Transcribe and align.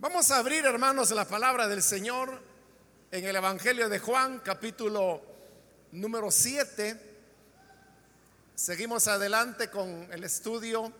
Vamos 0.00 0.30
a 0.30 0.38
abrir, 0.38 0.64
hermanos, 0.64 1.10
la 1.10 1.26
palabra 1.26 1.68
del 1.68 1.82
Señor 1.82 2.40
en 3.10 3.26
el 3.26 3.36
Evangelio 3.36 3.90
de 3.90 3.98
Juan, 3.98 4.40
capítulo 4.42 5.20
número 5.92 6.30
7. 6.30 6.98
Seguimos 8.54 9.08
adelante 9.08 9.68
con 9.68 10.08
el 10.10 10.24
estudio 10.24 10.90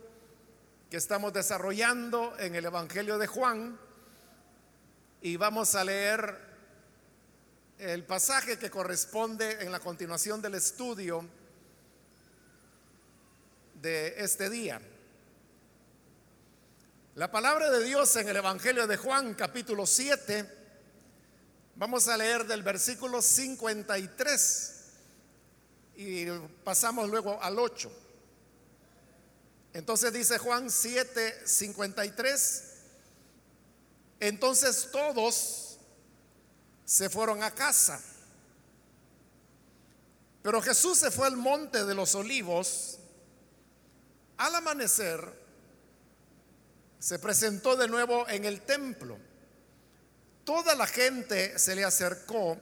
que 0.90 0.98
estamos 0.98 1.32
desarrollando 1.32 2.36
en 2.38 2.54
el 2.54 2.66
Evangelio 2.66 3.16
de 3.16 3.26
Juan 3.26 3.80
y 5.22 5.36
vamos 5.38 5.74
a 5.76 5.82
leer 5.82 6.38
el 7.78 8.04
pasaje 8.04 8.58
que 8.58 8.68
corresponde 8.68 9.62
en 9.62 9.72
la 9.72 9.80
continuación 9.80 10.42
del 10.42 10.56
estudio 10.56 11.24
de 13.80 14.22
este 14.22 14.50
día. 14.50 14.78
La 17.16 17.28
palabra 17.28 17.70
de 17.70 17.82
Dios 17.82 18.14
en 18.14 18.28
el 18.28 18.36
Evangelio 18.36 18.86
de 18.86 18.96
Juan 18.96 19.34
capítulo 19.34 19.84
7, 19.84 20.48
vamos 21.74 22.06
a 22.06 22.16
leer 22.16 22.46
del 22.46 22.62
versículo 22.62 23.20
53 23.20 24.84
y 25.96 26.26
pasamos 26.62 27.10
luego 27.10 27.42
al 27.42 27.58
8. 27.58 27.90
Entonces 29.72 30.12
dice 30.12 30.38
Juan 30.38 30.70
7, 30.70 31.48
53, 31.48 32.64
entonces 34.20 34.90
todos 34.92 35.78
se 36.84 37.10
fueron 37.10 37.42
a 37.42 37.50
casa. 37.50 38.00
Pero 40.42 40.62
Jesús 40.62 40.96
se 40.96 41.10
fue 41.10 41.26
al 41.26 41.36
monte 41.36 41.84
de 41.84 41.94
los 41.96 42.14
olivos. 42.14 42.98
Al 44.36 44.54
amanecer, 44.54 45.39
se 47.00 47.18
presentó 47.18 47.74
de 47.74 47.88
nuevo 47.88 48.28
en 48.28 48.44
el 48.44 48.60
templo. 48.60 49.18
Toda 50.44 50.76
la 50.76 50.86
gente 50.86 51.58
se 51.58 51.74
le 51.74 51.82
acercó 51.82 52.56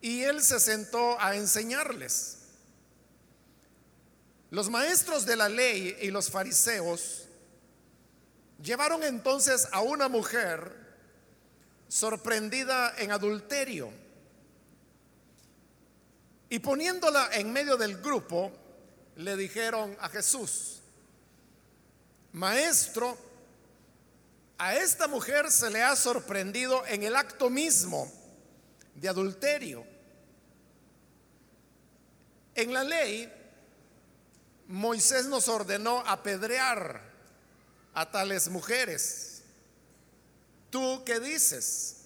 y 0.00 0.22
él 0.22 0.42
se 0.42 0.58
sentó 0.58 1.20
a 1.20 1.36
enseñarles. 1.36 2.38
Los 4.50 4.70
maestros 4.70 5.26
de 5.26 5.36
la 5.36 5.48
ley 5.48 5.96
y 6.00 6.10
los 6.10 6.30
fariseos 6.30 7.28
llevaron 8.62 9.04
entonces 9.04 9.68
a 9.70 9.82
una 9.82 10.08
mujer 10.08 10.72
sorprendida 11.88 12.94
en 12.98 13.12
adulterio 13.12 13.92
y 16.48 16.58
poniéndola 16.60 17.28
en 17.34 17.52
medio 17.52 17.76
del 17.76 17.98
grupo, 17.98 18.50
le 19.16 19.36
dijeron 19.36 19.94
a 20.00 20.08
Jesús, 20.08 20.77
Maestro, 22.32 23.16
a 24.58 24.74
esta 24.74 25.06
mujer 25.08 25.50
se 25.50 25.70
le 25.70 25.82
ha 25.82 25.94
sorprendido 25.96 26.84
en 26.86 27.02
el 27.02 27.16
acto 27.16 27.48
mismo 27.48 28.12
de 28.94 29.08
adulterio. 29.08 29.86
En 32.54 32.72
la 32.72 32.82
ley, 32.82 33.32
Moisés 34.66 35.26
nos 35.26 35.48
ordenó 35.48 36.00
apedrear 36.06 37.00
a 37.94 38.10
tales 38.10 38.48
mujeres. 38.48 39.42
¿Tú 40.70 41.02
qué 41.06 41.20
dices? 41.20 41.96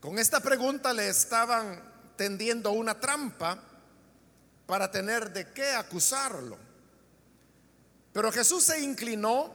Con 0.00 0.18
esta 0.18 0.40
pregunta 0.40 0.92
le 0.92 1.08
estaban 1.08 1.82
tendiendo 2.16 2.72
una 2.72 2.98
trampa 3.00 3.62
para 4.66 4.90
tener 4.90 5.32
de 5.32 5.52
qué 5.52 5.70
acusarlo. 5.70 6.71
Pero 8.12 8.30
Jesús 8.30 8.64
se 8.64 8.80
inclinó 8.80 9.54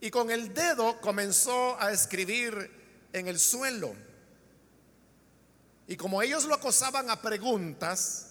y 0.00 0.10
con 0.10 0.30
el 0.30 0.54
dedo 0.54 1.00
comenzó 1.00 1.80
a 1.80 1.92
escribir 1.92 3.08
en 3.12 3.28
el 3.28 3.38
suelo. 3.38 3.94
Y 5.86 5.96
como 5.96 6.22
ellos 6.22 6.44
lo 6.44 6.54
acosaban 6.54 7.10
a 7.10 7.20
preguntas, 7.20 8.28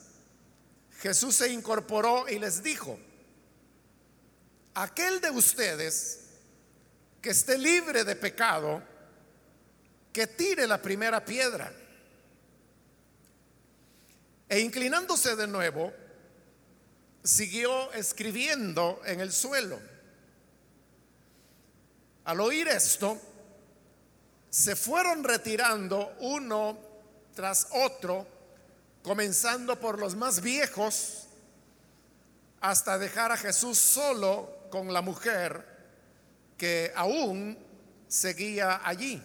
Jesús 1.00 1.36
se 1.36 1.52
incorporó 1.52 2.28
y 2.30 2.40
les 2.40 2.64
dijo, 2.64 2.98
aquel 4.74 5.20
de 5.20 5.30
ustedes 5.30 6.22
que 7.22 7.32
esté 7.32 7.58
libre 7.58 8.04
de 8.04 8.16
pecado, 8.16 8.82
que 10.14 10.26
tire 10.28 10.66
la 10.68 10.82
primera 10.82 11.24
piedra. 11.24 11.72
E 14.48 14.60
inclinándose 14.60 15.36
de 15.36 15.48
nuevo, 15.48 15.94
siguió 17.24 17.92
escribiendo 17.94 19.02
en 19.06 19.20
el 19.20 19.32
suelo. 19.32 19.80
Al 22.26 22.40
oír 22.40 22.68
esto, 22.68 23.20
se 24.50 24.76
fueron 24.76 25.24
retirando 25.24 26.16
uno 26.20 26.78
tras 27.36 27.68
otro, 27.72 28.28
comenzando 29.04 29.80
por 29.80 30.00
los 30.00 30.16
más 30.16 30.42
viejos, 30.42 31.28
hasta 32.62 32.98
dejar 32.98 33.32
a 33.32 33.38
Jesús 33.38 33.78
solo 33.78 34.68
con 34.70 34.92
la 34.94 35.02
mujer 35.02 35.66
que 36.58 36.92
aún 36.96 37.58
seguía 38.08 38.82
allí. 38.84 39.22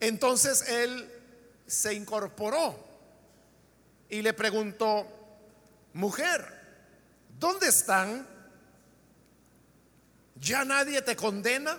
Entonces 0.00 0.68
él 0.68 1.12
se 1.66 1.92
incorporó 1.92 2.87
y 4.08 4.22
le 4.22 4.32
preguntó, 4.32 5.06
mujer, 5.92 6.46
¿dónde 7.38 7.68
están? 7.68 8.26
¿Ya 10.36 10.64
nadie 10.64 11.02
te 11.02 11.16
condena? 11.16 11.76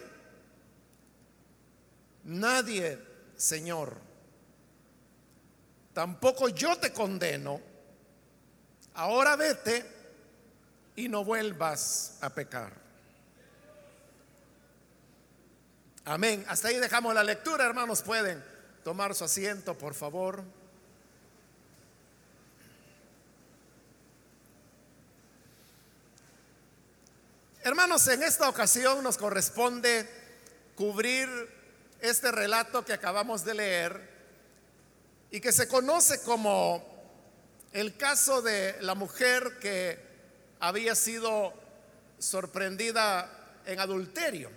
Nadie, 2.25 2.99
Señor. 3.35 3.97
Tampoco 5.93 6.49
yo 6.49 6.77
te 6.77 6.93
condeno. 6.93 7.61
Ahora 8.93 9.35
vete 9.35 9.85
y 10.95 11.07
no 11.07 11.23
vuelvas 11.23 12.17
a 12.21 12.29
pecar. 12.29 12.73
Amén. 16.05 16.45
Hasta 16.47 16.67
ahí 16.67 16.77
dejamos 16.77 17.13
la 17.13 17.23
lectura, 17.23 17.65
hermanos. 17.65 18.01
Pueden 18.01 18.43
tomar 18.83 19.15
su 19.15 19.23
asiento, 19.23 19.77
por 19.77 19.93
favor. 19.93 20.43
Hermanos, 27.61 28.07
en 28.07 28.23
esta 28.23 28.47
ocasión 28.47 29.03
nos 29.03 29.17
corresponde 29.17 30.07
cubrir 30.75 31.27
este 31.99 32.31
relato 32.31 32.85
que 32.85 32.93
acabamos 32.93 33.43
de 33.43 33.53
leer 33.53 34.09
y 35.29 35.41
que 35.41 35.51
se 35.51 35.67
conoce 35.67 36.21
como 36.21 36.81
el 37.73 37.97
caso 37.97 38.41
de 38.41 38.77
la 38.79 38.95
mujer 38.95 39.59
que 39.59 39.99
había 40.61 40.95
sido 40.95 41.53
sorprendida 42.17 43.29
en 43.65 43.81
adulterio. 43.81 44.49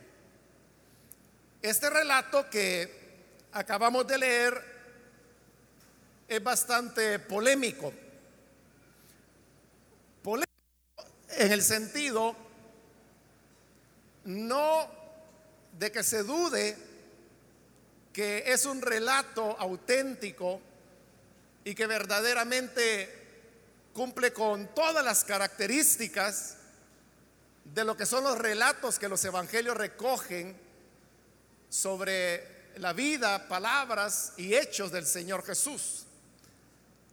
Este 1.61 1.91
relato 1.91 2.49
que 2.49 3.27
acabamos 3.51 4.07
de 4.07 4.19
leer 4.19 4.65
es 6.29 6.41
bastante 6.41 7.19
polémico. 7.19 7.93
Polémico 10.23 10.47
en 11.31 11.51
el 11.51 11.63
sentido 11.63 12.42
no 14.25 14.89
de 15.79 15.91
que 15.91 16.03
se 16.03 16.23
dude 16.23 16.77
que 18.13 18.45
es 18.53 18.67
un 18.67 18.83
relato 18.83 19.57
auténtico 19.59 20.61
y 21.65 21.75
que 21.75 21.87
verdaderamente 21.87 23.23
cumple 23.93 24.33
con 24.33 24.75
todas 24.75 25.05
las 25.05 25.25
características 25.25 26.57
de 27.65 27.85
lo 27.85 27.97
que 27.97 28.07
son 28.07 28.25
los 28.25 28.39
relatos 28.39 28.99
que 28.99 29.09
los 29.09 29.25
evangelios 29.25 29.77
recogen 29.77 30.57
sobre 31.69 32.73
la 32.77 32.93
vida, 32.93 33.49
palabras 33.49 34.33
y 34.37 34.55
hechos 34.55 34.93
del 34.93 35.07
Señor 35.07 35.45
Jesús. 35.45 36.05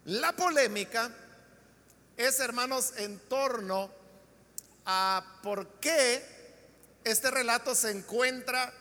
La 0.06 0.34
polémica 0.34 1.12
es, 2.18 2.40
hermanos, 2.40 2.94
en 2.98 3.20
torno 3.20 3.90
a 4.86 5.40
por 5.44 5.80
qué 5.80 6.39
este 7.04 7.32
relato 7.32 7.76
se 7.76 7.92
encuentra 7.92 8.74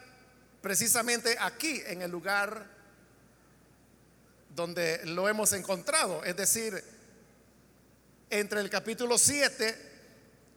precisamente 0.60 1.36
aquí, 1.38 1.82
en 1.86 2.02
el 2.02 2.10
lugar 2.10 2.66
donde 4.54 5.04
lo 5.06 5.28
hemos 5.28 5.52
encontrado, 5.52 6.24
es 6.24 6.36
decir, 6.36 6.82
entre 8.30 8.60
el 8.60 8.68
capítulo 8.68 9.16
7 9.16 9.88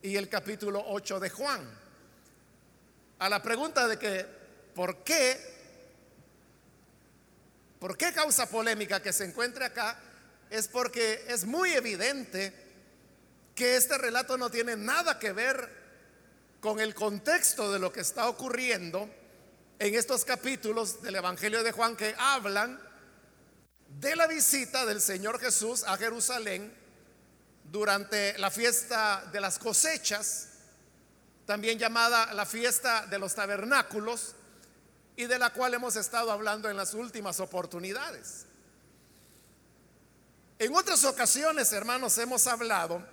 y 0.02 0.16
el 0.16 0.28
capítulo 0.28 0.84
8 0.88 1.20
de 1.20 1.30
Juan. 1.30 1.62
A 3.20 3.30
la 3.30 3.42
pregunta 3.44 3.88
de 3.88 4.00
que, 4.00 4.26
¿por 4.74 5.04
qué? 5.04 5.40
¿Por 7.80 7.96
qué 7.96 8.12
causa 8.12 8.50
polémica 8.50 9.02
que 9.02 9.14
se 9.14 9.26
encuentre 9.26 9.66
acá? 9.66 10.00
Es 10.50 10.68
porque 10.68 11.26
es 11.28 11.46
muy 11.46 11.72
evidente 11.72 12.54
que 13.54 13.76
este 13.76 13.98
relato 13.98 14.38
no 14.38 14.50
tiene 14.50 14.76
nada 14.76 15.20
que 15.20 15.32
ver 15.32 15.81
con 16.62 16.80
el 16.80 16.94
contexto 16.94 17.72
de 17.72 17.80
lo 17.80 17.92
que 17.92 18.02
está 18.02 18.30
ocurriendo 18.30 19.10
en 19.80 19.96
estos 19.96 20.24
capítulos 20.24 21.02
del 21.02 21.16
Evangelio 21.16 21.64
de 21.64 21.72
Juan 21.72 21.96
que 21.96 22.16
hablan 22.18 22.80
de 24.00 24.16
la 24.16 24.28
visita 24.28 24.86
del 24.86 25.02
Señor 25.02 25.40
Jesús 25.40 25.84
a 25.84 25.98
Jerusalén 25.98 26.72
durante 27.64 28.38
la 28.38 28.52
fiesta 28.52 29.28
de 29.32 29.42
las 29.42 29.58
cosechas, 29.58 30.50
también 31.48 31.80
llamada 31.80 32.32
la 32.34 32.46
fiesta 32.46 33.08
de 33.08 33.18
los 33.18 33.34
tabernáculos, 33.34 34.36
y 35.16 35.26
de 35.26 35.40
la 35.40 35.52
cual 35.52 35.74
hemos 35.74 35.96
estado 35.96 36.32
hablando 36.32 36.70
en 36.70 36.78
las 36.78 36.94
últimas 36.94 37.40
oportunidades. 37.40 38.46
En 40.58 40.76
otras 40.76 41.04
ocasiones, 41.04 41.72
hermanos, 41.74 42.18
hemos 42.18 42.46
hablado 42.48 43.04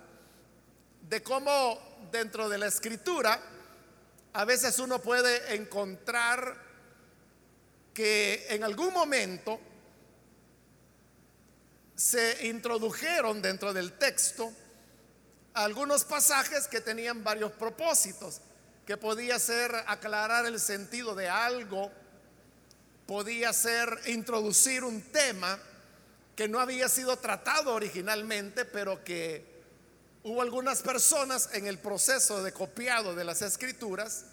de 1.01 1.21
cómo 1.23 1.88
dentro 2.11 2.49
de 2.49 2.57
la 2.57 2.67
escritura 2.67 3.41
a 4.33 4.45
veces 4.45 4.79
uno 4.79 5.01
puede 5.01 5.55
encontrar 5.55 6.55
que 7.93 8.45
en 8.49 8.63
algún 8.63 8.93
momento 8.93 9.59
se 11.95 12.47
introdujeron 12.47 13.41
dentro 13.41 13.73
del 13.73 13.93
texto 13.93 14.53
algunos 15.53 16.05
pasajes 16.05 16.67
que 16.67 16.79
tenían 16.79 17.23
varios 17.23 17.51
propósitos, 17.51 18.39
que 18.85 18.95
podía 18.95 19.39
ser 19.39 19.75
aclarar 19.87 20.45
el 20.45 20.59
sentido 20.59 21.15
de 21.15 21.27
algo, 21.27 21.91
podía 23.05 23.51
ser 23.51 23.99
introducir 24.05 24.83
un 24.83 25.01
tema 25.01 25.59
que 26.35 26.47
no 26.47 26.59
había 26.59 26.87
sido 26.87 27.17
tratado 27.17 27.73
originalmente, 27.73 28.63
pero 28.63 29.03
que 29.03 29.58
hubo 30.23 30.41
algunas 30.41 30.81
personas 30.81 31.49
en 31.53 31.67
el 31.67 31.79
proceso 31.79 32.43
de 32.43 32.51
copiado 32.51 33.15
de 33.15 33.23
las 33.23 33.41
escrituras 33.41 34.25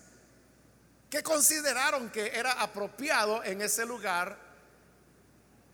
que 1.10 1.22
consideraron 1.22 2.10
que 2.10 2.26
era 2.36 2.52
apropiado 2.52 3.44
en 3.44 3.62
ese 3.62 3.86
lugar 3.86 4.36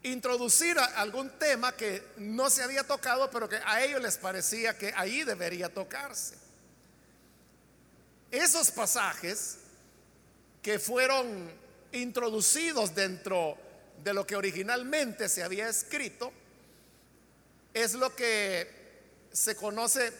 introducir 0.02 0.78
algún 0.78 1.30
tema 1.38 1.76
que 1.76 2.02
no 2.16 2.50
se 2.50 2.62
había 2.62 2.84
tocado, 2.84 3.30
pero 3.30 3.48
que 3.48 3.60
a 3.64 3.82
ellos 3.82 4.02
les 4.02 4.18
parecía 4.18 4.76
que 4.76 4.92
ahí 4.96 5.22
debería 5.22 5.72
tocarse. 5.72 6.36
Esos 8.30 8.70
pasajes 8.70 9.58
que 10.60 10.78
fueron 10.78 11.50
introducidos 11.92 12.94
dentro 12.94 13.56
de 14.02 14.12
lo 14.12 14.26
que 14.26 14.36
originalmente 14.36 15.28
se 15.28 15.42
había 15.42 15.68
escrito, 15.68 16.32
es 17.72 17.94
lo 17.94 18.14
que 18.14 18.81
se 19.32 19.56
conoce, 19.56 20.12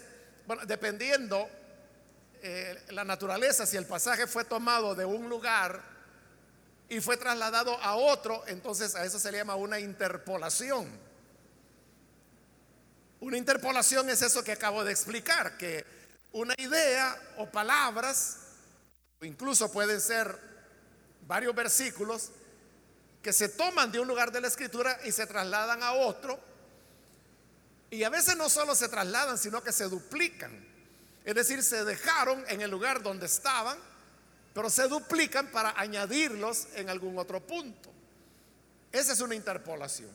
bueno, 0.47 0.65
dependiendo 0.67 1.49
eh, 2.43 2.83
la 2.91 3.05
naturaleza, 3.05 3.67
si 3.67 3.77
el 3.77 3.87
pasaje 3.87 4.27
fue 4.27 4.45
tomado 4.45 4.95
de 4.95 5.05
un 5.05 5.29
lugar 5.29 5.83
y 6.89 7.01
fue 7.01 7.17
trasladado 7.17 7.77
a 7.81 7.97
otro, 7.97 8.43
entonces 8.47 8.95
a 8.95 9.05
eso 9.05 9.19
se 9.19 9.31
le 9.31 9.39
llama 9.39 9.55
una 9.55 9.79
interpolación. 9.79 10.89
Una 13.21 13.39
interpolación 13.39 14.11
es 14.11 14.23
eso 14.23 14.43
que 14.43 14.53
acabo 14.53 14.83
de 14.83 14.91
explicar, 14.91 15.57
que 15.57 15.87
una 16.33 16.55
idea 16.59 17.17
o 17.37 17.47
palabras, 17.47 18.39
incluso 19.21 19.71
pueden 19.71 20.01
ser 20.01 20.37
varios 21.27 21.55
versículos, 21.55 22.31
que 23.23 23.33
se 23.33 23.49
toman 23.49 23.93
de 23.93 24.01
un 24.01 24.09
lugar 24.09 24.33
de 24.33 24.41
la 24.41 24.49
escritura 24.49 24.99
y 25.05 25.13
se 25.13 25.27
trasladan 25.27 25.83
a 25.83 25.93
otro. 25.93 26.41
Y 27.93 28.05
a 28.05 28.09
veces 28.09 28.39
no 28.39 28.49
solo 28.49 28.75
se 28.75 28.89
trasladan, 28.89 29.37
sino 29.37 29.63
que 29.63 29.71
se 29.71 29.85
duplican. 29.85 30.51
Es 31.27 31.35
decir, 31.35 31.63
se 31.63 31.85
dejaron 31.85 32.43
en 32.49 32.63
el 32.63 32.71
lugar 32.71 33.03
donde 33.03 33.27
estaban, 33.27 33.79
pero 34.55 34.71
se 34.71 34.89
duplican 34.89 35.49
para 35.49 35.79
añadirlos 35.79 36.69
en 36.75 36.89
algún 36.89 37.19
otro 37.19 37.47
punto. 37.47 37.93
Esa 38.91 39.13
es 39.13 39.21
una 39.21 39.35
interpolación. 39.35 40.09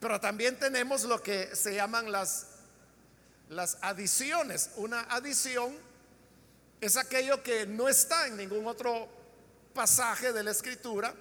Pero 0.00 0.20
también 0.20 0.58
tenemos 0.58 1.04
lo 1.04 1.22
que 1.22 1.54
se 1.54 1.76
llaman 1.76 2.10
las, 2.10 2.48
las 3.50 3.78
adiciones. 3.82 4.70
Una 4.74 5.02
adición 5.02 5.76
es 6.80 6.96
aquello 6.96 7.40
que 7.44 7.66
no 7.66 7.88
está 7.88 8.26
en 8.26 8.36
ningún 8.36 8.66
otro 8.66 9.08
pasaje 9.72 10.32
de 10.32 10.42
la 10.42 10.50
escritura 10.50 11.14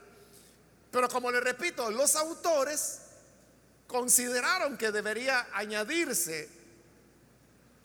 pero 0.96 1.10
como 1.10 1.30
le 1.30 1.42
repito, 1.42 1.92
los 1.92 2.16
autores 2.16 3.02
consideraron 3.88 4.78
que 4.78 4.92
debería 4.92 5.48
añadirse, 5.54 6.50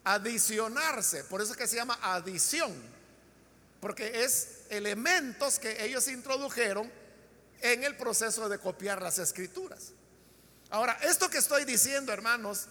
adicionarse, 0.03 1.23
por 1.25 1.41
eso 1.41 1.51
es 1.51 1.57
que 1.57 1.67
se 1.67 1.75
llama 1.75 1.99
adición, 2.01 2.73
porque 3.79 4.23
es 4.23 4.61
elementos 4.69 5.59
que 5.59 5.83
ellos 5.83 6.07
introdujeron 6.07 6.91
en 7.61 7.83
el 7.83 7.95
proceso 7.95 8.49
de 8.49 8.57
copiar 8.57 9.01
las 9.01 9.19
escrituras. 9.19 9.91
Ahora, 10.69 10.97
esto 11.01 11.29
que 11.29 11.37
estoy 11.37 11.65
diciendo, 11.65 12.11
hermanos, 12.11 12.67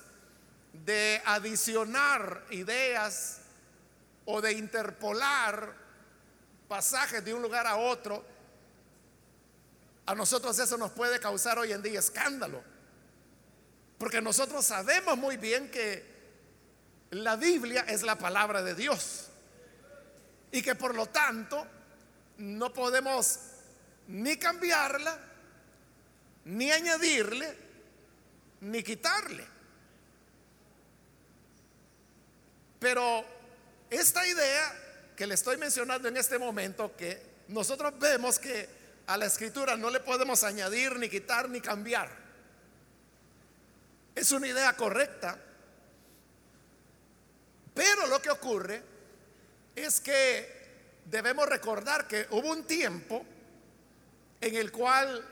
de 0.73 1.21
adicionar 1.25 2.45
ideas 2.51 3.39
o 4.25 4.41
de 4.41 4.53
interpolar 4.53 5.75
pasajes 6.69 7.25
de 7.25 7.35
un 7.35 7.43
lugar 7.43 7.67
a 7.67 7.77
otro, 7.77 8.25
a 10.07 10.15
nosotros 10.15 10.59
eso 10.59 10.77
nos 10.77 10.93
puede 10.93 11.21
causar 11.21 11.59
hoy 11.59 11.73
en 11.73 11.83
día 11.83 11.99
escándalo. 11.99 12.63
Porque 14.01 14.23
nosotros 14.23 14.65
sabemos 14.65 15.19
muy 15.19 15.37
bien 15.37 15.71
que 15.71 16.03
la 17.11 17.37
Biblia 17.37 17.85
es 17.87 18.01
la 18.01 18.17
palabra 18.17 18.63
de 18.63 18.75
Dios. 18.75 19.27
Y 20.51 20.63
que 20.63 20.75
por 20.75 20.95
lo 20.95 21.05
tanto 21.05 21.67
no 22.39 22.73
podemos 22.73 23.41
ni 24.09 24.39
cambiarla, 24.39 25.19
ni 26.47 26.73
añadirle, 26.73 27.55
ni 28.63 28.83
quitarle. 28.83 29.47
Pero 32.79 33.23
esta 33.91 34.27
idea 34.27 35.13
que 35.15 35.27
le 35.27 35.35
estoy 35.35 35.59
mencionando 35.59 36.09
en 36.09 36.17
este 36.17 36.39
momento, 36.39 36.97
que 36.97 37.23
nosotros 37.49 37.93
vemos 37.99 38.39
que 38.39 38.67
a 39.09 39.19
la 39.19 39.27
escritura 39.27 39.77
no 39.77 39.91
le 39.91 40.01
podemos 40.01 40.43
añadir, 40.43 40.99
ni 40.99 41.11
quitar, 41.11 41.51
ni 41.51 41.61
cambiar. 41.61 42.30
Es 44.15 44.33
una 44.33 44.49
idea 44.49 44.77
correcta. 44.77 45.39
Pero 47.75 48.07
lo 48.07 48.21
que 48.21 48.31
ocurre 48.31 48.83
es 49.75 50.01
que 50.01 50.61
debemos 51.07 51.49
recordar 51.49 52.07
que 52.07 52.27
hubo 52.31 52.51
un 52.51 52.65
tiempo 52.65 53.25
en 54.41 54.55
el 54.55 54.73
cual 54.73 55.25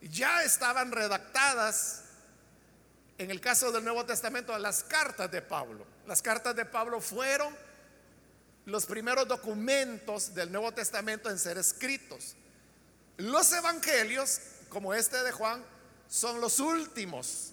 ya 0.00 0.42
estaban 0.42 0.92
redactadas, 0.92 2.04
en 3.18 3.30
el 3.30 3.40
caso 3.40 3.72
del 3.72 3.84
Nuevo 3.84 4.04
Testamento, 4.06 4.56
las 4.58 4.84
cartas 4.84 5.30
de 5.30 5.42
Pablo. 5.42 5.84
Las 6.06 6.22
cartas 6.22 6.54
de 6.54 6.64
Pablo 6.64 7.00
fueron 7.00 7.54
los 8.64 8.86
primeros 8.86 9.26
documentos 9.26 10.34
del 10.34 10.52
Nuevo 10.52 10.72
Testamento 10.72 11.30
en 11.30 11.38
ser 11.38 11.58
escritos. 11.58 12.36
Los 13.16 13.52
evangelios, 13.52 14.40
como 14.68 14.94
este 14.94 15.22
de 15.22 15.32
Juan, 15.32 15.64
son 16.08 16.40
los 16.40 16.60
últimos 16.60 17.52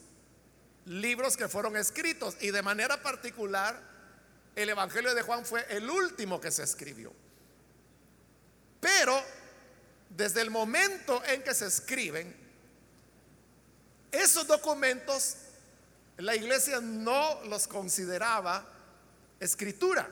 libros 0.86 1.36
que 1.36 1.48
fueron 1.48 1.76
escritos 1.78 2.38
y 2.42 2.52
de 2.52 2.62
manera 2.62 3.02
particular 3.02 3.82
el 4.56 4.70
Evangelio 4.70 5.14
de 5.14 5.22
Juan 5.22 5.46
fue 5.46 5.66
el 5.70 5.90
último 5.90 6.40
que 6.40 6.52
se 6.52 6.64
escribió. 6.64 7.12
Pero 8.80 9.22
desde 10.10 10.42
el 10.42 10.50
momento 10.50 11.24
en 11.26 11.44
que 11.44 11.54
se 11.54 11.66
escriben, 11.66 12.36
esos 14.12 14.48
documentos 14.48 15.38
la 16.18 16.36
iglesia 16.36 16.80
no 16.80 17.44
los 17.46 17.68
consideraba 17.68 18.66
escritura, 19.40 20.10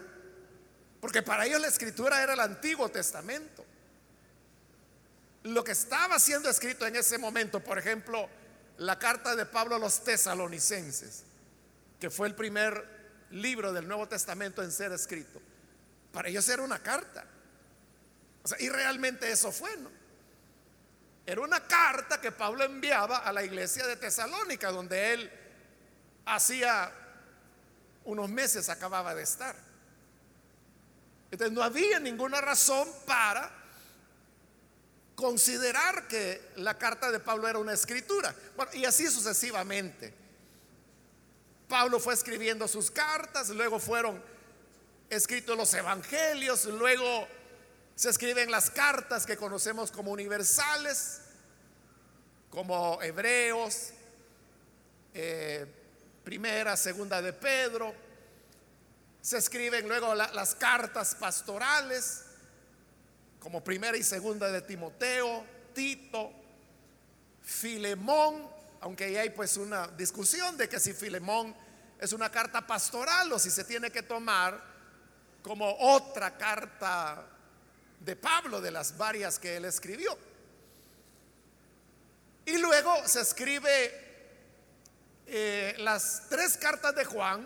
porque 1.00 1.22
para 1.22 1.46
ellos 1.46 1.62
la 1.62 1.68
escritura 1.68 2.22
era 2.22 2.34
el 2.34 2.39
Antiguo 2.42 2.89
Testamento 2.89 3.65
lo 5.44 5.63
que 5.63 5.74
estaba 5.74 6.20
siendo 6.20 6.50
escrito 6.50 6.88
en 6.88 6.96
ese 6.96 7.18
momento, 7.18 7.60
por 7.60 7.77
ejemplo, 7.77 8.30
la 8.77 8.98
carta 8.98 9.36
de 9.36 9.46
Pablo 9.46 9.75
a 9.75 9.80
los 9.80 10.03
tesalonicenses, 10.03 11.24
que 12.00 12.10
fue 12.10 12.27
el 12.27 12.36
primer 12.36 13.27
libro 13.32 13.74
del 13.74 13.88
Nuevo 13.88 14.08
Testamento 14.08 14.62
en 14.63 14.72
ser 14.72 14.92
escrito, 14.92 15.42
para 16.12 16.30
ellos 16.30 16.48
era 16.50 16.62
una 16.62 16.80
carta. 16.80 17.25
y 18.60 18.70
realmente 18.70 19.32
eso 19.32 19.51
fue, 19.51 19.75
¿no? 19.77 19.89
Era 21.25 21.42
una 21.42 21.65
carta 21.65 22.20
que 22.20 22.32
Pablo 22.32 22.65
enviaba 22.65 23.20
a 23.20 23.32
la 23.32 23.44
iglesia 23.44 23.88
de 23.88 23.96
Tesalónica, 23.96 24.72
donde 24.72 25.13
él 25.13 25.32
hacía 26.25 26.92
unos 28.03 28.30
meses 28.30 28.68
acababa 28.68 29.15
de 29.15 29.24
estar. 29.24 29.56
Entonces 31.32 31.56
no 31.56 31.63
había 31.63 32.00
ninguna 32.00 32.42
razón 32.42 32.88
para 33.06 33.62
considerar 35.15 36.08
que 36.08 36.41
la 36.58 36.77
carta 36.77 37.12
de 37.12 37.20
Pablo 37.20 37.48
era 37.48 37.60
una 37.60 37.74
escritura. 37.74 38.36
y 38.74 38.86
así 38.86 39.08
sucesivamente. 39.08 40.13
Pablo 41.67 42.00
fue 42.00 42.13
escribiendo 42.13 42.67
sus 42.67 42.91
cartas, 42.91 43.50
luego 43.50 43.79
fueron 43.79 44.22
escrito 45.10 45.55
los 45.55 45.74
evangelios, 45.74 46.65
luego 46.65 47.27
se 47.96 48.10
escriben 48.10 48.51
las 48.51 48.70
cartas 48.70 49.25
que 49.25 49.38
conocemos 49.38 49.91
como 49.91 50.12
universales, 50.12 51.22
como 52.50 53.01
Hebreos, 53.01 53.89
eh, 55.13 55.65
primera, 56.24 56.75
segunda 56.77 57.22
de 57.22 57.34
Pedro. 57.34 57.93
Se 59.22 59.38
escriben 59.38 59.88
luego 59.88 60.13
las 60.15 60.55
cartas 60.55 61.15
pastorales, 61.15 62.25
como 63.43 63.62
primera 63.62 63.97
y 63.97 64.03
segunda 64.03 64.50
de 64.50 64.62
Timoteo, 64.62 65.45
Tito, 65.75 66.31
Filemón, 67.43 68.50
aunque 68.79 69.03
ahí 69.03 69.17
hay 69.17 69.29
pues 69.31 69.57
una 69.57 69.88
discusión 69.89 70.55
de 70.55 70.69
que 70.69 70.79
si 70.79 70.93
Filemón 70.93 71.53
es 72.00 72.13
una 72.13 72.31
carta 72.31 72.65
pastoral 72.65 73.29
o 73.33 73.38
si 73.38 73.51
se 73.51 73.65
tiene 73.65 73.91
que 73.91 74.01
tomar 74.01 74.63
como 75.41 75.69
otra 75.77 76.38
carta 76.38 77.27
de 78.00 78.15
Pablo 78.15 78.62
de 78.62 78.71
las 78.71 78.97
varias 78.97 79.38
que 79.39 79.57
él 79.57 79.65
escribió. 79.65 80.17
Y 82.45 82.57
luego 82.59 83.05
se 83.05 83.21
escribe 83.21 83.91
eh, 85.27 85.75
las 85.79 86.29
tres 86.29 86.55
cartas 86.55 86.95
de 86.95 87.03
Juan 87.03 87.45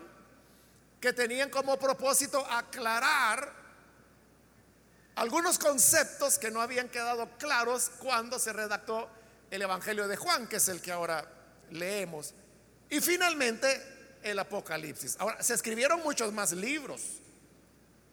que 1.02 1.12
tenían 1.12 1.50
como 1.50 1.78
propósito 1.80 2.46
aclarar 2.52 3.57
algunos 5.18 5.58
conceptos 5.58 6.38
que 6.38 6.52
no 6.52 6.62
habían 6.62 6.90
quedado 6.90 7.28
claros 7.40 7.90
cuando 7.98 8.38
se 8.38 8.54
redactó 8.54 9.10
el 9.50 9.64
Evangelio 9.64 10.08
de 10.08 10.16
Juan, 10.16 10.48
que 10.48 10.58
es 10.58 10.68
el 10.68 10.80
que 10.80 10.92
ahora 10.92 11.28
leemos. 11.72 12.36
Y 12.88 13.02
finalmente 13.02 14.20
el 14.22 14.38
Apocalipsis. 14.38 15.16
Ahora, 15.18 15.42
se 15.42 15.56
escribieron 15.56 16.04
muchos 16.04 16.32
más 16.32 16.52
libros, 16.52 17.02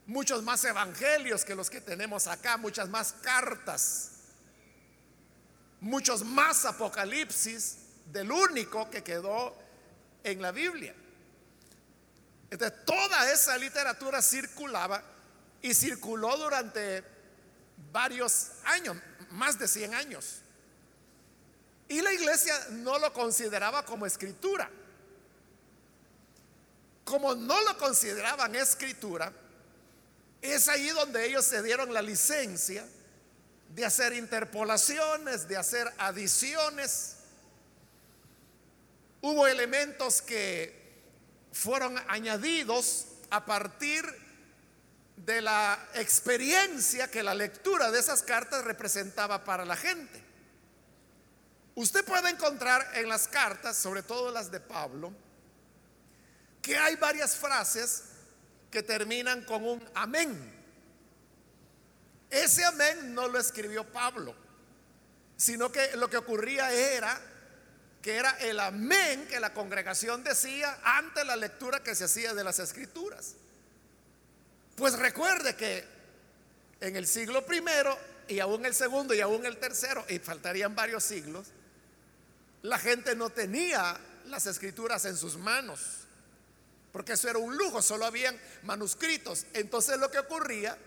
muchos 0.07 0.43
más 0.43 0.65
evangelios 0.65 1.45
que 1.45 1.55
los 1.55 1.69
que 1.69 1.83
tenemos 1.83 2.27
acá, 2.27 2.57
muchas 2.57 2.89
más 2.89 3.13
cartas, 3.13 4.13
muchos 5.81 6.25
más 6.25 6.65
Apocalipsis 6.65 7.81
del 8.07 8.33
único 8.33 8.89
que 8.89 9.05
quedó 9.05 9.55
en 10.23 10.41
la 10.41 10.53
Biblia. 10.53 10.95
Entonces, 12.51 12.83
toda 12.87 13.31
esa 13.31 13.59
literatura 13.59 14.23
circulaba 14.23 15.14
y 15.65 15.73
circuló 15.73 16.37
durante 16.37 17.03
varios 17.91 18.51
años, 18.65 18.99
más 19.31 19.59
de 19.59 19.67
100 19.67 19.95
años. 19.95 20.43
Y 21.89 22.03
la 22.03 22.13
iglesia 22.13 22.55
no 22.73 22.99
lo 22.99 23.11
consideraba 23.15 23.83
como 23.83 24.05
escritura. 24.05 24.71
Como 27.03 27.35
no 27.35 27.63
lo 27.63 27.79
consideraban 27.79 28.55
escritura, 28.55 29.33
es 30.43 30.69
ahí 30.69 30.91
donde 30.91 31.25
ellos 31.25 31.47
se 31.47 31.63
dieron 31.63 31.95
la 31.95 32.03
licencia 32.03 32.87
de 33.71 33.87
hacer 33.87 34.13
interpolaciones, 34.13 35.49
de 35.49 35.57
hacer 35.57 35.91
adiciones. 35.97 37.17
Hubo 39.23 39.47
elementos 39.47 40.21
que 40.21 41.01
fueron 41.53 41.99
añadidos 42.07 43.07
a 43.31 43.47
partir 43.47 44.24
de 45.17 45.41
la 45.41 45.79
experiencia 45.95 47.11
que 47.11 47.23
la 47.23 47.35
lectura 47.35 47.91
de 47.91 48.01
esas 48.01 48.23
cartas 48.23 48.65
representaba 48.65 49.45
para 49.45 49.65
la 49.65 49.77
gente. 49.77 50.23
Usted 51.77 52.05
puede 52.05 52.31
encontrar 52.31 52.87
en 52.95 53.09
las 53.09 53.27
cartas, 53.27 53.77
sobre 53.77 54.03
todo 54.03 54.31
las 54.31 54.51
de 54.51 54.61
Pablo, 54.61 55.13
que 56.63 56.77
hay 56.77 56.97
varias 56.97 57.37
frases 57.37 58.05
que 58.71 58.83
terminan 58.83 59.45
con 59.45 59.65
un 59.65 59.89
amén. 59.95 60.53
Ese 62.31 62.65
amén 62.65 63.15
no 63.15 63.29
lo 63.29 63.39
escribió 63.39 63.91
Pablo, 63.93 64.35
sino 65.37 65.71
que 65.71 65.97
lo 65.97 66.09
que 66.09 66.17
ocurría 66.17 66.73
era 66.73 67.21
que 68.03 68.17
era 68.17 68.33
el 68.33 68.61
amén 68.61 69.27
que 69.29 69.41
la 69.41 69.55
congregación 69.55 70.23
decía 70.23 70.79
ante 70.85 71.25
la 71.25 71.37
lectura 71.37 71.83
que 71.83 71.95
se 71.95 72.05
hacía 72.05 72.35
de 72.35 72.45
las 72.45 72.59
escrituras. 72.59 73.37
Pues 74.77 74.99
recuerde 74.99 75.55
que 75.57 75.85
en 76.81 76.97
el 76.97 77.07
siglo 77.07 77.45
primero 77.47 77.97
y 78.29 78.41
aún 78.41 78.67
el 78.67 78.75
segundo 78.75 79.15
y 79.15 79.21
aún 79.21 79.47
el 79.47 79.59
tercero, 79.59 80.05
y 80.09 80.19
faltarían 80.19 80.75
varios 80.75 81.05
siglos, 81.05 81.49
la 82.63 82.79
gente 82.79 83.15
no 83.15 83.31
tenía 83.31 83.99
las 84.27 84.47
escrituras 84.47 85.05
en 85.05 85.17
sus 85.17 85.37
manos 85.37 86.05
porque 86.95 87.15
eso 87.15 87.29
era 87.29 87.41
un 87.41 87.57
lujo, 87.57 87.83
solo 87.83 88.07
habían 88.07 88.39
manuscritos. 88.63 89.47
Entonces 89.53 89.99
lo 89.99 90.13
que 90.13 90.21
ocurría 90.21 90.79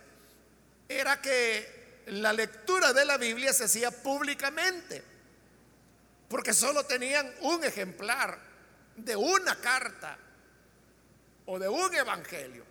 era 0.87 1.21
que 1.21 2.03
la 2.07 2.31
lectura 2.31 2.93
de 2.93 3.03
la 3.03 3.17
Biblia 3.17 3.51
se 3.51 3.65
hacía 3.65 3.91
públicamente, 3.91 5.03
porque 6.29 6.53
solo 6.53 6.85
tenían 6.85 7.29
un 7.41 7.61
ejemplar 7.61 8.39
de 8.95 9.17
una 9.17 9.57
carta 9.59 10.17
o 11.45 11.59
de 11.59 11.67
un 11.67 11.93
evangelio. 11.93 12.63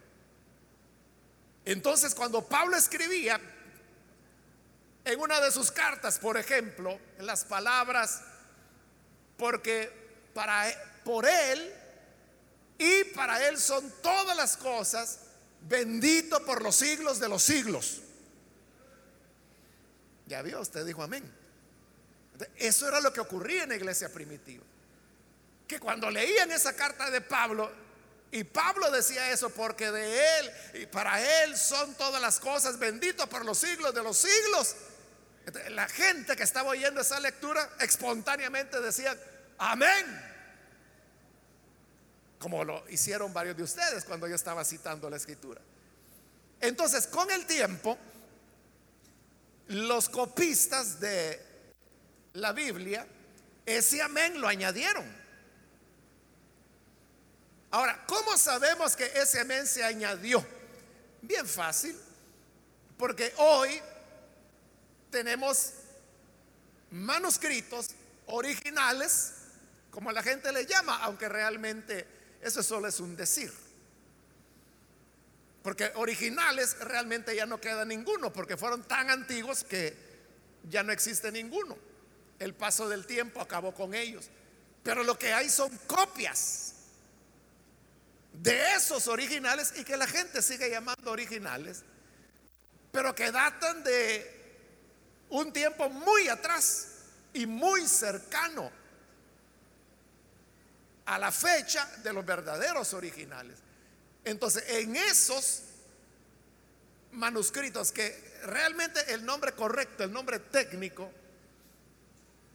Entonces 1.66 2.14
cuando 2.14 2.46
Pablo 2.46 2.76
escribía 2.76 3.38
en 5.04 5.20
una 5.20 5.40
de 5.40 5.50
sus 5.50 5.70
cartas, 5.70 6.18
por 6.18 6.38
ejemplo, 6.38 6.98
las 7.18 7.44
palabras, 7.44 8.22
porque 9.36 9.92
para, 10.32 10.64
por 11.04 11.26
él 11.26 11.74
y 12.78 13.04
para 13.14 13.46
Él 13.48 13.58
son 13.58 13.90
todas 14.02 14.36
las 14.36 14.56
cosas, 14.56 15.20
bendito 15.62 16.44
por 16.44 16.62
los 16.62 16.76
siglos 16.76 17.18
de 17.18 17.28
los 17.28 17.42
siglos. 17.42 18.02
Ya 20.26 20.42
vio, 20.42 20.60
usted 20.60 20.84
dijo 20.84 21.02
amén. 21.02 21.24
Eso 22.56 22.86
era 22.86 23.00
lo 23.00 23.12
que 23.12 23.20
ocurría 23.20 23.62
en 23.62 23.70
la 23.70 23.76
iglesia 23.76 24.12
primitiva. 24.12 24.64
Que 25.66 25.80
cuando 25.80 26.10
leían 26.10 26.50
esa 26.52 26.74
carta 26.74 27.10
de 27.10 27.20
Pablo, 27.22 27.72
y 28.30 28.44
Pablo 28.44 28.90
decía 28.90 29.30
eso 29.30 29.50
porque 29.50 29.90
de 29.90 30.38
Él 30.38 30.52
y 30.82 30.86
para 30.86 31.44
Él 31.44 31.56
son 31.56 31.94
todas 31.94 32.20
las 32.20 32.40
cosas, 32.40 32.78
bendito 32.78 33.26
por 33.28 33.44
los 33.44 33.58
siglos 33.58 33.94
de 33.94 34.02
los 34.02 34.16
siglos. 34.16 34.76
La 35.70 35.88
gente 35.88 36.34
que 36.36 36.42
estaba 36.42 36.70
oyendo 36.70 37.00
esa 37.00 37.20
lectura 37.20 37.70
espontáneamente 37.80 38.80
decía, 38.80 39.16
amén 39.58 40.34
como 42.38 42.64
lo 42.64 42.88
hicieron 42.90 43.32
varios 43.32 43.56
de 43.56 43.62
ustedes 43.62 44.04
cuando 44.04 44.28
yo 44.28 44.34
estaba 44.34 44.64
citando 44.64 45.08
la 45.10 45.16
escritura. 45.16 45.60
Entonces, 46.60 47.06
con 47.06 47.30
el 47.30 47.46
tiempo, 47.46 47.98
los 49.68 50.08
copistas 50.08 51.00
de 51.00 51.40
la 52.34 52.52
Biblia, 52.52 53.06
ese 53.64 54.00
amén 54.02 54.40
lo 54.40 54.48
añadieron. 54.48 55.04
Ahora, 57.70 58.04
¿cómo 58.06 58.36
sabemos 58.38 58.96
que 58.96 59.06
ese 59.14 59.40
amén 59.40 59.66
se 59.66 59.82
añadió? 59.82 60.44
Bien 61.20 61.46
fácil, 61.46 61.98
porque 62.96 63.32
hoy 63.38 63.80
tenemos 65.10 65.72
manuscritos 66.90 67.88
originales, 68.26 69.32
como 69.90 70.12
la 70.12 70.22
gente 70.22 70.52
le 70.52 70.66
llama, 70.66 70.98
aunque 71.02 71.28
realmente 71.28 72.06
eso 72.40 72.62
solo 72.62 72.86
es 72.88 73.00
un 73.00 73.16
decir. 73.16 73.52
Porque 75.62 75.90
originales 75.96 76.78
realmente 76.78 77.34
ya 77.34 77.44
no 77.44 77.60
queda 77.60 77.84
ninguno, 77.84 78.32
porque 78.32 78.56
fueron 78.56 78.84
tan 78.84 79.10
antiguos 79.10 79.64
que 79.64 79.96
ya 80.70 80.84
no 80.84 80.92
existe 80.92 81.32
ninguno. 81.32 81.76
El 82.38 82.54
paso 82.54 82.88
del 82.88 83.06
tiempo 83.06 83.40
acabó 83.40 83.74
con 83.74 83.94
ellos. 83.94 84.30
Pero 84.84 85.02
lo 85.02 85.18
que 85.18 85.32
hay 85.32 85.50
son 85.50 85.76
copias 85.88 86.75
de 88.42 88.74
esos 88.74 89.08
originales 89.08 89.72
y 89.76 89.84
que 89.84 89.96
la 89.96 90.06
gente 90.06 90.42
sigue 90.42 90.70
llamando 90.70 91.10
originales, 91.10 91.82
pero 92.92 93.14
que 93.14 93.30
datan 93.30 93.82
de 93.82 94.36
un 95.30 95.52
tiempo 95.52 95.88
muy 95.88 96.28
atrás 96.28 96.88
y 97.32 97.46
muy 97.46 97.86
cercano 97.86 98.70
a 101.06 101.18
la 101.18 101.30
fecha 101.30 101.88
de 102.02 102.12
los 102.12 102.24
verdaderos 102.24 102.92
originales. 102.94 103.58
Entonces, 104.24 104.64
en 104.68 104.96
esos 104.96 105.62
manuscritos, 107.12 107.92
que 107.92 108.38
realmente 108.44 109.12
el 109.12 109.24
nombre 109.24 109.52
correcto, 109.52 110.04
el 110.04 110.12
nombre 110.12 110.40
técnico, 110.40 111.10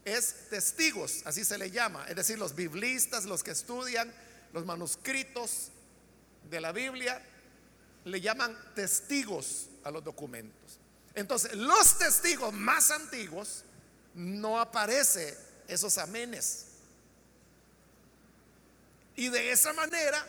es 0.04 0.50
testigos, 0.50 1.22
así 1.26 1.46
se 1.46 1.58
le 1.58 1.70
llama, 1.70 2.06
es 2.08 2.16
decir, 2.16 2.40
los 2.40 2.56
biblistas, 2.56 3.26
los 3.26 3.44
que 3.44 3.52
estudian 3.52 4.12
los 4.54 4.66
manuscritos 4.66 5.70
de 6.50 6.62
la 6.62 6.72
Biblia, 6.72 7.22
le 8.06 8.22
llaman 8.22 8.58
testigos 8.76 9.68
a 9.84 9.92
los 9.92 10.04
documentos. 10.04 10.80
Entonces, 11.14 11.56
los 11.56 11.98
testigos 11.98 12.54
más 12.54 12.92
antiguos 12.92 13.64
no 14.14 14.60
aparece 14.60 15.38
esos 15.68 15.98
amenes. 15.98 16.68
Y 19.16 19.30
de 19.30 19.52
esa 19.52 19.74
manera 19.74 20.26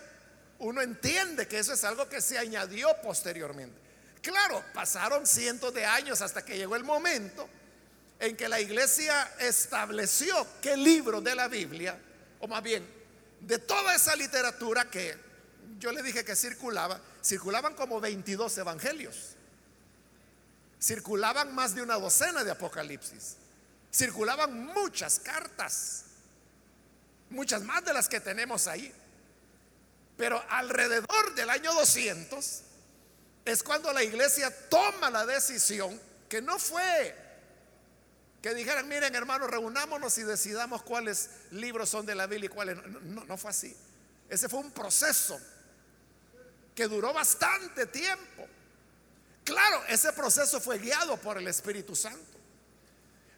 uno 0.59 0.81
entiende 0.81 1.49
que 1.49 1.59
eso 1.59 1.73
es 1.73 1.83
algo 1.85 2.09
que 2.09 2.21
se 2.21 2.38
añadió 2.38 2.88
posteriormente. 3.02 3.76
Claro, 4.21 4.64
pasaron 4.73 5.26
cientos 5.26 5.75
de 5.75 5.85
años 5.85 6.21
hasta 6.21 6.45
que 6.45 6.57
llegó 6.57 6.76
el 6.76 6.85
momento 6.85 7.49
en 8.21 8.37
que 8.37 8.49
la 8.49 8.61
iglesia 8.61 9.33
estableció 9.41 10.47
qué 10.61 10.76
libro 10.76 11.21
de 11.21 11.35
la 11.35 11.49
Biblia, 11.49 11.99
o 12.38 12.47
más 12.47 12.62
bien, 12.62 12.87
de 13.42 13.58
toda 13.58 13.94
esa 13.94 14.14
literatura 14.16 14.88
que 14.90 15.16
yo 15.78 15.92
le 15.92 16.02
dije 16.02 16.25
que 16.25 16.37
circulaba, 16.37 17.00
circulaban 17.22 17.75
como 17.75 18.00
22 18.00 18.56
evangelios, 18.58 19.37
circulaban 20.80 21.54
más 21.54 21.75
de 21.75 21.82
una 21.82 21.94
docena 21.94 22.44
de 22.44 22.52
apocalipsis, 22.52 23.37
circulaban 23.92 24.66
muchas 24.66 25.18
cartas, 25.18 26.04
muchas 27.30 27.62
más 27.62 27.84
de 27.84 27.92
las 27.92 28.08
que 28.08 28.20
tenemos 28.20 28.66
ahí. 28.66 28.92
Pero 30.16 30.42
alrededor 30.50 31.34
del 31.34 31.50
año 31.50 31.72
200 31.75 32.62
es 33.44 33.62
cuando 33.62 33.92
la 33.92 34.04
iglesia 34.04 34.54
toma 34.68 35.11
la 35.11 35.26
decisión, 35.26 36.00
que 36.28 36.40
no 36.40 36.58
fue 36.58 37.16
que 38.42 38.52
dijeran, 38.54 38.88
miren 38.88 39.14
hermanos, 39.14 39.49
reunámonos 39.49 40.18
y 40.18 40.25
decidamos 40.25 40.82
cuáles 40.82 41.30
libros 41.52 41.88
son 41.88 42.04
de 42.04 42.16
la 42.16 42.26
Biblia 42.26 42.46
y 42.46 42.49
cuáles 42.49 42.76
no. 42.76 43.00
No, 43.00 43.25
no 43.25 43.37
fue 43.38 43.50
así. 43.50 43.75
Ese 44.28 44.49
fue 44.49 44.58
un 44.58 44.72
proceso 44.72 45.40
que 46.75 46.88
duró 46.88 47.12
bastante 47.12 47.87
tiempo. 47.87 48.49
Claro, 49.44 49.84
ese 49.88 50.12
proceso 50.12 50.61
fue 50.61 50.78
guiado 50.78 51.16
por 51.18 51.38
el 51.38 51.46
Espíritu 51.46 51.94
Santo. 51.94 52.40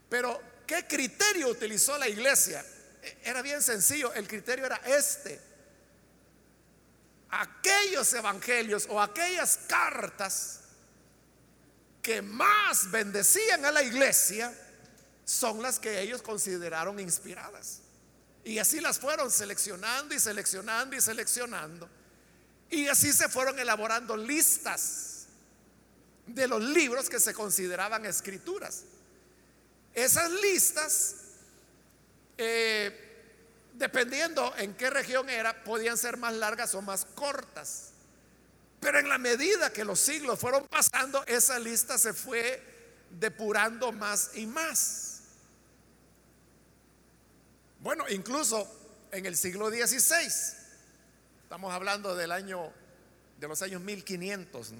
Pero, 0.08 0.40
¿qué 0.66 0.87
criterio 0.87 1.49
utilizó 1.49 1.99
la 1.99 2.08
iglesia? 2.08 2.64
E, 3.02 3.18
era 3.25 3.42
bien 3.42 3.61
sencillo, 3.61 4.12
el 4.14 4.26
criterio 4.26 4.64
era 4.64 4.76
este. 4.87 5.38
Aquellos 7.28 8.11
evangelios 8.14 8.87
o 8.88 9.00
aquellas 9.00 9.58
cartas 9.66 10.61
que 12.00 12.23
más 12.23 12.90
bendecían 12.90 13.64
a 13.64 13.73
la 13.73 13.82
iglesia, 13.82 14.54
son 15.25 15.62
las 15.62 15.78
que 15.78 16.00
ellos 16.00 16.23
consideraron 16.23 17.00
inspiradas. 17.00 17.81
Y 18.45 18.59
así 18.59 18.81
las 18.81 18.99
fueron 18.99 19.31
seleccionando 19.31 20.14
y 20.14 20.21
seleccionando 20.21 20.97
y 20.97 21.00
seleccionando. 21.00 21.88
Y 22.71 22.88
así 22.88 23.12
se 23.12 23.28
fueron 23.28 23.59
elaborando 23.59 24.16
listas 24.16 25.26
de 26.26 26.49
los 26.49 26.62
libros 26.62 27.09
que 27.09 27.21
se 27.21 27.33
consideraban 27.33 28.04
escrituras. 28.04 28.85
Esas 29.95 30.31
listas, 30.31 31.16
eh, 32.37 33.23
dependiendo 33.75 34.52
en 34.57 34.75
qué 34.75 34.90
región 34.90 35.31
era, 35.31 35.64
podían 35.64 35.97
ser 35.97 36.16
más 36.16 36.35
largas 36.35 36.75
o 36.75 36.83
más 36.83 37.04
cortas. 37.04 37.90
Pero 38.81 38.99
en 38.99 39.09
la 39.09 39.19
medida 39.19 39.73
que 39.73 39.85
los 39.85 40.00
siglos 40.00 40.38
fueron 40.38 40.66
pasando, 40.66 41.25
esa 41.26 41.59
lista 41.59 41.97
se 41.97 42.12
fue 42.12 42.62
depurando 43.11 43.93
más 43.93 44.33
y 44.35 44.47
más. 44.47 45.13
Bueno, 47.85 48.07
incluso 48.09 48.67
en 49.12 49.26
el 49.26 49.37
siglo 49.37 49.69
XVI, 49.69 50.26
estamos 51.43 51.71
hablando 51.71 52.17
del 52.17 52.33
año, 52.33 52.73
de 53.38 53.47
los 53.47 53.61
años 53.61 53.83
1500, 53.83 54.73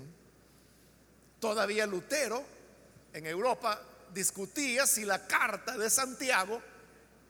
todavía 1.39 1.85
Lutero 1.85 2.43
en 3.13 3.27
Europa 3.27 3.79
discutía 4.15 4.87
si 4.87 5.05
la 5.05 5.27
carta 5.27 5.77
de 5.77 5.91
Santiago 5.91 6.63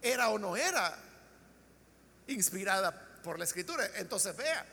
era 0.01 0.29
o 0.29 0.39
no 0.39 0.57
era 0.57 0.97
inspirada 2.29 2.93
por 3.25 3.41
la 3.41 3.45
escritura. 3.45 3.85
Entonces 3.97 4.37
vea, 4.37 4.65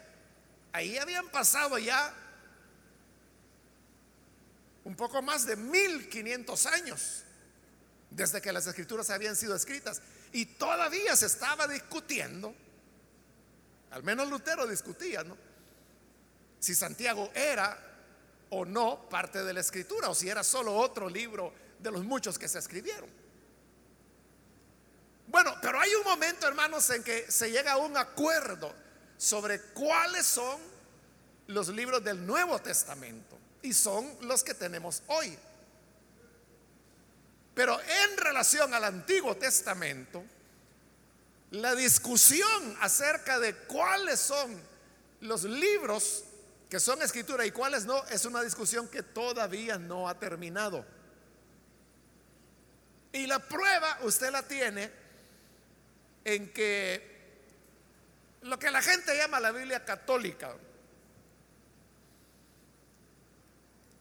ahí 0.72 1.00
habían 1.00 1.30
pasado 1.30 1.80
ya 1.80 2.14
un 4.84 4.96
poco 4.96 5.20
más 5.24 5.48
de 5.48 5.56
1500 5.56 6.66
años 6.68 7.24
desde 8.12 8.40
que 8.40 8.52
las 8.52 8.68
escrituras 8.68 9.10
habían 9.10 9.36
sido 9.36 9.56
escritas. 9.56 10.00
Y 10.34 10.46
todavía 10.46 11.16
se 11.16 11.26
estaba 11.26 11.68
discutiendo, 11.68 12.54
al 13.92 14.04
menos 14.04 14.30
Lutero 14.30 14.66
discutía, 14.66 15.24
¿no? 15.24 15.38
Si 16.60 16.76
Santiago 16.76 17.32
era 17.34 17.78
o 18.52 18.66
no 18.66 19.10
parte 19.10 19.44
de 19.44 19.54
la 19.54 19.60
escritura 19.62 20.10
o 20.10 20.16
si 20.16 20.30
era 20.30 20.44
solo 20.44 20.76
otro 20.76 21.10
libro 21.10 21.54
de 21.80 21.92
los 21.92 22.04
muchos 22.04 22.38
que 22.38 22.48
se 22.48 22.60
escribieron. 22.60 23.10
Bueno, 25.28 25.56
pero 25.62 25.80
hay 25.80 25.94
un 25.96 26.04
momento, 26.04 26.48
hermanos, 26.48 26.90
en 26.90 27.04
que 27.04 27.32
se 27.32 27.50
llega 27.50 27.74
a 27.74 27.78
un 27.78 27.96
acuerdo 27.96 28.74
sobre 29.18 29.62
cuáles 29.62 30.26
son 30.26 30.60
los 31.48 31.70
libros 31.70 32.04
del 32.04 32.26
Nuevo 32.26 32.60
Testamento 32.60 33.38
y 33.62 33.74
son 33.74 34.18
los 34.22 34.44
que 34.44 34.54
tenemos 34.54 35.04
hoy. 35.08 35.38
Pero 37.54 37.80
en 37.80 38.18
relación 38.18 38.74
al 38.74 38.84
Antiguo 38.86 39.36
Testamento, 39.36 40.24
la 41.52 41.76
discusión 41.76 42.78
acerca 42.80 43.40
de 43.40 43.56
cuáles 43.56 44.20
son 44.20 44.62
los 45.22 45.44
libros 45.44 46.24
que 46.70 46.80
son 46.80 47.02
escritura 47.02 47.46
y 47.46 47.52
cuáles 47.52 47.86
no 47.86 48.06
es 48.08 48.24
una 48.24 48.42
discusión 48.42 48.88
que 48.88 49.04
todavía 49.04 49.78
no 49.78 50.08
ha 50.08 50.18
terminado. 50.18 50.86
Y 53.12 53.28
la 53.28 53.40
prueba 53.40 54.00
usted 54.04 54.32
la 54.32 54.44
tiene 54.44 54.90
en 56.24 56.54
que 56.54 57.12
lo 58.44 58.58
que 58.58 58.72
la 58.72 58.82
gente 58.82 59.16
llama 59.18 59.42
la 59.42 59.52
Biblia 59.52 59.84
católica, 59.84 60.56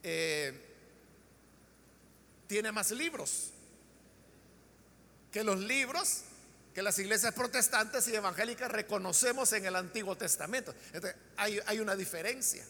eh, 0.05 0.70
tiene 2.51 2.73
más 2.73 2.91
libros 2.91 3.53
que 5.31 5.45
los 5.45 5.61
libros 5.61 6.25
que 6.75 6.83
las 6.83 6.99
iglesias 6.99 7.33
protestantes 7.33 8.09
y 8.09 8.17
evangélicas 8.17 8.69
reconocemos 8.73 9.53
en 9.53 9.67
el 9.67 9.77
Antiguo 9.77 10.17
Testamento. 10.17 10.75
hay, 11.37 11.61
hay 11.65 11.79
una 11.79 11.95
diferencia. 11.95 12.67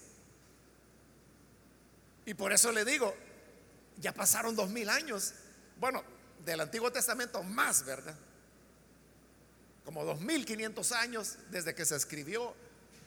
Y 2.27 2.35
por 2.35 2.53
eso 2.53 2.71
le 2.73 2.85
digo, 2.85 3.17
ya 3.97 4.13
pasaron 4.13 4.55
dos 4.55 4.69
mil 4.69 4.91
años, 4.91 5.33
bueno, 5.79 6.05
del 6.45 6.61
Antiguo 6.61 6.93
Testamento 6.93 7.43
más, 7.43 7.83
¿verdad? 7.87 8.19
Como 9.87 10.05
dos 10.05 10.21
mil 10.21 10.45
quinientos 10.45 10.93
años 10.93 11.39
desde 11.51 11.75
que 11.75 11.87
se 11.87 11.97
escribió 11.97 12.55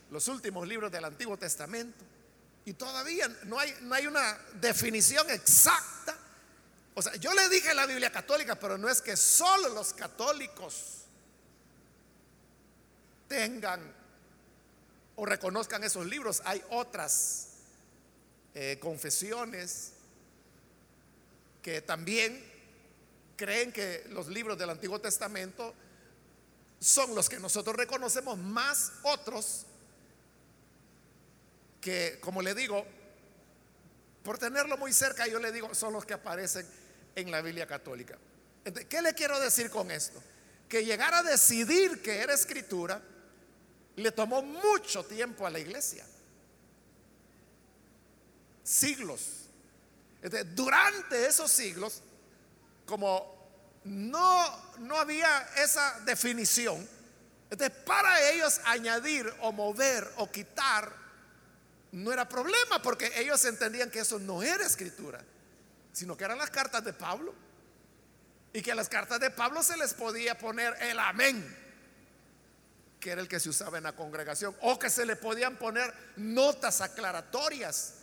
los 0.09 0.27
últimos 0.27 0.67
libros 0.67 0.91
del 0.91 1.05
Antiguo 1.05 1.37
Testamento. 1.37 2.03
Y 2.65 2.73
todavía 2.73 3.27
no 3.43 3.59
hay, 3.59 3.75
no 3.81 3.93
hay 3.93 4.07
una 4.07 4.39
definición 4.59 5.29
exacta 5.29 6.17
o 6.95 7.01
sea, 7.01 7.15
yo 7.15 7.33
le 7.33 7.49
dije 7.49 7.73
la 7.73 7.85
Biblia 7.85 8.11
católica, 8.11 8.59
pero 8.59 8.77
no 8.77 8.87
es 8.87 9.01
que 9.01 9.17
solo 9.17 9.69
los 9.69 9.93
católicos 9.93 11.05
tengan 13.27 13.81
o 15.15 15.25
reconozcan 15.25 15.83
esos 15.83 16.05
libros. 16.05 16.41
Hay 16.45 16.63
otras 16.69 17.49
eh, 18.53 18.77
confesiones 18.79 19.93
que 21.63 21.81
también 21.81 22.43
creen 23.35 23.71
que 23.71 24.05
los 24.09 24.27
libros 24.27 24.57
del 24.57 24.69
Antiguo 24.69 25.01
Testamento 25.01 25.73
son 26.79 27.15
los 27.15 27.27
que 27.27 27.39
nosotros 27.39 27.75
reconocemos, 27.75 28.37
más 28.37 28.91
otros 29.03 29.65
que, 31.81 32.19
como 32.21 32.41
le 32.41 32.53
digo, 32.53 32.85
por 34.23 34.37
tenerlo 34.37 34.77
muy 34.77 34.93
cerca, 34.93 35.25
yo 35.27 35.39
le 35.39 35.51
digo, 35.51 35.73
son 35.73 35.93
los 35.93 36.05
que 36.05 36.13
aparecen 36.13 36.67
en 37.15 37.31
la 37.31 37.41
Biblia 37.41 37.67
católica. 37.67 38.17
¿Qué 38.89 39.01
le 39.01 39.13
quiero 39.13 39.39
decir 39.39 39.69
con 39.69 39.91
esto? 39.91 40.21
Que 40.69 40.85
llegar 40.85 41.13
a 41.13 41.23
decidir 41.23 42.01
que 42.01 42.19
era 42.19 42.33
escritura 42.33 43.01
le 43.95 44.11
tomó 44.11 44.41
mucho 44.41 45.03
tiempo 45.05 45.45
a 45.45 45.49
la 45.49 45.59
iglesia. 45.59 46.05
Siglos. 48.63 49.39
durante 50.55 51.27
esos 51.27 51.51
siglos, 51.51 52.01
como 52.85 53.33
no, 53.83 54.75
no 54.79 54.97
había 54.97 55.49
esa 55.57 55.99
definición, 56.05 56.87
entonces 57.49 57.77
para 57.85 58.31
ellos 58.31 58.61
añadir 58.63 59.31
o 59.41 59.51
mover 59.51 60.09
o 60.15 60.31
quitar 60.31 61.03
no 61.91 62.11
era 62.11 62.27
problema 62.27 62.81
porque 62.81 63.11
ellos 63.17 63.43
entendían 63.45 63.91
que 63.91 63.99
eso 63.99 64.17
no 64.17 64.41
era 64.41 64.65
escritura 64.65 65.23
sino 65.93 66.17
que 66.17 66.25
eran 66.25 66.37
las 66.37 66.49
cartas 66.49 66.83
de 66.83 66.91
Pablo. 66.91 67.33
Y 68.51 68.61
que 68.61 68.71
a 68.71 68.75
las 68.75 68.89
cartas 68.89 69.19
de 69.19 69.31
Pablo 69.31 69.63
se 69.63 69.77
les 69.77 69.93
podía 69.93 70.37
poner 70.37 70.75
el 70.81 70.99
amén, 70.99 71.57
que 72.99 73.11
era 73.11 73.21
el 73.21 73.27
que 73.27 73.39
se 73.39 73.49
usaba 73.49 73.77
en 73.77 73.83
la 73.83 73.95
congregación, 73.95 74.55
o 74.61 74.77
que 74.77 74.89
se 74.89 75.05
le 75.05 75.15
podían 75.15 75.57
poner 75.57 75.93
notas 76.17 76.81
aclaratorias 76.81 77.95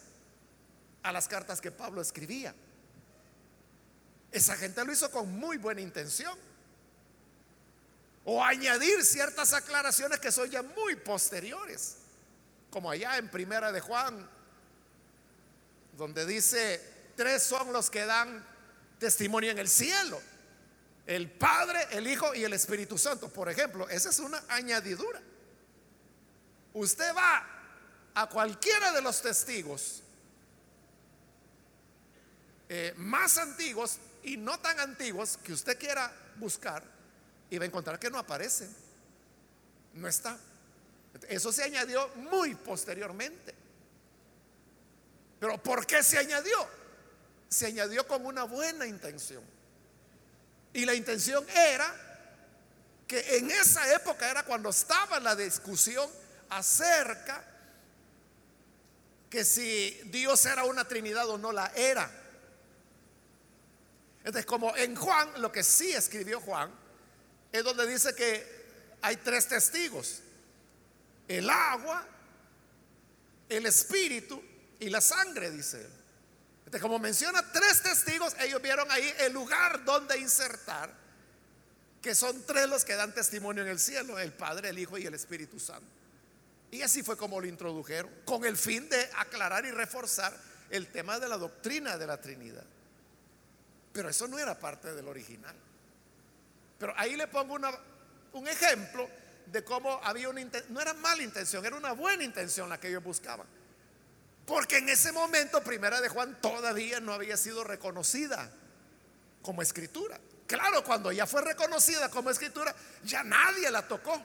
a 1.02 1.12
las 1.12 1.28
cartas 1.28 1.60
que 1.60 1.70
Pablo 1.70 2.00
escribía. 2.00 2.54
Esa 4.32 4.56
gente 4.56 4.84
lo 4.84 4.92
hizo 4.92 5.10
con 5.10 5.30
muy 5.38 5.56
buena 5.56 5.80
intención. 5.80 6.36
O 8.24 8.44
añadir 8.44 9.04
ciertas 9.04 9.52
aclaraciones 9.52 10.20
que 10.20 10.30
son 10.30 10.50
ya 10.50 10.62
muy 10.62 10.96
posteriores. 10.96 11.96
como 12.70 12.90
allá 12.90 13.18
en 13.18 13.28
Primera 13.28 13.72
de 13.72 13.80
Juan, 13.80 14.28
donde 15.96 16.24
dice, 16.24 16.80
tres 17.20 17.42
son 17.42 17.70
los 17.70 17.90
que 17.90 18.06
dan 18.06 18.42
testimonio 18.98 19.50
en 19.50 19.58
el 19.58 19.68
cielo. 19.68 20.18
El 21.06 21.30
Padre, 21.30 21.86
el 21.90 22.06
Hijo 22.06 22.34
y 22.34 22.44
el 22.44 22.54
Espíritu 22.54 22.96
Santo. 22.96 23.28
Por 23.28 23.50
ejemplo, 23.50 23.86
esa 23.90 24.08
es 24.08 24.20
una 24.20 24.42
añadidura. 24.48 25.20
Usted 26.72 27.14
va 27.14 27.46
a 28.14 28.26
cualquiera 28.26 28.92
de 28.92 29.02
los 29.02 29.20
testigos 29.20 30.02
eh, 32.70 32.94
más 32.96 33.36
antiguos 33.36 33.98
y 34.22 34.38
no 34.38 34.58
tan 34.58 34.80
antiguos 34.80 35.36
que 35.44 35.52
usted 35.52 35.78
quiera 35.78 36.10
buscar 36.36 36.82
y 37.50 37.58
va 37.58 37.64
a 37.64 37.66
encontrar 37.66 37.98
que 37.98 38.08
no 38.08 38.16
aparece. 38.16 38.66
No 39.92 40.08
está. 40.08 40.38
Eso 41.28 41.52
se 41.52 41.64
añadió 41.64 42.08
muy 42.16 42.54
posteriormente. 42.54 43.54
Pero 45.38 45.62
¿por 45.62 45.86
qué 45.86 46.02
se 46.02 46.16
añadió? 46.16 46.79
Se 47.50 47.66
añadió 47.66 48.06
con 48.06 48.24
una 48.24 48.44
buena 48.44 48.86
intención. 48.86 49.44
Y 50.72 50.84
la 50.86 50.94
intención 50.94 51.44
era 51.50 51.92
que 53.06 53.38
en 53.38 53.50
esa 53.50 53.92
época 53.92 54.30
era 54.30 54.44
cuando 54.44 54.70
estaba 54.70 55.18
la 55.18 55.34
discusión 55.34 56.08
acerca 56.48 57.44
que 59.28 59.44
si 59.44 60.00
Dios 60.06 60.44
era 60.46 60.64
una 60.64 60.86
Trinidad 60.86 61.28
o 61.28 61.36
no 61.36 61.52
la 61.52 61.72
era. 61.74 62.10
Entonces, 64.18 64.46
como 64.46 64.76
en 64.76 64.94
Juan, 64.96 65.40
lo 65.40 65.50
que 65.50 65.62
sí 65.62 65.92
escribió 65.92 66.40
Juan, 66.40 66.70
es 67.52 67.64
donde 67.64 67.86
dice 67.86 68.14
que 68.14 68.96
hay 69.02 69.16
tres 69.16 69.48
testigos. 69.48 70.20
El 71.26 71.48
agua, 71.48 72.06
el 73.48 73.66
espíritu 73.66 74.42
y 74.78 74.90
la 74.90 75.00
sangre, 75.00 75.50
dice 75.50 75.80
él. 75.80 75.99
Como 76.78 76.98
menciona 76.98 77.42
tres 77.52 77.82
testigos, 77.82 78.36
ellos 78.38 78.62
vieron 78.62 78.90
ahí 78.90 79.12
el 79.18 79.32
lugar 79.32 79.84
donde 79.84 80.18
insertar, 80.18 80.92
que 82.00 82.14
son 82.14 82.44
tres 82.46 82.68
los 82.68 82.84
que 82.84 82.94
dan 82.94 83.12
testimonio 83.12 83.62
en 83.62 83.68
el 83.68 83.80
cielo, 83.80 84.18
el 84.18 84.32
Padre, 84.32 84.68
el 84.68 84.78
Hijo 84.78 84.96
y 84.96 85.06
el 85.06 85.14
Espíritu 85.14 85.58
Santo. 85.58 85.88
Y 86.70 86.82
así 86.82 87.02
fue 87.02 87.16
como 87.16 87.40
lo 87.40 87.46
introdujeron, 87.46 88.10
con 88.24 88.44
el 88.44 88.56
fin 88.56 88.88
de 88.88 89.10
aclarar 89.16 89.64
y 89.64 89.72
reforzar 89.72 90.32
el 90.70 90.86
tema 90.86 91.18
de 91.18 91.28
la 91.28 91.36
doctrina 91.36 91.98
de 91.98 92.06
la 92.06 92.20
Trinidad. 92.20 92.64
Pero 93.92 94.08
eso 94.08 94.28
no 94.28 94.38
era 94.38 94.58
parte 94.58 94.94
del 94.94 95.08
original. 95.08 95.56
Pero 96.78 96.94
ahí 96.96 97.16
le 97.16 97.26
pongo 97.26 97.58
un 98.32 98.48
ejemplo 98.48 99.08
de 99.46 99.64
cómo 99.64 100.00
había 100.04 100.28
una 100.28 100.40
intención, 100.40 100.72
no 100.72 100.80
era 100.80 100.94
mala 100.94 101.22
intención, 101.22 101.66
era 101.66 101.76
una 101.76 101.92
buena 101.92 102.22
intención 102.22 102.68
la 102.68 102.78
que 102.78 102.88
ellos 102.88 103.02
buscaban. 103.02 103.46
Porque 104.50 104.78
en 104.78 104.88
ese 104.88 105.12
momento, 105.12 105.62
primera 105.62 106.00
de 106.00 106.08
Juan 106.08 106.40
todavía 106.40 106.98
no 106.98 107.12
había 107.12 107.36
sido 107.36 107.62
reconocida 107.62 108.50
como 109.42 109.62
escritura. 109.62 110.18
Claro, 110.48 110.82
cuando 110.82 111.12
ya 111.12 111.24
fue 111.24 111.40
reconocida 111.42 112.08
como 112.08 112.30
escritura, 112.30 112.74
ya 113.04 113.22
nadie 113.22 113.70
la 113.70 113.86
tocó. 113.86 114.20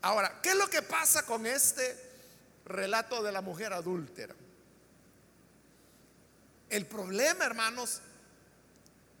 Ahora, 0.00 0.40
¿qué 0.42 0.48
es 0.48 0.56
lo 0.56 0.70
que 0.70 0.80
pasa 0.80 1.26
con 1.26 1.44
este 1.44 1.98
relato 2.64 3.22
de 3.22 3.32
la 3.32 3.42
mujer 3.42 3.74
adúltera? 3.74 4.34
El 6.70 6.86
problema, 6.86 7.44
hermanos, 7.44 8.00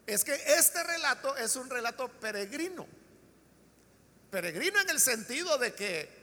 es 0.06 0.24
que 0.24 0.32
este 0.32 0.82
relato 0.82 1.36
es 1.36 1.56
un 1.56 1.68
relato 1.68 2.08
peregrino. 2.08 2.86
Peregrino 4.30 4.80
en 4.80 4.88
el 4.88 4.98
sentido 4.98 5.58
de 5.58 5.74
que, 5.74 6.19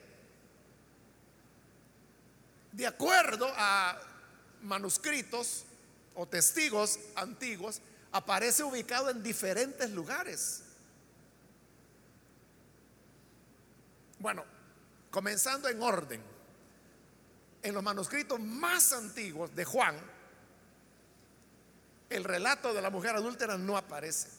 de 2.78 2.86
acuerdo 2.86 3.52
a 3.56 4.00
manuscritos 4.62 5.66
o 6.14 6.28
testigos 6.28 7.00
antiguos, 7.16 7.82
aparece 8.12 8.64
ubicado 8.64 9.10
en 9.10 9.24
diferentes 9.24 9.90
lugares. 9.90 10.62
Bueno, 14.20 14.46
comenzando 15.10 15.68
en 15.70 15.82
orden, 15.82 16.22
en 17.64 17.74
los 17.74 17.82
manuscritos 17.82 18.40
más 18.40 18.94
antiguos 18.94 19.56
de 19.56 19.66
Juan, 19.66 20.00
el 22.12 22.24
relato 22.24 22.76
de 22.76 22.82
la 22.84 22.92
mujer 22.92 23.16
adúltera 23.16 23.58
no 23.58 23.76
aparece. 23.76 24.30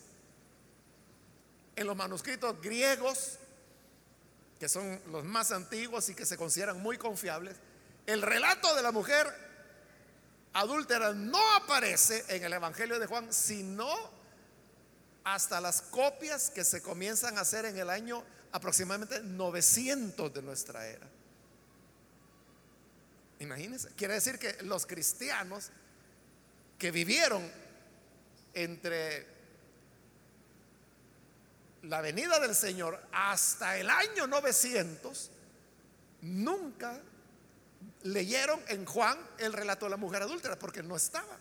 En 1.74 1.88
los 1.88 1.96
manuscritos 1.96 2.62
griegos, 2.62 3.36
que 4.60 4.68
son 4.68 5.00
los 5.10 5.24
más 5.24 5.50
antiguos 5.50 6.08
y 6.08 6.14
que 6.14 6.24
se 6.24 6.36
consideran 6.36 6.80
muy 6.80 6.98
confiables, 6.98 7.56
el 8.08 8.22
relato 8.22 8.74
de 8.74 8.80
la 8.80 8.90
mujer 8.90 9.26
adúltera 10.54 11.12
no 11.12 11.38
aparece 11.56 12.24
en 12.28 12.42
el 12.42 12.54
Evangelio 12.54 12.98
de 12.98 13.04
Juan, 13.06 13.30
sino 13.30 13.86
hasta 15.24 15.60
las 15.60 15.82
copias 15.82 16.48
que 16.48 16.64
se 16.64 16.80
comienzan 16.80 17.36
a 17.36 17.42
hacer 17.42 17.66
en 17.66 17.76
el 17.76 17.90
año 17.90 18.24
aproximadamente 18.50 19.20
900 19.20 20.32
de 20.32 20.40
nuestra 20.40 20.86
era. 20.86 21.06
Imagínense, 23.40 23.90
quiere 23.94 24.14
decir 24.14 24.38
que 24.38 24.56
los 24.62 24.86
cristianos 24.86 25.68
que 26.78 26.90
vivieron 26.90 27.46
entre 28.54 29.26
la 31.82 32.00
venida 32.00 32.40
del 32.40 32.54
Señor 32.54 33.06
hasta 33.12 33.76
el 33.76 33.90
año 33.90 34.26
900, 34.26 35.30
nunca 36.22 37.02
leyeron 38.02 38.60
en 38.68 38.84
Juan 38.84 39.18
el 39.38 39.52
relato 39.52 39.86
de 39.86 39.90
la 39.90 39.96
mujer 39.96 40.22
adúltera, 40.22 40.58
porque 40.58 40.82
no 40.82 40.96
estaba. 40.96 41.38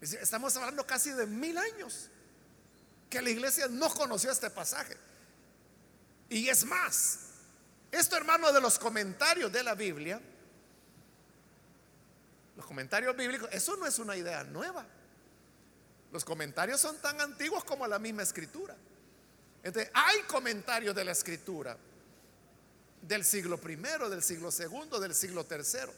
Estamos 0.00 0.56
hablando 0.56 0.86
casi 0.86 1.10
de 1.10 1.26
mil 1.26 1.58
años 1.58 2.08
que 3.08 3.20
la 3.20 3.30
iglesia 3.30 3.66
no 3.68 3.90
conoció 3.90 4.30
este 4.30 4.48
pasaje. 4.50 4.96
Y 6.28 6.48
es 6.48 6.64
más, 6.64 7.18
esto 7.90 8.16
hermano 8.16 8.52
de 8.52 8.60
los 8.60 8.78
comentarios 8.78 9.52
de 9.52 9.62
la 9.62 9.74
Biblia, 9.74 10.20
los 12.56 12.64
comentarios 12.64 13.16
bíblicos, 13.16 13.48
eso 13.52 13.76
no 13.76 13.86
es 13.86 13.98
una 13.98 14.16
idea 14.16 14.44
nueva. 14.44 14.86
Los 16.12 16.24
comentarios 16.24 16.80
son 16.80 16.96
tan 16.98 17.20
antiguos 17.20 17.64
como 17.64 17.86
la 17.86 17.98
misma 17.98 18.22
escritura. 18.22 18.76
Entonces, 19.62 19.90
hay 19.94 20.22
comentarios 20.22 20.94
de 20.94 21.04
la 21.04 21.12
escritura 21.12 21.76
del 23.02 23.24
siglo 23.24 23.58
primero, 23.58 24.08
del 24.10 24.22
siglo 24.22 24.50
segundo, 24.50 25.00
del 25.00 25.14
siglo 25.14 25.44
tercero. 25.44 25.92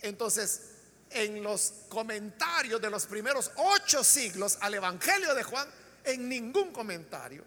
Entonces, 0.00 0.62
en 1.10 1.42
los 1.42 1.72
comentarios 1.88 2.80
de 2.80 2.90
los 2.90 3.06
primeros 3.06 3.50
ocho 3.56 4.02
siglos 4.02 4.58
al 4.60 4.74
Evangelio 4.74 5.34
de 5.34 5.42
Juan, 5.42 5.68
en 6.04 6.28
ningún 6.28 6.72
comentario 6.72 7.44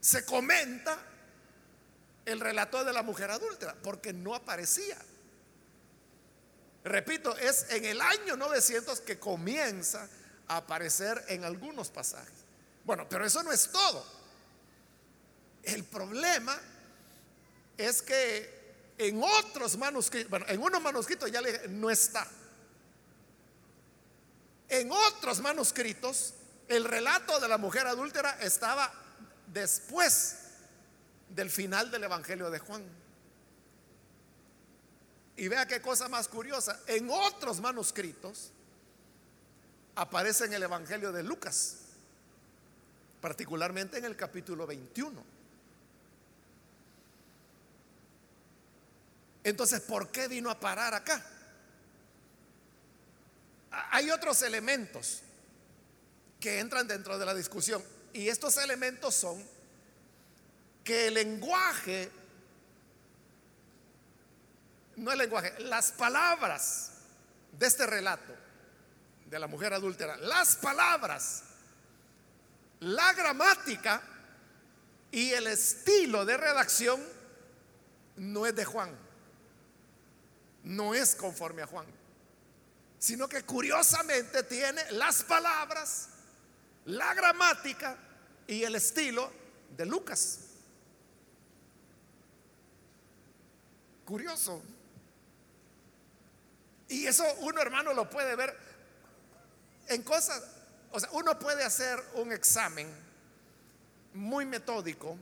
se 0.00 0.24
comenta 0.24 0.98
el 2.26 2.40
relato 2.40 2.84
de 2.84 2.92
la 2.92 3.02
mujer 3.02 3.30
adúltera, 3.30 3.74
porque 3.82 4.12
no 4.12 4.34
aparecía. 4.34 4.98
Repito, 6.84 7.34
es 7.38 7.70
en 7.70 7.86
el 7.86 8.00
año 8.00 8.36
900 8.36 9.00
que 9.00 9.18
comienza 9.18 10.06
a 10.46 10.58
aparecer 10.58 11.24
en 11.28 11.44
algunos 11.44 11.88
pasajes. 11.88 12.34
Bueno, 12.84 13.06
pero 13.08 13.24
eso 13.24 13.42
no 13.42 13.50
es 13.50 13.70
todo. 13.70 14.04
El 15.62 15.84
problema 15.84 16.60
es 17.76 18.02
que 18.02 18.54
en 18.98 19.22
otros 19.22 19.76
manuscritos, 19.76 20.30
bueno, 20.30 20.46
en 20.48 20.60
unos 20.60 20.80
manuscritos 20.80 21.30
ya 21.30 21.40
le 21.40 21.68
no 21.68 21.90
está. 21.90 22.26
En 24.68 24.90
otros 24.90 25.40
manuscritos, 25.40 26.34
el 26.68 26.84
relato 26.84 27.38
de 27.40 27.48
la 27.48 27.58
mujer 27.58 27.86
adúltera 27.86 28.38
estaba 28.40 28.92
después 29.52 30.38
del 31.28 31.50
final 31.50 31.90
del 31.90 32.04
Evangelio 32.04 32.50
de 32.50 32.58
Juan. 32.58 32.84
Y 35.36 35.48
vea 35.48 35.66
qué 35.66 35.80
cosa 35.82 36.08
más 36.08 36.28
curiosa. 36.28 36.80
En 36.86 37.10
otros 37.10 37.60
manuscritos 37.60 38.52
aparece 39.96 40.44
en 40.44 40.54
el 40.54 40.62
Evangelio 40.62 41.12
de 41.12 41.24
Lucas, 41.24 41.78
particularmente 43.20 43.98
en 43.98 44.04
el 44.04 44.16
capítulo 44.16 44.66
21. 44.66 45.33
Entonces, 49.44 49.80
¿por 49.80 50.10
qué 50.10 50.26
vino 50.26 50.50
a 50.50 50.58
parar 50.58 50.94
acá? 50.94 51.24
Hay 53.90 54.10
otros 54.10 54.42
elementos 54.42 55.20
que 56.40 56.58
entran 56.58 56.88
dentro 56.88 57.18
de 57.18 57.26
la 57.26 57.34
discusión 57.34 57.82
y 58.12 58.28
estos 58.28 58.56
elementos 58.56 59.14
son 59.14 59.44
que 60.82 61.08
el 61.08 61.14
lenguaje 61.14 62.10
no 64.96 65.12
el 65.12 65.18
lenguaje, 65.18 65.54
las 65.60 65.92
palabras 65.92 66.92
de 67.52 67.66
este 67.66 67.86
relato 67.86 68.32
de 69.26 69.38
la 69.38 69.46
mujer 69.46 69.72
adúltera, 69.72 70.16
las 70.16 70.56
palabras, 70.56 71.42
la 72.80 73.12
gramática 73.14 74.02
Y 75.10 75.30
el 75.30 75.46
estilo 75.46 76.24
de 76.24 76.36
redacción 76.36 77.00
no 78.16 78.46
es 78.46 78.54
de 78.54 78.64
Juan, 78.64 78.90
no 80.64 80.94
es 80.94 81.14
conforme 81.14 81.62
a 81.62 81.66
Juan, 81.66 81.86
sino 82.98 83.28
que 83.28 83.42
curiosamente 83.42 84.42
tiene 84.44 84.82
las 84.92 85.22
palabras, 85.22 86.08
la 86.86 87.14
gramática 87.14 87.96
y 88.46 88.62
el 88.62 88.74
estilo 88.74 89.30
de 89.76 89.86
Lucas. 89.86 90.40
Curioso. 94.04 94.62
Y 96.88 97.06
eso 97.06 97.24
uno, 97.40 97.60
hermano, 97.60 97.92
lo 97.94 98.08
puede 98.08 98.36
ver 98.36 98.56
en 99.88 100.02
cosas, 100.02 100.42
o 100.92 101.00
sea, 101.00 101.10
uno 101.12 101.38
puede 101.38 101.64
hacer 101.64 102.02
un 102.14 102.32
examen 102.32 102.88
muy 104.14 104.46
metódico. 104.46 105.16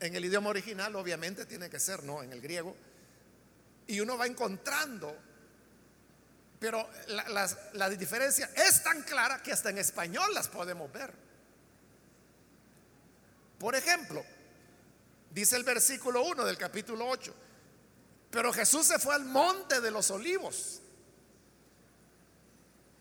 En 0.00 0.14
el 0.14 0.24
idioma 0.24 0.50
original, 0.50 0.94
obviamente, 0.96 1.46
tiene 1.46 1.70
que 1.70 1.80
ser, 1.80 2.02
¿no? 2.04 2.22
En 2.22 2.32
el 2.32 2.40
griego. 2.40 2.76
Y 3.86 4.00
uno 4.00 4.16
va 4.16 4.26
encontrando. 4.26 5.16
Pero 6.58 6.88
la, 7.74 7.90
diferencia 7.90 8.50
es 8.56 8.82
tan 8.82 9.02
clara 9.02 9.42
que 9.42 9.52
hasta 9.52 9.68
en 9.68 9.76
español 9.76 10.32
las 10.32 10.48
podemos 10.48 10.90
ver. 10.90 11.12
Por 13.58 13.74
ejemplo, 13.74 14.24
dice 15.30 15.56
el 15.56 15.64
versículo 15.64 16.24
1 16.24 16.44
del 16.44 16.56
capítulo 16.56 17.06
8, 17.06 17.34
pero 18.30 18.50
Jesús 18.50 18.86
se 18.86 18.98
fue 18.98 19.14
al 19.14 19.26
monte 19.26 19.82
de 19.82 19.90
los 19.90 20.10
olivos. 20.10 20.80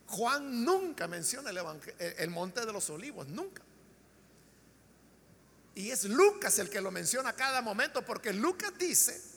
Juan 0.08 0.66
nunca 0.66 1.08
menciona 1.08 1.50
el, 1.50 2.30
monte 2.30 2.66
de 2.66 2.74
los 2.74 2.90
olivos, 2.90 3.28
nunca. 3.28 3.64
Y 5.74 5.90
es 5.90 6.04
Lucas 6.04 6.60
el 6.60 6.70
que 6.70 6.82
lo 6.82 6.92
menciona 6.92 7.30
a 7.30 7.34
cada 7.34 7.62
momento, 7.62 8.06
porque 8.06 8.34
Lucas 8.34 8.74
dice 8.78 9.33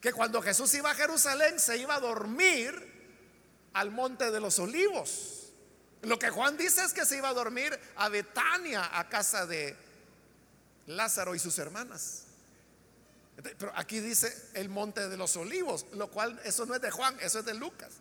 que 0.00 0.12
cuando 0.12 0.40
Jesús 0.42 0.72
iba 0.74 0.90
a 0.90 0.94
Jerusalén 0.94 1.58
se 1.58 1.76
iba 1.76 1.96
a 1.96 2.00
dormir 2.00 2.98
al 3.72 3.90
monte 3.90 4.30
de 4.30 4.40
los 4.40 4.58
olivos. 4.58 5.52
Lo 6.02 6.18
que 6.18 6.30
Juan 6.30 6.56
dice 6.56 6.84
es 6.84 6.92
que 6.92 7.04
se 7.04 7.16
iba 7.16 7.28
a 7.28 7.34
dormir 7.34 7.78
a 7.96 8.08
Betania, 8.08 8.98
a 8.98 9.08
casa 9.08 9.46
de 9.46 9.76
Lázaro 10.86 11.34
y 11.34 11.38
sus 11.38 11.58
hermanas. 11.58 12.24
Pero 13.36 13.72
aquí 13.76 14.00
dice 14.00 14.50
el 14.54 14.68
monte 14.68 15.08
de 15.08 15.16
los 15.16 15.36
olivos, 15.36 15.86
lo 15.92 16.10
cual 16.10 16.40
eso 16.44 16.66
no 16.66 16.74
es 16.74 16.80
de 16.80 16.90
Juan, 16.90 17.16
eso 17.20 17.40
es 17.40 17.44
de 17.44 17.54
Lucas. 17.54 17.92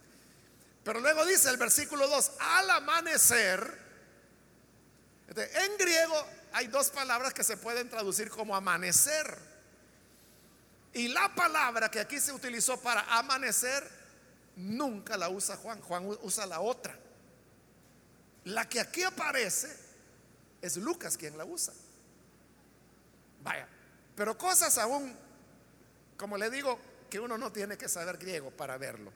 Pero 0.83 0.99
luego 0.99 1.25
dice 1.25 1.49
el 1.49 1.57
versículo 1.57 2.07
2, 2.07 2.31
al 2.39 2.69
amanecer, 2.71 3.87
en 5.35 5.77
griego 5.77 6.27
hay 6.53 6.67
dos 6.67 6.89
palabras 6.89 7.33
que 7.33 7.43
se 7.43 7.57
pueden 7.57 7.89
traducir 7.89 8.29
como 8.29 8.55
amanecer. 8.55 9.46
Y 10.97 11.09
la 11.09 11.33
palabra 11.35 11.91
que 11.91 11.99
aquí 11.99 12.19
se 12.19 12.33
utilizó 12.33 12.81
para 12.81 13.01
amanecer, 13.17 13.87
nunca 14.55 15.15
la 15.15 15.29
usa 15.29 15.55
Juan, 15.55 15.79
Juan 15.81 16.05
usa 16.23 16.47
la 16.47 16.59
otra. 16.59 16.97
La 18.45 18.67
que 18.67 18.79
aquí 18.79 19.03
aparece 19.03 19.77
es 20.59 20.75
Lucas 20.77 21.15
quien 21.15 21.37
la 21.37 21.45
usa. 21.45 21.71
Vaya, 23.43 23.67
pero 24.15 24.35
cosas 24.35 24.77
aún 24.79 25.15
como 26.17 26.35
le 26.35 26.49
digo, 26.49 26.79
que 27.09 27.19
uno 27.19 27.37
no 27.37 27.51
tiene 27.51 27.77
que 27.77 27.87
saber 27.87 28.17
griego 28.17 28.49
para 28.49 28.77
verlo. 28.77 29.13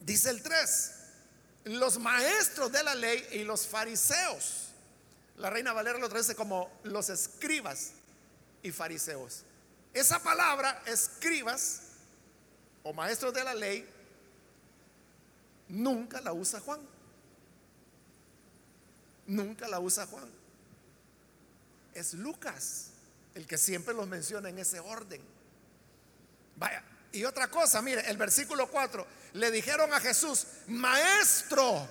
Dice 0.00 0.30
el 0.30 0.42
3, 0.42 0.92
los 1.64 1.98
maestros 1.98 2.72
de 2.72 2.82
la 2.82 2.94
ley 2.96 3.24
y 3.32 3.44
los 3.44 3.68
fariseos. 3.68 4.70
La 5.36 5.48
reina 5.48 5.72
Valera 5.72 5.98
lo 5.98 6.08
traduce 6.08 6.34
como 6.34 6.80
los 6.82 7.08
escribas 7.08 7.92
y 8.64 8.72
fariseos. 8.72 9.44
Esa 9.92 10.18
palabra, 10.18 10.82
escribas 10.86 11.82
o 12.82 12.92
maestros 12.92 13.32
de 13.32 13.44
la 13.44 13.54
ley, 13.54 13.88
nunca 15.68 16.20
la 16.20 16.32
usa 16.32 16.58
Juan. 16.58 16.80
Nunca 19.26 19.68
la 19.68 19.78
usa 19.78 20.06
Juan. 20.06 20.28
Es 21.92 22.14
Lucas 22.14 22.90
el 23.34 23.46
que 23.46 23.58
siempre 23.58 23.94
los 23.94 24.08
menciona 24.08 24.48
en 24.48 24.58
ese 24.58 24.80
orden. 24.80 25.20
Vaya, 26.56 26.82
y 27.12 27.24
otra 27.24 27.48
cosa, 27.48 27.82
mire, 27.82 28.08
el 28.08 28.16
versículo 28.16 28.68
4, 28.68 29.06
le 29.34 29.50
dijeron 29.50 29.92
a 29.92 30.00
Jesús, 30.00 30.46
maestro, 30.68 31.86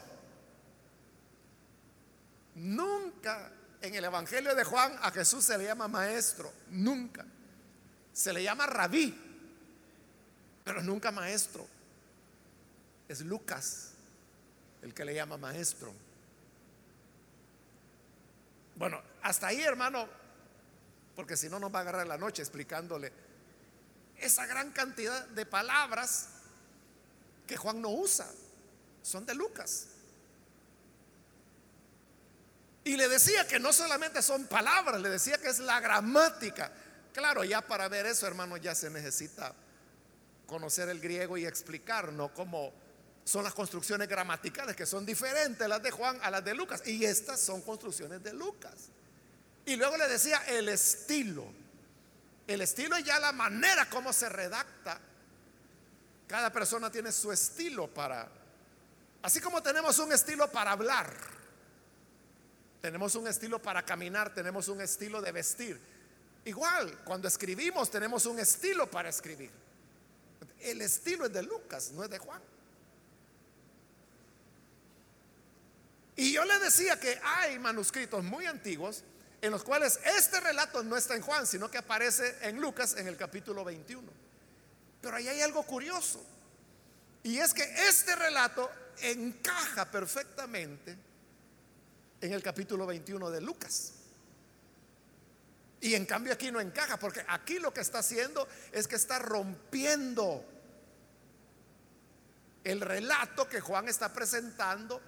nunca 2.56 3.52
en 3.84 3.96
el 3.96 4.06
Evangelio 4.06 4.56
de 4.56 4.64
Juan 4.64 4.98
a 5.02 5.12
Jesús 5.12 5.44
se 5.44 5.58
le 5.58 5.66
llama 5.66 5.90
maestro, 5.90 6.52
nunca. 6.70 7.26
Se 8.14 8.32
le 8.32 8.42
llama 8.42 8.66
rabí, 8.66 9.14
pero 10.64 10.82
nunca 10.82 11.12
maestro. 11.12 11.68
Es 13.10 13.20
Lucas 13.22 13.92
el 14.82 14.94
que 14.94 15.04
le 15.04 15.14
llama 15.14 15.36
maestro. 15.38 15.94
Bueno, 18.76 19.02
hasta 19.22 19.48
ahí, 19.48 19.62
hermano, 19.62 20.08
porque 21.14 21.36
si 21.36 21.50
no 21.50 21.60
nos 21.60 21.74
va 21.74 21.80
a 21.80 21.82
agarrar 21.82 22.08
la 22.08 22.18
noche 22.18 22.42
explicándole 22.42 23.12
esa 24.18 24.46
gran 24.46 24.72
cantidad 24.72 25.28
de 25.28 25.46
palabras 25.46 26.30
que 27.46 27.58
Juan 27.58 27.82
no 27.82 27.90
usa, 27.90 28.32
son 29.02 29.26
de 29.26 29.36
Lucas. 29.36 29.88
Y 32.84 32.98
le 32.98 33.08
decía 33.08 33.48
que 33.48 33.60
no 33.60 33.72
solamente 33.72 34.22
son 34.22 34.46
palabras, 34.46 35.00
le 35.00 35.10
decía 35.10 35.38
que 35.38 35.50
es 35.50 35.60
la 35.60 35.80
gramática. 35.80 36.72
Claro, 37.14 37.44
ya 37.44 37.62
para 37.62 37.88
ver 37.88 38.06
eso, 38.06 38.28
hermano, 38.28 38.58
ya 38.58 38.76
se 38.76 38.90
necesita 38.90 39.54
conocer 40.46 40.90
el 40.90 41.00
griego 41.00 41.38
y 41.38 41.46
explicar, 41.46 42.12
¿no? 42.12 42.34
Cómo 42.34 42.74
son 43.24 43.44
las 43.44 43.54
construcciones 43.54 44.08
gramaticales, 44.08 44.76
que 44.76 44.86
son 44.86 45.06
diferentes 45.06 45.68
las 45.68 45.82
de 45.82 45.92
Juan 45.92 46.20
a 46.22 46.30
las 46.30 46.44
de 46.44 46.54
Lucas. 46.54 46.86
Y 46.86 47.06
estas 47.06 47.40
son 47.40 47.62
construcciones 47.62 48.22
de 48.22 48.34
Lucas. 48.34 48.90
Y 49.66 49.76
luego 49.78 49.96
le 49.96 50.08
decía 50.08 50.44
el 50.48 50.68
estilo. 50.68 51.46
El 52.46 52.62
estilo 52.62 52.98
es 52.98 53.06
ya 53.06 53.20
la 53.20 53.32
manera 53.32 53.90
como 53.90 54.12
se 54.12 54.28
redacta. 54.28 55.00
Cada 56.28 56.52
persona 56.52 56.92
tiene 56.92 57.12
su 57.12 57.32
estilo 57.32 57.88
para... 57.88 58.28
Así 59.22 59.40
como 59.40 59.64
tenemos 59.64 59.98
un 60.00 60.12
estilo 60.12 60.52
para 60.52 60.72
hablar, 60.72 61.16
tenemos 62.84 63.16
un 63.16 63.26
estilo 63.30 63.62
para 63.62 63.82
caminar, 63.86 64.34
tenemos 64.34 64.68
un 64.68 64.82
estilo 64.82 65.22
de 65.22 65.32
vestir. 65.32 65.80
Igual, 66.44 67.00
cuando 67.06 67.30
escribimos 67.30 67.90
tenemos 67.90 68.26
un 68.26 68.40
estilo 68.40 68.92
para 68.92 69.08
escribir. 69.08 69.50
El 70.60 70.82
estilo 70.82 71.26
es 71.26 71.32
de 71.32 71.44
Lucas, 71.44 71.92
no 71.92 72.04
es 72.04 72.10
de 72.10 72.20
Juan. 72.20 72.42
Y 76.18 76.34
yo 76.34 76.44
le 76.44 76.60
decía 76.60 77.00
que 77.00 77.18
hay 77.24 77.58
manuscritos 77.58 78.22
muy 78.22 78.48
antiguos 78.48 79.06
en 79.42 79.52
los 79.52 79.64
cuales 79.64 79.98
este 80.18 80.42
relato 80.42 80.84
no 80.84 80.98
está 80.98 81.16
en 81.16 81.22
Juan, 81.22 81.48
sino 81.48 81.72
que 81.72 81.78
aparece 81.78 82.36
en 82.42 82.60
Lucas 82.60 82.98
en 82.98 83.08
el 83.08 83.16
capítulo 83.16 83.64
21. 83.64 84.12
Pero 85.02 85.16
ahí 85.16 85.30
hay 85.30 85.40
algo 85.40 85.64
curioso. 85.64 86.22
Y 87.24 87.38
es 87.38 87.54
que 87.54 87.64
este 87.88 88.14
relato 88.18 88.70
encaja 89.00 89.90
perfectamente 89.90 91.13
en 92.24 92.32
el 92.32 92.42
capítulo 92.42 92.86
21 92.86 93.30
de 93.32 93.42
Lucas. 93.42 93.92
Y 95.82 95.94
en 95.94 96.06
cambio 96.06 96.32
aquí 96.32 96.52
no 96.52 96.62
encaja, 96.62 96.98
porque 96.98 97.26
aquí 97.28 97.60
lo 97.60 97.74
que 97.74 97.82
está 97.82 98.00
haciendo 98.00 98.48
es 98.72 98.88
que 98.88 98.96
está 98.96 99.20
rompiendo 99.20 100.46
el 102.64 102.80
relato 102.80 103.50
que 103.50 103.60
Juan 103.60 103.90
está 103.90 104.14
presentando 104.14 105.02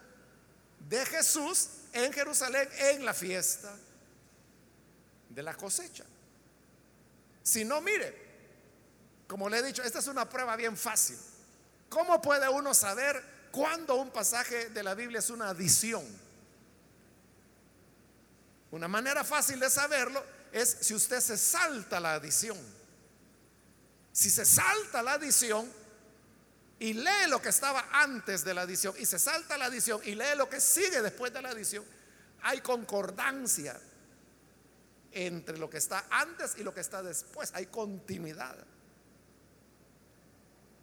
de 0.90 1.06
Jesús 1.06 1.70
en 1.94 2.12
Jerusalén 2.12 2.68
en 2.78 3.06
la 3.06 3.14
fiesta 3.14 3.74
de 5.30 5.42
la 5.42 5.54
cosecha. 5.54 6.04
Si 7.42 7.64
no, 7.64 7.80
mire, 7.80 8.26
como 9.26 9.48
le 9.48 9.60
he 9.60 9.64
dicho, 9.64 9.84
esta 9.84 10.00
es 10.00 10.08
una 10.08 10.28
prueba 10.28 10.58
bien 10.58 10.76
fácil. 10.76 11.18
¿Cómo 11.88 12.22
puede 12.22 12.50
uno 12.50 12.74
saber 12.74 13.24
cuándo 13.52 13.96
un 13.96 14.10
pasaje 14.10 14.68
de 14.72 14.84
la 14.84 14.96
Biblia 14.96 15.20
es 15.20 15.30
una 15.30 15.52
adición? 15.52 16.25
Una 18.76 18.90
manera 18.90 19.24
fácil 19.24 19.58
de 19.58 19.70
saberlo 19.70 20.22
es 20.52 20.80
si 20.82 20.94
usted 20.94 21.22
se 21.22 21.38
salta 21.38 21.98
la 21.98 22.16
adición. 22.16 22.58
Si 24.12 24.30
se 24.30 24.44
salta 24.44 25.02
la 25.02 25.14
adición 25.14 25.66
y 26.78 26.92
lee 26.92 27.30
lo 27.30 27.42
que 27.42 27.48
estaba 27.48 27.88
antes 27.94 28.44
de 28.44 28.54
la 28.54 28.64
adición 28.64 28.94
y 29.00 29.06
se 29.06 29.18
salta 29.18 29.58
la 29.58 29.68
adición 29.68 30.02
y 30.04 30.14
lee 30.14 30.36
lo 30.36 30.50
que 30.50 30.60
sigue 30.60 31.02
después 31.02 31.32
de 31.32 31.42
la 31.42 31.52
adición, 31.52 31.86
hay 32.42 32.60
concordancia 32.60 33.80
entre 35.14 35.58
lo 35.58 35.70
que 35.70 35.78
está 35.78 36.08
antes 36.10 36.58
y 36.58 36.64
lo 36.64 36.74
que 36.74 36.82
está 36.82 37.02
después. 37.02 37.52
Hay 37.54 37.68
continuidad. 37.68 38.58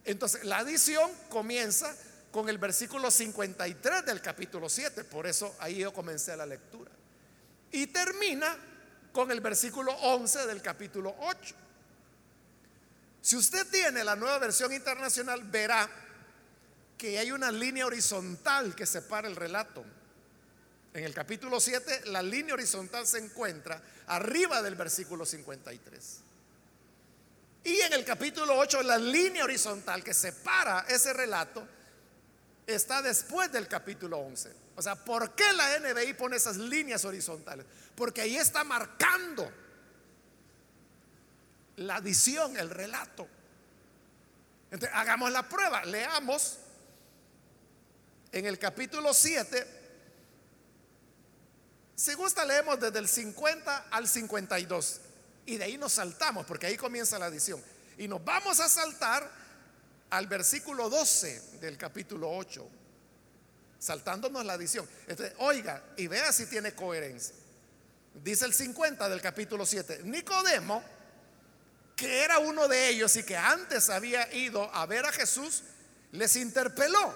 Entonces, 0.07 0.45
la 0.45 0.61
adición 0.61 1.11
comienza 1.29 1.95
con 2.31 2.49
el 2.49 2.57
versículo 2.57 3.11
53 3.11 4.07
del 4.07 4.23
capítulo 4.23 4.71
7, 4.71 5.05
por 5.05 5.27
eso 5.27 5.55
ahí 5.59 5.81
yo 5.81 5.93
comencé 5.93 6.35
la 6.35 6.47
lectura. 6.47 6.91
Y 7.73 7.87
termina 7.89 8.57
con 9.13 9.31
el 9.31 9.41
versículo 9.41 9.93
11 9.93 10.47
del 10.47 10.63
capítulo 10.63 11.15
8. 11.21 11.55
Si 13.21 13.37
usted 13.37 13.67
tiene 13.69 14.03
la 14.03 14.17
nueva 14.17 14.39
versión 14.39 14.73
internacional, 14.73 15.43
verá 15.45 15.89
que 16.99 17.19
hay 17.19 17.33
una 17.33 17.51
línea 17.51 17.87
horizontal 17.87 18.75
que 18.75 18.87
separa 18.87 19.29
el 19.29 19.37
relato. 19.37 19.85
En 20.95 21.05
el 21.05 21.15
capítulo 21.15 21.59
7, 21.59 22.03
la 22.07 22.23
línea 22.23 22.55
horizontal 22.55 23.07
se 23.07 23.19
encuentra 23.19 23.81
arriba 24.07 24.61
del 24.61 24.75
versículo 24.75 25.25
53. 25.25 26.21
Y 27.65 27.81
en 27.81 27.93
el 27.93 28.05
capítulo 28.05 28.59
8, 28.59 28.83
la 28.83 28.99
línea 28.99 29.45
horizontal 29.45 30.03
que 30.03 30.13
separa 30.13 30.85
ese 30.89 31.13
relato 31.13 31.67
está 32.67 33.01
después 33.03 33.51
del 33.53 33.69
capítulo 33.69 34.19
11. 34.19 34.62
O 34.77 34.83
sea, 34.83 34.97
¿por 34.97 35.35
qué 35.35 35.53
la 35.53 35.79
NBI 35.79 36.15
pone 36.15 36.37
esas 36.37 36.57
líneas 36.57 37.05
horizontales? 37.05 37.67
Porque 37.95 38.23
ahí 38.23 38.37
está 38.37 38.65
marcando 38.65 39.51
la 41.77 41.97
adición, 41.97 42.57
el 42.57 42.71
relato. 42.71 43.29
Entonces, 44.71 44.91
hagamos 44.95 45.31
la 45.31 45.49
prueba, 45.49 45.85
leamos 45.85 46.59
en 48.33 48.47
el 48.47 48.59
capítulo 48.59 49.13
7 49.13 49.83
si 52.03 52.15
gusta, 52.15 52.45
leemos 52.45 52.81
desde 52.81 52.99
el 52.99 53.07
50 53.07 53.87
al 53.89 54.09
52. 54.09 55.01
Y 55.47 55.57
de 55.57 55.65
ahí 55.65 55.79
nos 55.79 55.93
saltamos, 55.93 56.45
porque 56.47 56.67
ahí 56.67 56.77
comienza 56.77 57.17
la 57.17 57.27
adición. 57.27 57.63
Y 57.97 58.09
nos 58.09 58.25
vamos 58.25 58.59
a 58.59 58.69
saltar 58.69 59.31
al 60.11 60.27
versículo 60.27 60.91
12 60.91 61.59
del 61.61 61.79
capítulo 61.79 62.29
8, 62.29 62.69
saltándonos 63.83 64.45
la 64.45 64.53
adición. 64.53 64.89
Entonces, 65.09 65.35
oiga 65.39 65.83
y 65.97 66.07
vea 66.07 66.33
si 66.33 66.47
tiene 66.47 66.73
coherencia. 66.73 67.35
Dice 68.15 68.45
el 68.45 68.55
50 68.55 69.09
del 69.09 69.21
capítulo 69.21 69.67
7. 69.67 70.03
Nicodemo, 70.05 70.85
que 71.97 72.23
era 72.23 72.39
uno 72.39 72.69
de 72.69 72.91
ellos 72.91 73.17
y 73.17 73.25
que 73.25 73.37
antes 73.37 73.91
había 73.91 74.33
ido 74.35 74.73
a 74.73 74.87
ver 74.87 75.05
a 75.05 75.11
Jesús, 75.11 75.65
les 76.13 76.37
interpeló. 76.37 77.13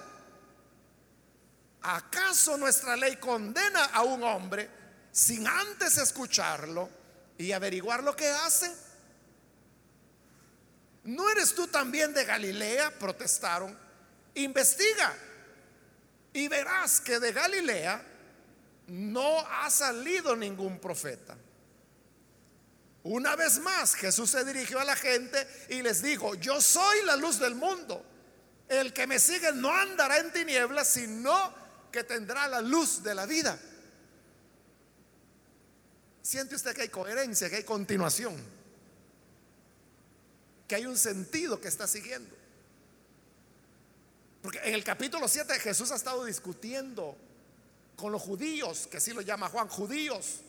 ¿Acaso 1.83 2.57
nuestra 2.57 2.97
ley 2.97 3.15
condena 3.15 3.85
a 3.85 4.03
un 4.03 4.21
hombre 4.23 4.69
sin 5.09 5.47
antes 5.47 5.97
escucharlo 5.97 6.89
y 7.37 7.53
averiguar 7.53 8.03
lo 8.03 8.13
que 8.13 8.27
hace? 8.27 8.69
¿No 11.05 11.29
eres 11.29 11.55
tú 11.55 11.67
también 11.67 12.13
de 12.13 12.25
Galilea? 12.25 12.91
Protestaron. 12.99 13.77
Investiga 14.33 15.15
y 16.37 16.47
verás 16.47 17.01
que 17.01 17.19
de 17.19 17.31
Galilea 17.31 17.99
no 18.89 19.39
ha 19.39 19.71
salido 19.71 20.35
ningún 20.35 20.79
profeta. 20.79 21.35
Una 23.01 23.35
vez 23.35 23.57
más 23.57 23.95
Jesús 23.95 24.29
se 24.29 24.45
dirigió 24.45 24.79
a 24.79 24.83
la 24.83 24.95
gente 24.95 25.47
y 25.69 25.81
les 25.81 26.03
dijo, 26.03 26.35
yo 26.35 26.61
soy 26.61 27.03
la 27.05 27.15
luz 27.15 27.39
del 27.39 27.55
mundo. 27.55 28.05
El 28.69 28.93
que 28.93 29.07
me 29.07 29.17
sigue 29.17 29.51
no 29.53 29.73
andará 29.73 30.19
en 30.19 30.31
tinieblas, 30.31 30.87
sino 30.87 31.55
que 31.91 32.03
tendrá 32.03 32.47
la 32.47 32.61
luz 32.61 33.01
de 33.01 33.15
la 33.15 33.25
vida. 33.25 33.57
Siente 36.21 36.53
usted 36.53 36.75
que 36.75 36.83
hay 36.83 36.89
coherencia, 36.89 37.49
que 37.49 37.55
hay 37.55 37.63
continuación, 37.63 38.35
que 40.67 40.75
hay 40.75 40.85
un 40.85 40.99
sentido 40.99 41.59
que 41.59 41.67
está 41.67 41.87
siguiendo. 41.87 42.36
Porque 44.47 44.59
en 44.63 44.75
el 44.75 44.83
capítulo 44.85 45.27
7 45.27 45.59
Jesús 45.59 45.91
ha 45.91 45.95
estado 45.95 46.23
discutiendo 46.23 47.17
con 47.97 48.13
los 48.13 48.21
judíos, 48.21 48.87
que 48.89 48.95
así 48.95 49.11
lo 49.11 49.19
llama 49.19 49.49
Juan, 49.49 49.67
judíos. 49.67 50.39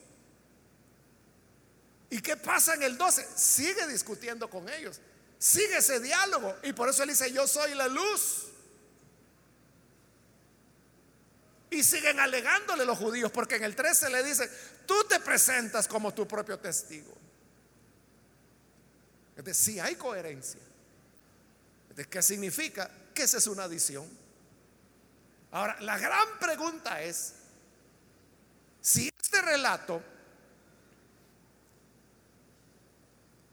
¿Y 2.09 2.21
qué 2.21 2.37
pasa 2.37 2.75
en 2.75 2.85
el 2.85 2.97
12? 2.97 3.27
Sigue 3.35 3.89
discutiendo 3.89 4.49
con 4.49 4.69
ellos, 4.69 5.01
sigue 5.37 5.79
ese 5.79 5.99
diálogo. 5.99 6.55
Y 6.63 6.73
por 6.75 6.89
eso 6.89 7.03
él 7.03 7.09
dice, 7.09 7.33
yo 7.33 7.49
soy 7.49 7.75
la 7.75 7.89
luz. 7.89 8.45
Y 11.71 11.83
siguen 11.83 12.21
alegándole 12.21 12.85
los 12.85 12.99
judíos, 12.99 13.33
porque 13.33 13.57
en 13.57 13.65
el 13.65 13.75
13 13.75 14.11
le 14.11 14.23
dice, 14.23 14.49
tú 14.87 14.95
te 15.09 15.19
presentas 15.19 15.89
como 15.89 16.15
tu 16.15 16.25
propio 16.29 16.57
testigo. 16.61 17.19
Es 19.37 19.45
decir, 19.45 19.75
si 19.75 19.81
hay 19.81 19.97
coherencia. 19.97 20.61
¿Qué 22.09 22.23
significa? 22.23 22.89
Que 23.19 23.25
esa 23.25 23.39
es 23.39 23.49
una 23.49 23.65
adición. 23.65 24.09
Ahora, 25.51 25.77
la 25.81 25.99
gran 25.99 26.39
pregunta 26.39 27.03
es, 27.03 27.35
si 28.81 29.11
este 29.21 29.43
relato 29.43 30.01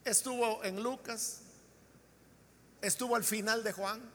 estuvo 0.04 0.64
en 0.64 0.84
Lucas, 0.84 1.40
estuvo 2.80 3.16
al 3.16 3.24
final 3.24 3.64
de 3.64 3.74
Juan, 3.74 4.08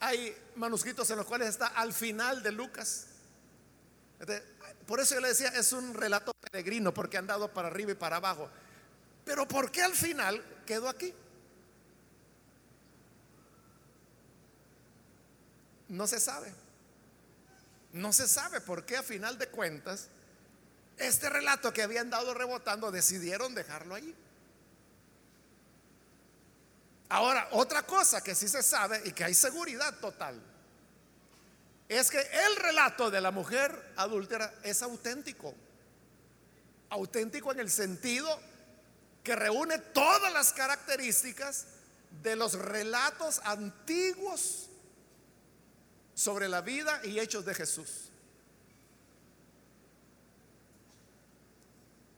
hay 0.00 0.34
manuscritos 0.56 1.10
en 1.10 1.18
los 1.18 1.26
cuales 1.26 1.50
está 1.50 1.66
al 1.66 1.92
final 1.92 2.42
de 2.42 2.52
Lucas. 2.52 3.08
Por 4.86 5.00
eso 5.00 5.16
yo 5.16 5.20
le 5.20 5.28
decía, 5.28 5.48
es 5.48 5.74
un 5.74 5.92
relato 5.92 6.32
peregrino 6.32 6.94
porque 6.94 7.18
han 7.18 7.26
dado 7.26 7.52
para 7.52 7.68
arriba 7.68 7.92
y 7.92 7.96
para 7.96 8.16
abajo. 8.16 8.48
Pero 9.26 9.46
¿por 9.46 9.70
qué 9.70 9.82
al 9.82 9.92
final 9.92 10.42
quedó 10.64 10.88
aquí? 10.88 11.12
No 15.90 16.06
se 16.06 16.20
sabe. 16.20 16.52
No 17.92 18.12
se 18.12 18.28
sabe 18.28 18.60
por 18.60 18.86
qué 18.86 18.96
a 18.96 19.02
final 19.02 19.36
de 19.38 19.48
cuentas 19.48 20.08
este 20.96 21.28
relato 21.28 21.72
que 21.72 21.82
habían 21.82 22.10
dado 22.10 22.32
rebotando 22.32 22.92
decidieron 22.92 23.54
dejarlo 23.54 23.96
ahí. 23.96 24.14
Ahora, 27.08 27.48
otra 27.52 27.82
cosa 27.82 28.22
que 28.22 28.36
sí 28.36 28.48
se 28.48 28.62
sabe 28.62 29.02
y 29.04 29.12
que 29.12 29.24
hay 29.24 29.34
seguridad 29.34 29.98
total 29.98 30.40
es 31.88 32.08
que 32.08 32.20
el 32.20 32.56
relato 32.56 33.10
de 33.10 33.20
la 33.20 33.32
mujer 33.32 33.92
adúltera 33.96 34.54
es 34.62 34.82
auténtico. 34.82 35.52
Auténtico 36.90 37.50
en 37.50 37.58
el 37.58 37.70
sentido 37.70 38.28
que 39.24 39.34
reúne 39.34 39.78
todas 39.78 40.32
las 40.32 40.52
características 40.52 41.66
de 42.22 42.36
los 42.36 42.54
relatos 42.54 43.40
antiguos 43.42 44.69
sobre 46.20 46.48
la 46.48 46.60
vida 46.60 47.00
y 47.02 47.18
hechos 47.18 47.46
de 47.46 47.54
Jesús. 47.54 48.10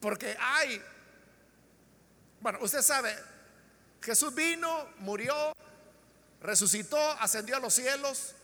Porque 0.01 0.37
hay, 0.41 0.83
bueno, 2.41 2.59
usted 2.63 2.83
sabe, 2.83 3.17
Jesús 4.01 4.35
vino, 4.35 4.89
murió, 4.99 5.53
resucitó, 6.41 6.99
ascendió 7.13 7.59
a 7.59 7.61
los 7.61 7.75
cielos. 7.75 8.35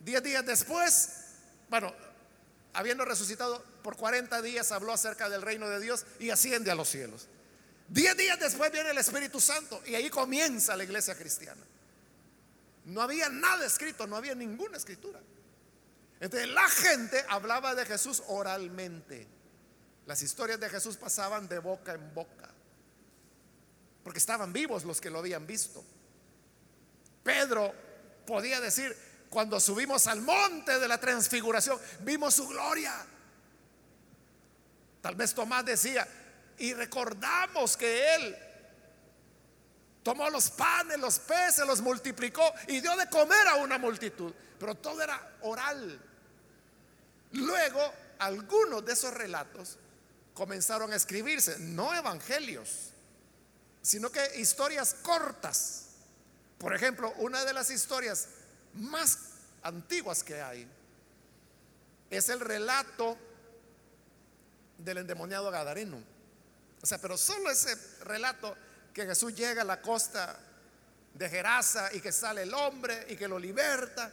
Diez 0.00 0.22
días 0.22 0.46
después, 0.46 1.10
bueno, 1.68 1.92
habiendo 2.72 3.04
resucitado 3.04 3.62
por 3.82 3.98
40 3.98 4.40
días, 4.40 4.72
habló 4.72 4.94
acerca 4.94 5.28
del 5.28 5.42
reino 5.42 5.68
de 5.68 5.78
Dios 5.78 6.06
y 6.18 6.30
asciende 6.30 6.70
a 6.70 6.74
los 6.74 6.88
cielos. 6.88 7.28
Diez 7.86 8.16
días 8.16 8.40
después 8.40 8.72
viene 8.72 8.92
el 8.92 8.98
Espíritu 8.98 9.42
Santo 9.42 9.82
y 9.84 9.94
ahí 9.94 10.08
comienza 10.08 10.74
la 10.74 10.84
iglesia 10.84 11.14
cristiana. 11.14 11.60
No 12.84 13.02
había 13.02 13.28
nada 13.28 13.64
escrito, 13.64 14.06
no 14.06 14.16
había 14.16 14.34
ninguna 14.34 14.76
escritura. 14.76 15.20
Entonces 16.20 16.48
la 16.48 16.68
gente 16.68 17.24
hablaba 17.28 17.74
de 17.74 17.84
Jesús 17.84 18.22
oralmente. 18.28 19.26
Las 20.06 20.22
historias 20.22 20.58
de 20.58 20.68
Jesús 20.68 20.96
pasaban 20.96 21.48
de 21.48 21.58
boca 21.58 21.94
en 21.94 22.14
boca 22.14 22.52
porque 24.02 24.18
estaban 24.18 24.52
vivos 24.52 24.84
los 24.84 25.00
que 25.00 25.10
lo 25.10 25.18
habían 25.18 25.46
visto. 25.46 25.84
Pedro 27.22 27.72
podía 28.26 28.60
decir, 28.60 28.96
cuando 29.30 29.60
subimos 29.60 30.06
al 30.06 30.20
monte 30.22 30.78
de 30.78 30.88
la 30.88 30.98
transfiguración, 30.98 31.78
vimos 32.00 32.34
su 32.34 32.48
gloria. 32.48 32.94
Tal 35.00 35.14
vez 35.14 35.34
Tomás 35.34 35.64
decía, 35.64 36.06
y 36.58 36.74
recordamos 36.74 37.76
que 37.76 38.14
él 38.14 38.36
tomó 40.02 40.28
los 40.30 40.50
panes, 40.50 40.98
los 40.98 41.18
peces, 41.18 41.66
los 41.66 41.80
multiplicó 41.80 42.42
y 42.68 42.80
dio 42.80 42.96
de 42.96 43.08
comer 43.08 43.48
a 43.48 43.56
una 43.56 43.78
multitud. 43.78 44.32
Pero 44.58 44.74
todo 44.74 45.02
era 45.02 45.36
oral. 45.42 46.00
Luego, 47.32 47.92
algunos 48.18 48.84
de 48.84 48.92
esos 48.92 49.12
relatos 49.14 49.78
comenzaron 50.34 50.92
a 50.92 50.96
escribirse, 50.96 51.58
no 51.58 51.94
evangelios, 51.94 52.90
sino 53.82 54.10
que 54.10 54.38
historias 54.38 54.94
cortas. 55.02 55.86
Por 56.58 56.74
ejemplo, 56.74 57.12
una 57.18 57.44
de 57.44 57.52
las 57.52 57.70
historias 57.70 58.28
más 58.74 59.18
antiguas 59.62 60.22
que 60.22 60.40
hay 60.40 60.68
es 62.10 62.28
el 62.28 62.40
relato 62.40 63.16
del 64.78 64.98
endemoniado 64.98 65.50
Gadareno. 65.50 65.98
O 66.82 66.86
sea, 66.86 66.98
pero 66.98 67.16
solo 67.16 67.50
ese 67.50 67.76
relato 68.04 68.56
que 68.92 69.06
Jesús 69.06 69.34
llega 69.34 69.62
a 69.62 69.64
la 69.64 69.80
costa 69.80 70.38
de 71.14 71.28
Gerasa 71.28 71.92
y 71.94 72.00
que 72.00 72.12
sale 72.12 72.42
el 72.42 72.54
hombre 72.54 73.06
y 73.08 73.16
que 73.16 73.28
lo 73.28 73.38
liberta 73.38 74.10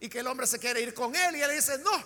y 0.00 0.08
que 0.08 0.20
el 0.20 0.26
hombre 0.26 0.46
se 0.46 0.58
quiere 0.58 0.80
ir 0.80 0.94
con 0.94 1.14
él 1.14 1.36
y 1.36 1.42
él 1.42 1.50
dice, 1.50 1.78
no, 1.78 2.04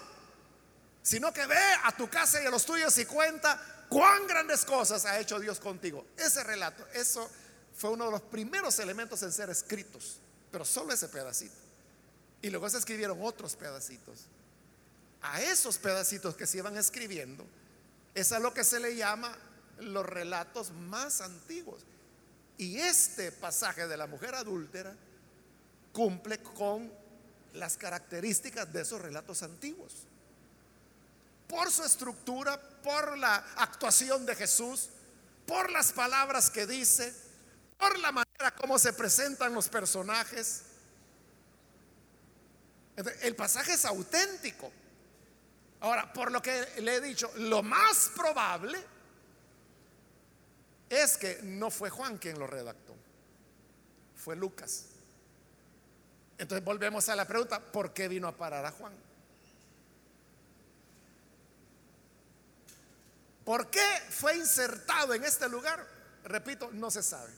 sino 1.02 1.32
que 1.32 1.46
ve 1.46 1.62
a 1.84 1.94
tu 1.96 2.08
casa 2.08 2.42
y 2.42 2.46
a 2.46 2.50
los 2.50 2.64
tuyos 2.64 2.96
y 2.98 3.04
cuenta 3.04 3.86
cuán 3.88 4.26
grandes 4.26 4.64
cosas 4.64 5.04
ha 5.04 5.18
hecho 5.18 5.38
Dios 5.38 5.60
contigo. 5.60 6.06
Ese 6.16 6.42
relato, 6.44 6.86
eso 6.94 7.30
fue 7.74 7.90
uno 7.90 8.06
de 8.06 8.12
los 8.12 8.22
primeros 8.22 8.78
elementos 8.78 9.22
en 9.22 9.32
ser 9.32 9.50
escritos, 9.50 10.18
pero 10.50 10.64
solo 10.64 10.92
ese 10.92 11.08
pedacito. 11.08 11.54
Y 12.40 12.50
luego 12.50 12.68
se 12.68 12.78
escribieron 12.78 13.18
otros 13.22 13.56
pedacitos. 13.56 14.26
A 15.20 15.40
esos 15.40 15.78
pedacitos 15.78 16.34
que 16.34 16.46
se 16.46 16.58
iban 16.58 16.76
escribiendo, 16.76 17.46
es 18.14 18.32
a 18.32 18.38
lo 18.38 18.52
que 18.52 18.64
se 18.64 18.80
le 18.80 18.96
llama 18.96 19.36
los 19.78 20.04
relatos 20.04 20.70
más 20.72 21.20
antiguos. 21.20 21.82
Y 22.58 22.78
este 22.78 23.32
pasaje 23.32 23.86
de 23.86 23.96
la 23.96 24.06
mujer 24.06 24.34
adúltera 24.34 24.94
cumple 25.92 26.38
con 26.42 26.92
las 27.54 27.76
características 27.76 28.72
de 28.72 28.82
esos 28.82 29.00
relatos 29.00 29.42
antiguos. 29.42 30.06
Por 31.48 31.70
su 31.70 31.84
estructura, 31.84 32.60
por 32.82 33.18
la 33.18 33.36
actuación 33.56 34.24
de 34.24 34.34
Jesús, 34.34 34.88
por 35.46 35.70
las 35.70 35.92
palabras 35.92 36.50
que 36.50 36.66
dice, 36.66 37.14
por 37.78 37.98
la 37.98 38.12
manera 38.12 38.54
como 38.56 38.78
se 38.78 38.92
presentan 38.92 39.52
los 39.52 39.68
personajes. 39.68 40.62
El 43.22 43.34
pasaje 43.34 43.72
es 43.72 43.84
auténtico. 43.84 44.70
Ahora, 45.80 46.12
por 46.12 46.30
lo 46.30 46.40
que 46.40 46.80
le 46.80 46.94
he 46.94 47.00
dicho, 47.00 47.30
lo 47.36 47.62
más 47.62 48.12
probable 48.14 48.78
es 50.92 51.16
que 51.16 51.40
no 51.42 51.70
fue 51.70 51.88
Juan 51.88 52.18
quien 52.18 52.38
lo 52.38 52.46
redactó, 52.46 52.94
fue 54.14 54.36
Lucas. 54.36 54.86
Entonces 56.36 56.62
volvemos 56.64 57.08
a 57.08 57.16
la 57.16 57.26
pregunta, 57.26 57.60
¿por 57.60 57.94
qué 57.94 58.08
vino 58.08 58.28
a 58.28 58.36
parar 58.36 58.66
a 58.66 58.70
Juan? 58.72 58.92
¿Por 63.44 63.70
qué 63.70 64.02
fue 64.10 64.36
insertado 64.36 65.14
en 65.14 65.24
este 65.24 65.48
lugar? 65.48 65.84
Repito, 66.24 66.70
no 66.72 66.90
se 66.90 67.02
sabe. 67.02 67.32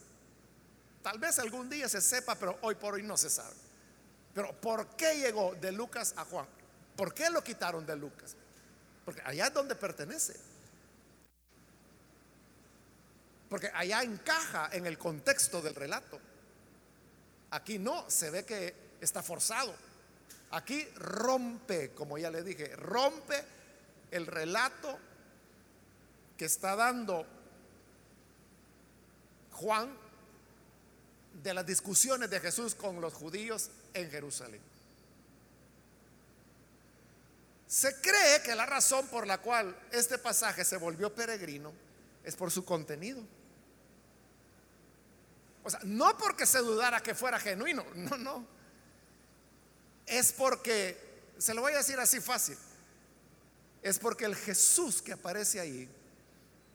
Tal 1.01 1.17
vez 1.17 1.39
algún 1.39 1.69
día 1.69 1.87
se 1.87 2.01
sepa, 2.01 2.35
pero 2.35 2.57
hoy 2.61 2.75
por 2.75 2.95
hoy 2.95 3.03
no 3.03 3.15
se 3.15 3.29
sabe. 3.29 3.55
Pero 4.33 4.51
¿por 4.59 4.95
qué 4.97 5.17
llegó 5.17 5.55
de 5.55 5.71
Lucas 5.71 6.13
a 6.17 6.25
Juan? 6.25 6.45
¿Por 6.95 7.13
qué 7.13 7.29
lo 7.29 7.43
quitaron 7.43 7.85
de 7.85 7.95
Lucas? 7.95 8.35
Porque 9.05 9.21
allá 9.23 9.47
es 9.47 9.53
donde 9.53 9.75
pertenece. 9.75 10.35
Porque 13.49 13.71
allá 13.73 14.01
encaja 14.03 14.69
en 14.71 14.85
el 14.85 14.97
contexto 14.97 15.61
del 15.61 15.75
relato. 15.75 16.19
Aquí 17.51 17.77
no, 17.77 18.09
se 18.09 18.31
ve 18.31 18.43
que 18.43 18.73
está 19.01 19.21
forzado. 19.21 19.73
Aquí 20.51 20.87
rompe, 20.95 21.91
como 21.91 22.17
ya 22.17 22.31
le 22.31 22.43
dije, 22.43 22.75
rompe 22.75 23.43
el 24.11 24.25
relato 24.25 24.97
que 26.37 26.45
está 26.45 26.75
dando 26.75 27.25
Juan 29.51 29.95
de 31.43 31.53
las 31.53 31.65
discusiones 31.65 32.29
de 32.29 32.39
Jesús 32.39 32.75
con 32.75 32.99
los 33.01 33.13
judíos 33.13 33.69
en 33.93 34.09
Jerusalén. 34.09 34.61
Se 37.67 37.99
cree 37.99 38.41
que 38.43 38.55
la 38.55 38.65
razón 38.65 39.07
por 39.07 39.27
la 39.27 39.39
cual 39.39 39.75
este 39.91 40.17
pasaje 40.17 40.63
se 40.63 40.77
volvió 40.77 41.13
peregrino 41.13 41.73
es 42.25 42.35
por 42.35 42.51
su 42.51 42.65
contenido. 42.65 43.23
O 45.63 45.69
sea, 45.69 45.79
no 45.83 46.17
porque 46.17 46.45
se 46.45 46.59
dudara 46.59 47.01
que 47.01 47.15
fuera 47.15 47.39
genuino, 47.39 47.85
no, 47.95 48.17
no. 48.17 48.45
Es 50.05 50.33
porque, 50.33 51.31
se 51.37 51.53
lo 51.53 51.61
voy 51.61 51.73
a 51.73 51.77
decir 51.77 51.99
así 51.99 52.19
fácil, 52.19 52.57
es 53.81 53.99
porque 53.99 54.25
el 54.25 54.35
Jesús 54.35 55.01
que 55.01 55.13
aparece 55.13 55.59
ahí 55.59 55.89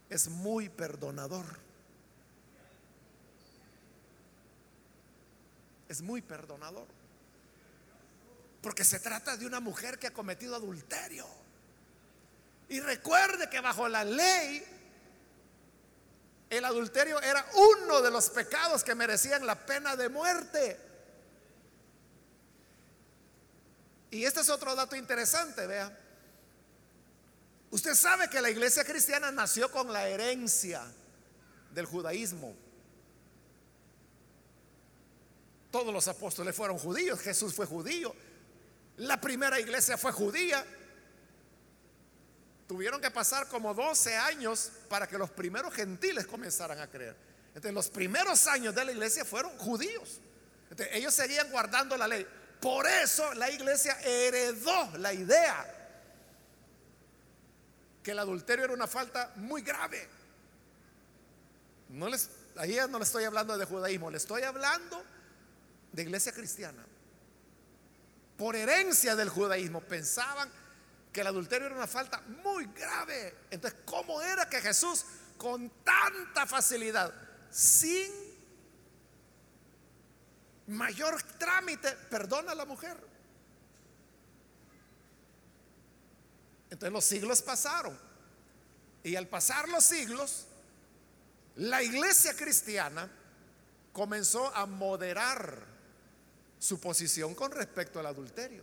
es 0.09 0.29
muy 0.29 0.69
perdonador. 0.69 1.59
Es 5.89 6.03
muy 6.03 6.23
perdonador. 6.23 6.87
Porque 8.63 8.85
se 8.85 9.01
trata 9.01 9.37
de 9.37 9.47
una 9.47 9.59
mujer 9.59 9.99
que 9.99 10.07
ha 10.07 10.13
cometido 10.13 10.55
adulterio. 10.55 11.27
Y 12.69 12.79
recuerde 12.79 13.49
que 13.51 13.61
bajo 13.61 13.89
la 13.89 14.05
ley, 14.05 14.65
el 16.51 16.65
adulterio 16.65 17.23
era 17.23 17.47
uno 17.55 18.03
de 18.03 18.11
los 18.11 18.29
pecados 18.29 18.83
que 18.83 18.97
merecían 18.97 19.47
la 19.47 19.55
pena 19.55 19.95
de 19.95 20.09
muerte. 20.09 20.79
Y 24.11 24.25
este 24.25 24.41
es 24.41 24.51
otro 24.51 24.75
dato 24.75 24.97
interesante, 24.97 25.65
vea. 25.69 25.97
Usted 27.71 27.95
sabe 27.95 28.29
que 28.29 28.41
la 28.41 28.51
iglesia 28.51 28.85
cristiana 28.85 29.31
nació 29.31 29.71
con 29.71 29.93
la 29.93 30.09
herencia 30.09 30.83
del 31.73 31.87
judaísmo. 31.87 32.57
Todos 35.71 35.95
los 35.95 36.09
apóstoles 36.09 36.57
fueron 36.57 36.79
judíos, 36.79 37.21
Jesús 37.21 37.55
fue 37.55 37.65
judío, 37.65 38.13
la 38.97 39.21
primera 39.21 39.61
iglesia 39.61 39.97
fue 39.97 40.11
judía. 40.11 40.67
Tuvieron 42.71 43.01
que 43.01 43.11
pasar 43.11 43.49
como 43.49 43.75
12 43.75 44.17
años 44.17 44.71
para 44.89 45.09
que 45.09 45.19
los 45.19 45.29
primeros 45.29 45.75
gentiles 45.75 46.25
comenzaran 46.25 46.79
a 46.79 46.87
creer. 46.89 47.17
Entonces 47.49 47.73
los 47.73 47.89
primeros 47.89 48.47
años 48.47 48.73
de 48.73 48.85
la 48.85 48.93
iglesia 48.93 49.25
fueron 49.25 49.51
judíos. 49.59 50.21
Entonces 50.71 50.95
ellos 50.95 51.13
seguían 51.13 51.51
guardando 51.51 51.97
la 51.97 52.07
ley. 52.07 52.25
Por 52.61 52.87
eso 52.87 53.35
la 53.35 53.51
iglesia 53.51 53.99
heredó 54.05 54.89
la 54.99 55.13
idea 55.13 55.67
que 58.05 58.13
el 58.13 58.21
adulterio 58.21 58.67
era 58.67 58.75
una 58.75 58.87
falta 58.87 59.33
muy 59.35 59.63
grave. 59.63 60.09
No 61.89 62.09
les, 62.09 62.31
ahí 62.55 62.79
no 62.89 62.99
le 62.99 63.05
estoy 63.05 63.25
hablando 63.25 63.59
de 63.59 63.65
judaísmo, 63.65 64.13
le 64.13 64.19
estoy 64.19 64.45
hablando 64.45 65.05
de 65.91 66.03
iglesia 66.03 66.31
cristiana. 66.31 66.87
Por 68.37 68.55
herencia 68.55 69.17
del 69.17 69.29
judaísmo 69.29 69.81
pensaban 69.81 70.49
que 71.13 71.21
el 71.23 71.27
adulterio 71.27 71.67
era 71.67 71.77
una 71.77 71.87
falta 71.87 72.21
muy 72.43 72.67
grave. 72.67 73.37
Entonces, 73.51 73.81
¿cómo 73.85 74.21
era 74.23 74.49
que 74.49 74.61
Jesús 74.61 75.05
con 75.37 75.71
tanta 75.83 76.47
facilidad, 76.47 77.13
sin 77.51 78.11
mayor 80.69 81.21
trámite, 81.39 81.91
perdona 82.11 82.53
a 82.53 82.55
la 82.55 82.65
mujer? 82.65 82.97
Entonces 86.71 86.93
los 86.93 87.05
siglos 87.05 87.43
pasaron. 87.43 87.99
Y 89.03 89.17
al 89.17 89.27
pasar 89.27 89.69
los 89.69 89.85
siglos, 89.85 90.47
la 91.57 91.83
iglesia 91.83 92.37
cristiana 92.37 93.11
comenzó 93.93 94.55
a 94.55 94.67
moderar 94.67 95.67
su 96.59 96.79
posición 96.79 97.35
con 97.35 97.51
respecto 97.51 97.99
al 97.99 98.07
adulterio. 98.07 98.63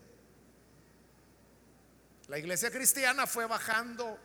La 2.27 2.37
iglesia 2.37 2.69
cristiana 2.69 3.25
fue 3.25 3.45
bajando, 3.45 4.19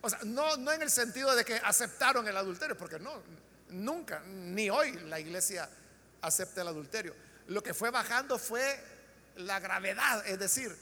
o 0.00 0.10
sea, 0.10 0.20
no, 0.24 0.56
no 0.56 0.72
en 0.72 0.82
el 0.82 0.90
sentido 0.90 1.34
de 1.34 1.44
que 1.44 1.54
aceptaron 1.56 2.26
el 2.28 2.36
adulterio, 2.36 2.76
porque 2.76 2.98
no, 2.98 3.22
nunca, 3.70 4.20
ni 4.20 4.70
hoy 4.70 4.92
la 4.92 5.18
iglesia 5.18 5.68
acepta 6.22 6.62
el 6.62 6.68
adulterio. 6.68 7.14
Lo 7.48 7.62
que 7.62 7.74
fue 7.74 7.90
bajando 7.90 8.38
fue 8.38 8.78
la 9.36 9.58
gravedad, 9.58 10.24
es 10.26 10.38
decir, 10.38 10.76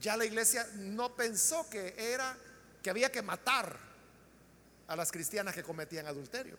ya 0.00 0.16
la 0.16 0.24
iglesia 0.24 0.66
no 0.76 1.14
pensó 1.14 1.68
que 1.68 1.94
era 1.98 2.36
que 2.82 2.90
había 2.90 3.12
que 3.12 3.22
matar 3.22 3.76
a 4.86 4.96
las 4.96 5.10
cristianas 5.10 5.54
que 5.54 5.62
cometían 5.62 6.06
adulterio. 6.06 6.56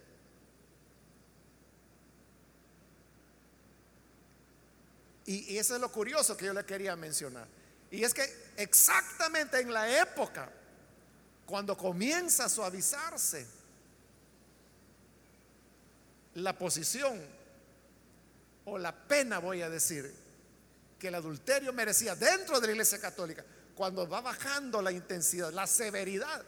Y, 5.27 5.53
y, 5.53 5.57
eso 5.57 5.73
es 5.73 5.81
lo 5.81 5.91
curioso 5.91 6.37
que 6.37 6.45
yo 6.45 6.53
le 6.53 6.63
quería 6.65 6.95
mencionar. 6.95 7.47
Y 7.95 8.03
es 8.03 8.13
que 8.13 8.51
exactamente 8.57 9.57
en 9.61 9.71
la 9.71 10.01
época, 10.01 10.49
cuando 11.45 11.77
comienza 11.77 12.45
a 12.45 12.49
suavizarse 12.49 13.47
la 16.33 16.57
posición 16.57 17.21
o 18.65 18.77
la 18.77 18.93
pena, 18.93 19.39
voy 19.39 19.61
a 19.61 19.69
decir, 19.69 20.13
que 20.99 21.07
el 21.07 21.15
adulterio 21.15 21.71
merecía 21.71 22.15
dentro 22.15 22.59
de 22.59 22.67
la 22.67 22.73
iglesia 22.73 22.99
católica, 22.99 23.45
cuando 23.75 24.07
va 24.09 24.19
bajando 24.19 24.81
la 24.81 24.91
intensidad, 24.91 25.53
la 25.53 25.65
severidad, 25.65 26.43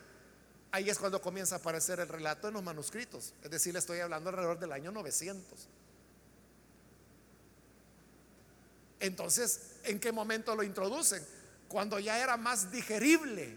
ahí 0.71 0.89
es 0.89 0.99
cuando 0.99 1.21
comienza 1.21 1.55
a 1.55 1.57
aparecer 1.59 2.01
el 2.01 2.09
relato 2.09 2.49
en 2.49 2.55
los 2.55 2.63
manuscritos. 2.63 3.33
Es 3.41 3.51
decir, 3.51 3.71
le 3.71 3.79
estoy 3.79 4.01
hablando 4.01 4.31
alrededor 4.31 4.59
del 4.59 4.73
año 4.73 4.91
900. 4.91 5.69
Entonces, 8.99 9.61
¿en 9.83 9.97
qué 9.99 10.11
momento 10.11 10.53
lo 10.53 10.63
introducen? 10.63 11.36
Cuando 11.68 11.99
ya 11.99 12.22
era 12.22 12.38
más 12.38 12.72
digerible. 12.72 13.55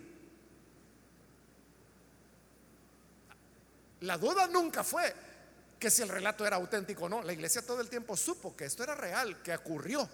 La 4.01 4.17
duda 4.19 4.47
nunca 4.47 4.83
fue 4.83 5.15
que 5.79 5.91
si 5.91 6.03
el 6.03 6.09
relato 6.09 6.47
era 6.47 6.57
auténtico 6.57 7.05
o 7.05 7.09
no. 7.09 7.23
La 7.23 7.33
iglesia 7.33 7.63
todo 7.63 7.81
el 7.81 7.89
tiempo 7.89 8.17
supo 8.17 8.57
que 8.57 8.65
esto 8.67 8.83
era 8.83 8.95
real, 8.95 9.43
que 9.43 9.55
ocurrió. 9.55 10.09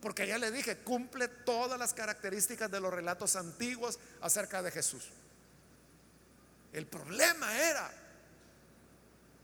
Porque 0.00 0.26
ya 0.26 0.38
le 0.38 0.50
dije, 0.50 0.78
cumple 0.78 1.28
todas 1.28 1.78
las 1.78 1.94
características 1.94 2.70
de 2.70 2.80
los 2.80 2.92
relatos 2.92 3.36
antiguos 3.36 3.98
acerca 4.20 4.62
de 4.62 4.70
Jesús. 4.70 5.10
El 6.72 6.86
problema 6.86 7.56
era, 7.58 7.90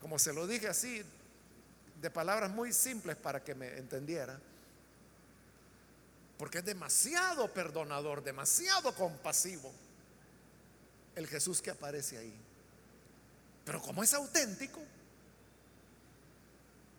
como 0.00 0.18
se 0.18 0.32
lo 0.32 0.46
dije 0.46 0.68
así, 0.68 1.02
de 2.00 2.10
palabras 2.10 2.50
muy 2.50 2.72
simples 2.72 3.16
para 3.16 3.42
que 3.42 3.54
me 3.54 3.78
entendiera, 3.78 4.38
porque 6.42 6.58
es 6.58 6.64
demasiado 6.64 7.46
perdonador, 7.54 8.24
demasiado 8.24 8.92
compasivo 8.96 9.72
el 11.14 11.28
Jesús 11.28 11.62
que 11.62 11.70
aparece 11.70 12.18
ahí. 12.18 12.34
Pero 13.64 13.80
como 13.80 14.02
es 14.02 14.12
auténtico, 14.12 14.80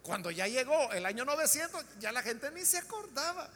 cuando 0.02 0.32
ya 0.32 0.48
llegó 0.48 0.94
el 0.94 1.06
año 1.06 1.26
900, 1.26 1.84
ya 2.00 2.14
la 2.14 2.22
gente 2.22 2.52
ni 2.52 2.64
se 2.64 2.78
acordaba 2.78 3.50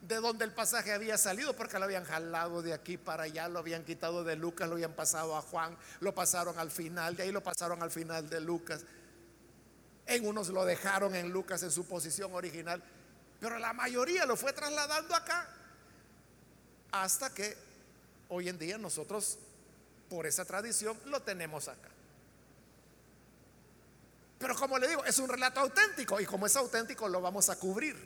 de 0.00 0.14
dónde 0.14 0.46
el 0.46 0.52
pasaje 0.52 0.94
había 0.94 1.18
salido, 1.18 1.54
porque 1.54 1.78
lo 1.78 1.84
habían 1.84 2.06
jalado 2.06 2.62
de 2.62 2.72
aquí 2.72 2.96
para 2.96 3.24
allá, 3.24 3.46
lo 3.46 3.58
habían 3.58 3.84
quitado 3.84 4.24
de 4.24 4.36
Lucas, 4.36 4.66
lo 4.66 4.76
habían 4.76 4.94
pasado 4.94 5.36
a 5.36 5.42
Juan, 5.42 5.76
lo 6.00 6.14
pasaron 6.14 6.58
al 6.58 6.70
final, 6.70 7.16
de 7.16 7.24
ahí 7.24 7.32
lo 7.32 7.42
pasaron 7.42 7.82
al 7.82 7.90
final 7.90 8.30
de 8.30 8.40
Lucas. 8.40 8.86
En 10.06 10.26
unos 10.26 10.48
lo 10.48 10.64
dejaron 10.64 11.14
en 11.14 11.28
Lucas 11.28 11.62
en 11.62 11.70
su 11.70 11.84
posición 11.84 12.32
original, 12.32 12.82
pero 13.40 13.58
la 13.58 13.72
mayoría 13.72 14.26
lo 14.26 14.36
fue 14.36 14.52
trasladando 14.52 15.14
acá, 15.14 15.48
hasta 16.92 17.32
que 17.32 17.56
hoy 18.28 18.48
en 18.48 18.58
día 18.58 18.78
nosotros, 18.78 19.38
por 20.08 20.26
esa 20.26 20.44
tradición, 20.44 20.98
lo 21.06 21.22
tenemos 21.22 21.68
acá. 21.68 21.88
Pero 24.38 24.54
como 24.56 24.78
le 24.78 24.88
digo, 24.88 25.04
es 25.04 25.18
un 25.18 25.28
relato 25.28 25.60
auténtico 25.60 26.20
y 26.20 26.26
como 26.26 26.46
es 26.46 26.56
auténtico 26.56 27.08
lo 27.08 27.20
vamos 27.20 27.48
a 27.48 27.56
cubrir. 27.56 27.96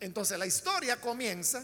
Entonces 0.00 0.38
la 0.38 0.46
historia 0.46 1.00
comienza 1.00 1.62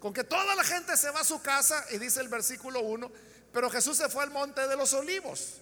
con 0.00 0.12
que 0.12 0.24
toda 0.24 0.54
la 0.54 0.64
gente 0.64 0.96
se 0.96 1.10
va 1.10 1.20
a 1.20 1.24
su 1.24 1.40
casa 1.40 1.84
y 1.92 1.98
dice 1.98 2.20
el 2.20 2.28
versículo 2.28 2.80
1, 2.80 3.10
pero 3.52 3.70
Jesús 3.70 3.96
se 3.96 4.08
fue 4.08 4.24
al 4.24 4.30
monte 4.30 4.66
de 4.66 4.76
los 4.76 4.92
olivos, 4.92 5.54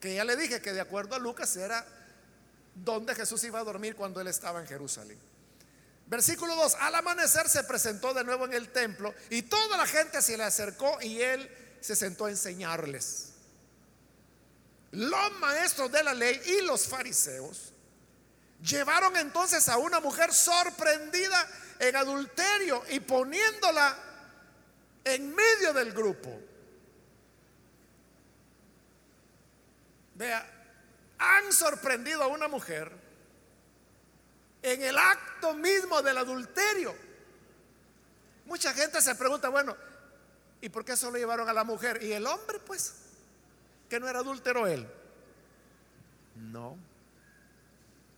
que 0.00 0.14
ya 0.14 0.24
le 0.24 0.36
dije 0.36 0.62
que 0.62 0.72
de 0.72 0.80
acuerdo 0.80 1.16
a 1.16 1.18
Lucas 1.18 1.54
era 1.56 1.84
donde 2.84 3.14
Jesús 3.14 3.42
iba 3.44 3.60
a 3.60 3.64
dormir 3.64 3.96
cuando 3.96 4.20
él 4.20 4.28
estaba 4.28 4.60
en 4.60 4.66
Jerusalén. 4.66 5.18
Versículo 6.06 6.56
2, 6.56 6.74
al 6.80 6.94
amanecer 6.94 7.48
se 7.48 7.64
presentó 7.64 8.14
de 8.14 8.24
nuevo 8.24 8.46
en 8.46 8.54
el 8.54 8.70
templo 8.70 9.14
y 9.28 9.42
toda 9.42 9.76
la 9.76 9.86
gente 9.86 10.22
se 10.22 10.36
le 10.36 10.44
acercó 10.44 10.98
y 11.02 11.20
él 11.20 11.50
se 11.80 11.94
sentó 11.94 12.24
a 12.24 12.30
enseñarles. 12.30 13.32
Los 14.92 15.32
maestros 15.38 15.92
de 15.92 16.02
la 16.02 16.14
ley 16.14 16.40
y 16.46 16.62
los 16.62 16.86
fariseos 16.88 17.74
llevaron 18.62 19.16
entonces 19.16 19.68
a 19.68 19.76
una 19.76 20.00
mujer 20.00 20.32
sorprendida 20.32 21.46
en 21.78 21.94
adulterio 21.94 22.82
y 22.90 23.00
poniéndola 23.00 23.96
en 25.04 25.34
medio 25.34 25.74
del 25.74 25.92
grupo. 25.92 26.40
Vea, 30.14 30.57
han 31.18 31.52
sorprendido 31.52 32.22
a 32.22 32.28
una 32.28 32.48
mujer 32.48 32.90
en 34.62 34.82
el 34.82 34.96
acto 34.96 35.54
mismo 35.54 36.02
del 36.02 36.18
adulterio. 36.18 36.94
Mucha 38.46 38.72
gente 38.72 39.00
se 39.00 39.14
pregunta, 39.14 39.48
bueno, 39.48 39.76
¿y 40.60 40.68
por 40.68 40.84
qué 40.84 40.96
solo 40.96 41.18
llevaron 41.18 41.48
a 41.48 41.52
la 41.52 41.64
mujer? 41.64 42.02
¿Y 42.02 42.12
el 42.12 42.26
hombre? 42.26 42.58
Pues 42.60 42.94
que 43.88 44.00
no 44.00 44.08
era 44.08 44.20
adúltero 44.20 44.66
él? 44.66 44.86
No. 46.36 46.76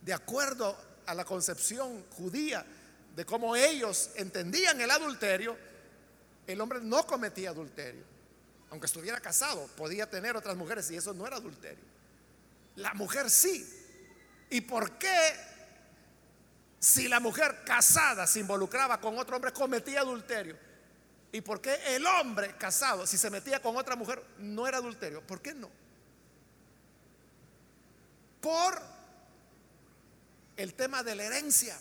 De 0.01 0.13
acuerdo 0.13 0.77
a 1.05 1.13
la 1.13 1.25
concepción 1.25 2.05
judía 2.11 2.65
de 3.15 3.25
cómo 3.25 3.55
ellos 3.55 4.11
entendían 4.15 4.79
el 4.79 4.91
adulterio, 4.91 5.57
el 6.47 6.61
hombre 6.61 6.79
no 6.81 7.05
cometía 7.05 7.49
adulterio. 7.49 8.03
Aunque 8.69 8.85
estuviera 8.85 9.19
casado, 9.19 9.67
podía 9.75 10.09
tener 10.09 10.37
otras 10.37 10.55
mujeres 10.55 10.89
y 10.91 10.95
eso 10.95 11.13
no 11.13 11.27
era 11.27 11.37
adulterio. 11.37 11.90
La 12.75 12.93
mujer 12.93 13.29
sí. 13.29 13.67
¿Y 14.49 14.61
por 14.61 14.97
qué 14.97 15.35
si 16.79 17.07
la 17.07 17.19
mujer 17.19 17.63
casada 17.63 18.25
se 18.27 18.39
involucraba 18.39 18.99
con 18.99 19.17
otro 19.17 19.35
hombre 19.35 19.53
cometía 19.53 20.01
adulterio? 20.01 20.57
¿Y 21.31 21.41
por 21.41 21.61
qué 21.61 21.95
el 21.95 22.05
hombre 22.05 22.55
casado, 22.57 23.07
si 23.07 23.17
se 23.17 23.29
metía 23.29 23.61
con 23.61 23.77
otra 23.77 23.95
mujer, 23.95 24.21
no 24.39 24.67
era 24.67 24.77
adulterio? 24.77 25.25
¿Por 25.25 25.41
qué 25.41 25.53
no? 25.53 25.69
Por 28.41 28.81
el 30.57 30.73
tema 30.73 31.03
de 31.03 31.15
la 31.15 31.23
herencia. 31.23 31.77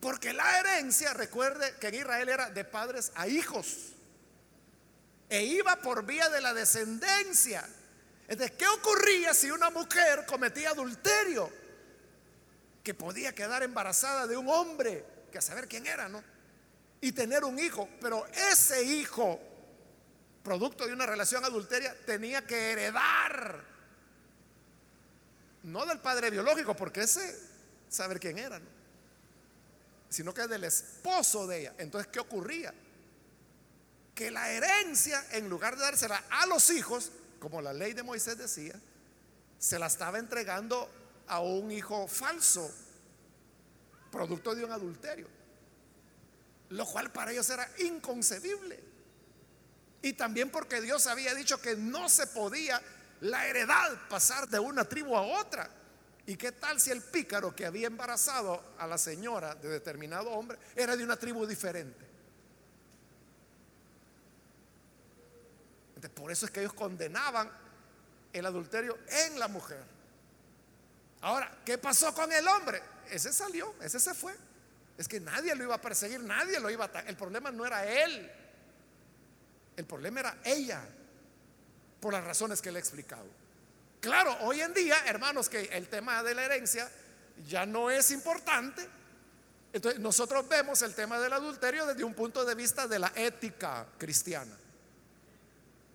Porque 0.00 0.32
la 0.32 0.58
herencia, 0.58 1.14
recuerde 1.14 1.76
que 1.80 1.88
en 1.88 1.94
Israel 1.94 2.28
era 2.28 2.50
de 2.50 2.64
padres 2.64 3.12
a 3.14 3.28
hijos. 3.28 3.92
E 5.30 5.44
iba 5.44 5.76
por 5.76 6.04
vía 6.04 6.28
de 6.28 6.40
la 6.40 6.52
descendencia. 6.52 7.66
Entonces, 8.32 8.56
¿qué 8.56 8.66
ocurría 8.66 9.34
si 9.34 9.50
una 9.50 9.70
mujer 9.70 10.24
cometía 10.26 10.70
adulterio? 10.70 11.50
Que 12.82 12.94
podía 12.94 13.34
quedar 13.34 13.62
embarazada 13.62 14.26
de 14.26 14.36
un 14.36 14.48
hombre, 14.48 15.04
que 15.30 15.38
a 15.38 15.42
saber 15.42 15.68
quién 15.68 15.86
era, 15.86 16.08
¿no? 16.08 16.22
y 17.02 17.10
tener 17.10 17.44
un 17.44 17.58
hijo, 17.58 17.88
pero 18.00 18.24
ese 18.28 18.82
hijo, 18.84 19.38
producto 20.44 20.86
de 20.86 20.92
una 20.92 21.04
relación 21.04 21.44
adulteria, 21.44 21.94
tenía 22.06 22.46
que 22.46 22.70
heredar, 22.70 23.64
no 25.64 25.84
del 25.84 25.98
padre 25.98 26.30
biológico, 26.30 26.76
porque 26.76 27.02
ese, 27.02 27.38
saber 27.88 28.20
quién 28.20 28.38
era, 28.38 28.60
sino 30.08 30.32
que 30.32 30.46
del 30.46 30.62
esposo 30.62 31.48
de 31.48 31.62
ella. 31.62 31.74
Entonces, 31.78 32.10
¿qué 32.12 32.20
ocurría? 32.20 32.72
Que 34.14 34.30
la 34.30 34.48
herencia, 34.50 35.26
en 35.32 35.48
lugar 35.48 35.76
de 35.76 35.82
dársela 35.82 36.22
a 36.30 36.46
los 36.46 36.70
hijos, 36.70 37.10
como 37.42 37.60
la 37.60 37.72
ley 37.72 37.92
de 37.92 38.04
Moisés 38.04 38.38
decía, 38.38 38.78
se 39.58 39.78
la 39.78 39.86
estaba 39.88 40.18
entregando 40.20 40.88
a 41.26 41.40
un 41.40 41.72
hijo 41.72 42.06
falso, 42.06 42.72
producto 44.10 44.54
de 44.54 44.64
un 44.64 44.70
adulterio 44.70 45.42
lo 46.72 46.86
cual 46.86 47.12
para 47.12 47.32
ellos 47.32 47.48
era 47.50 47.68
inconcebible. 47.78 48.80
Y 50.00 50.14
también 50.14 50.50
porque 50.50 50.80
Dios 50.80 51.06
había 51.06 51.34
dicho 51.34 51.60
que 51.60 51.76
no 51.76 52.08
se 52.08 52.26
podía 52.26 52.80
la 53.20 53.46
heredad 53.46 54.08
pasar 54.08 54.48
de 54.48 54.58
una 54.58 54.84
tribu 54.84 55.16
a 55.16 55.22
otra. 55.22 55.68
¿Y 56.26 56.36
qué 56.36 56.52
tal 56.52 56.80
si 56.80 56.90
el 56.90 57.02
pícaro 57.02 57.54
que 57.54 57.66
había 57.66 57.88
embarazado 57.88 58.62
a 58.78 58.86
la 58.86 58.96
señora 58.96 59.54
de 59.54 59.68
determinado 59.68 60.30
hombre 60.30 60.58
era 60.74 60.96
de 60.96 61.04
una 61.04 61.16
tribu 61.16 61.46
diferente? 61.46 62.11
Por 66.08 66.30
eso 66.30 66.46
es 66.46 66.52
que 66.52 66.60
ellos 66.60 66.72
condenaban 66.72 67.50
el 68.32 68.46
adulterio 68.46 68.98
en 69.08 69.38
la 69.38 69.48
mujer. 69.48 69.82
Ahora, 71.20 71.58
¿qué 71.64 71.78
pasó 71.78 72.12
con 72.14 72.32
el 72.32 72.46
hombre? 72.48 72.82
Ese 73.10 73.32
salió, 73.32 73.74
ese 73.80 74.00
se 74.00 74.14
fue. 74.14 74.34
Es 74.98 75.08
que 75.08 75.20
nadie 75.20 75.54
lo 75.54 75.64
iba 75.64 75.74
a 75.74 75.80
perseguir, 75.80 76.20
nadie 76.20 76.58
lo 76.60 76.70
iba 76.70 76.84
a... 76.92 77.00
El 77.00 77.16
problema 77.16 77.50
no 77.50 77.64
era 77.64 77.86
él, 77.86 78.30
el 79.76 79.84
problema 79.84 80.20
era 80.20 80.38
ella, 80.44 80.82
por 82.00 82.12
las 82.12 82.24
razones 82.24 82.60
que 82.60 82.70
le 82.70 82.78
he 82.78 82.80
explicado. 82.80 83.26
Claro, 84.00 84.36
hoy 84.40 84.60
en 84.60 84.74
día, 84.74 84.96
hermanos, 85.06 85.48
que 85.48 85.62
el 85.62 85.88
tema 85.88 86.22
de 86.22 86.34
la 86.34 86.44
herencia 86.44 86.90
ya 87.48 87.64
no 87.64 87.90
es 87.90 88.10
importante. 88.10 88.86
Entonces 89.72 90.00
nosotros 90.00 90.46
vemos 90.48 90.82
el 90.82 90.94
tema 90.94 91.18
del 91.20 91.32
adulterio 91.32 91.86
desde 91.86 92.04
un 92.04 92.12
punto 92.12 92.44
de 92.44 92.54
vista 92.54 92.86
de 92.86 92.98
la 92.98 93.12
ética 93.14 93.86
cristiana. 93.96 94.58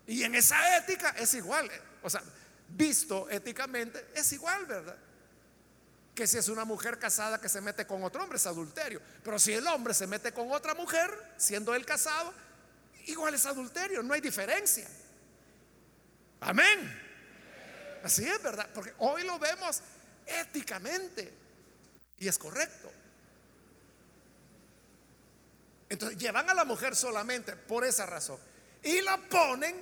Y 0.07 0.23
en 0.23 0.35
esa 0.35 0.77
ética 0.77 1.09
es 1.17 1.33
igual, 1.33 1.69
o 2.01 2.09
sea, 2.09 2.23
visto 2.69 3.29
éticamente 3.29 4.07
es 4.15 4.31
igual, 4.33 4.65
¿verdad? 4.65 4.97
que 6.17 6.25
si 6.25 6.35
es 6.39 6.49
una 6.49 6.65
mujer 6.65 6.97
casada 6.97 7.39
que 7.39 7.47
se 7.47 7.61
mete 7.61 7.85
con 7.85 8.03
otro 8.03 8.23
hombre 8.23 8.37
es 8.37 8.47
adulterio. 8.47 8.99
Pero 9.23 9.37
si 9.37 9.53
el 9.53 9.67
hombre 9.67 9.93
se 9.93 10.07
mete 10.07 10.31
con 10.31 10.51
otra 10.51 10.73
mujer, 10.73 11.11
siendo 11.37 11.75
él 11.75 11.85
casado, 11.85 12.33
igual 13.05 13.35
es 13.35 13.45
adulterio, 13.45 14.01
no 14.01 14.15
hay 14.15 14.21
diferencia. 14.21 14.87
Amén. 16.39 16.99
Así 18.03 18.27
es, 18.27 18.41
¿verdad? 18.41 18.67
Porque 18.73 18.95
hoy 18.97 19.23
lo 19.25 19.37
vemos 19.37 19.81
éticamente 20.25 21.31
y 22.17 22.27
es 22.27 22.37
correcto. 22.39 22.91
Entonces 25.87 26.17
llevan 26.17 26.49
a 26.49 26.55
la 26.55 26.65
mujer 26.65 26.95
solamente 26.95 27.55
por 27.55 27.85
esa 27.85 28.07
razón 28.07 28.39
y 28.81 29.01
la 29.01 29.17
ponen, 29.17 29.75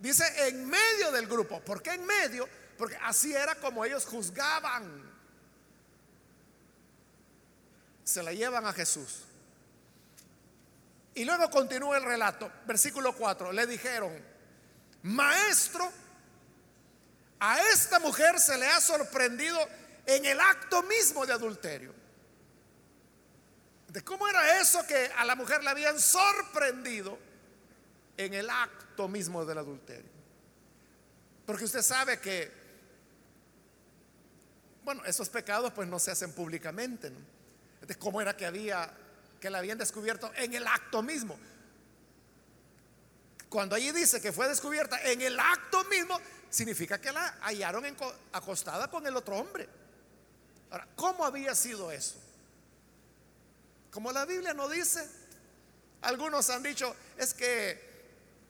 dice, 0.00 0.24
en 0.48 0.66
medio 0.66 1.12
del 1.12 1.26
grupo. 1.26 1.60
¿Por 1.60 1.82
qué 1.82 1.92
en 1.92 2.04
medio? 2.06 2.48
Porque 2.76 2.96
así 3.02 3.34
era 3.34 3.54
como 3.54 3.84
ellos 3.84 4.04
juzgaban 4.04 5.14
se 8.04 8.22
la 8.22 8.32
llevan 8.32 8.66
a 8.66 8.72
Jesús. 8.72 9.22
Y 11.14 11.24
luego 11.24 11.48
continúa 11.50 11.96
el 11.96 12.04
relato, 12.04 12.50
versículo 12.66 13.14
4, 13.14 13.52
le 13.52 13.66
dijeron, 13.66 14.12
maestro, 15.02 15.90
A 17.40 17.60
esta 17.72 17.98
mujer 17.98 18.38
se 18.38 18.56
le 18.56 18.66
ha 18.66 18.80
sorprendido 18.80 19.58
en 20.06 20.24
el 20.24 20.40
acto 20.40 20.82
mismo 20.84 21.26
de 21.26 21.32
adulterio. 21.32 21.92
¿De 23.88 24.02
cómo 24.02 24.26
era 24.28 24.60
eso 24.60 24.86
que 24.86 25.12
a 25.18 25.24
la 25.26 25.34
mujer 25.34 25.62
le 25.62 25.68
habían 25.68 26.00
sorprendido 26.00 27.18
en 28.16 28.34
el 28.34 28.48
acto 28.50 29.08
mismo 29.08 29.44
del 29.44 29.58
adulterio? 29.58 30.10
Porque 31.46 31.64
usted 31.64 31.82
sabe 31.82 32.18
que, 32.20 32.50
bueno, 34.84 35.04
esos 35.04 35.28
pecados 35.28 35.72
pues 35.72 35.88
no 35.88 35.98
se 35.98 36.10
hacen 36.10 36.32
públicamente. 36.32 37.10
¿no? 37.10 37.18
Entonces, 37.74 37.96
¿cómo 37.98 38.20
era 38.20 38.36
que 38.36 38.46
había, 38.46 38.90
que 39.40 39.50
la 39.50 39.58
habían 39.58 39.78
descubierto 39.78 40.32
en 40.36 40.54
el 40.54 40.66
acto 40.66 41.02
mismo? 41.02 41.38
Cuando 43.48 43.76
allí 43.76 43.92
dice 43.92 44.20
que 44.20 44.32
fue 44.32 44.48
descubierta 44.48 45.00
en 45.02 45.20
el 45.20 45.38
acto 45.38 45.84
mismo, 45.84 46.18
significa 46.50 47.00
que 47.00 47.12
la 47.12 47.38
hallaron 47.42 47.84
acostada 48.32 48.90
con 48.90 49.06
el 49.06 49.16
otro 49.16 49.36
hombre. 49.36 49.68
Ahora, 50.70 50.88
¿cómo 50.96 51.24
había 51.24 51.54
sido 51.54 51.92
eso? 51.92 52.16
Como 53.90 54.10
la 54.10 54.24
Biblia 54.24 54.54
no 54.54 54.68
dice, 54.68 55.08
algunos 56.02 56.50
han 56.50 56.64
dicho, 56.64 56.96
es 57.16 57.32
que 57.32 57.93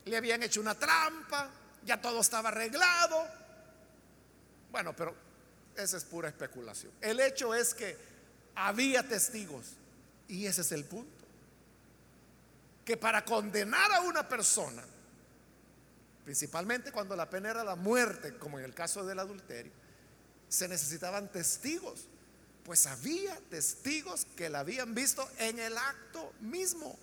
le 0.05 0.17
habían 0.17 0.43
hecho 0.43 0.61
una 0.61 0.75
trampa, 0.75 1.49
ya 1.83 2.01
todo 2.01 2.21
estaba 2.21 2.49
arreglado. 2.49 3.27
Bueno, 4.71 4.95
pero 4.95 5.15
esa 5.75 5.97
es 5.97 6.03
pura 6.03 6.29
especulación. 6.29 6.91
El 7.01 7.19
hecho 7.19 7.53
es 7.53 7.73
que 7.73 7.97
había 8.55 9.07
testigos 9.07 9.65
y 10.27 10.45
ese 10.45 10.61
es 10.61 10.71
el 10.71 10.85
punto. 10.85 11.25
Que 12.83 12.97
para 12.97 13.25
condenar 13.25 13.91
a 13.93 14.01
una 14.01 14.27
persona, 14.27 14.83
principalmente 16.23 16.91
cuando 16.91 17.15
la 17.15 17.29
pena 17.29 17.49
era 17.49 17.63
la 17.63 17.75
muerte, 17.75 18.37
como 18.37 18.59
en 18.59 18.65
el 18.65 18.73
caso 18.73 19.05
del 19.05 19.19
adulterio, 19.19 19.71
se 20.49 20.67
necesitaban 20.67 21.31
testigos. 21.31 22.07
Pues 22.63 22.87
había 22.87 23.35
testigos 23.49 24.25
que 24.35 24.49
la 24.49 24.59
habían 24.59 24.95
visto 24.95 25.27
en 25.37 25.59
el 25.59 25.77
acto 25.77 26.33
mismo. 26.41 26.97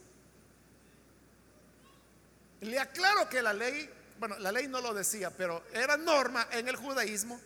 Le 2.62 2.78
aclaro 2.78 3.28
que 3.28 3.42
la 3.42 3.52
ley, 3.52 3.88
bueno, 4.18 4.38
la 4.38 4.50
ley 4.50 4.68
no 4.68 4.80
lo 4.80 4.94
decía, 4.94 5.30
pero 5.30 5.62
era 5.72 5.96
norma 5.96 6.48
en 6.50 6.68
el 6.68 6.76
judaísmo 6.76 7.40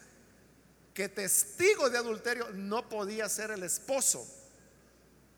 que 0.95 1.09
testigo 1.09 1.91
de 1.91 1.99
adulterio 1.99 2.49
no 2.55 2.89
podía 2.89 3.29
ser 3.29 3.51
el 3.51 3.63
esposo 3.63 4.27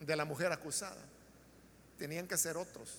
de 0.01 0.15
la 0.15 0.25
mujer 0.25 0.53
acusada. 0.53 1.03
Tenían 1.99 2.29
que 2.29 2.37
ser 2.37 2.57
otros. 2.57 2.99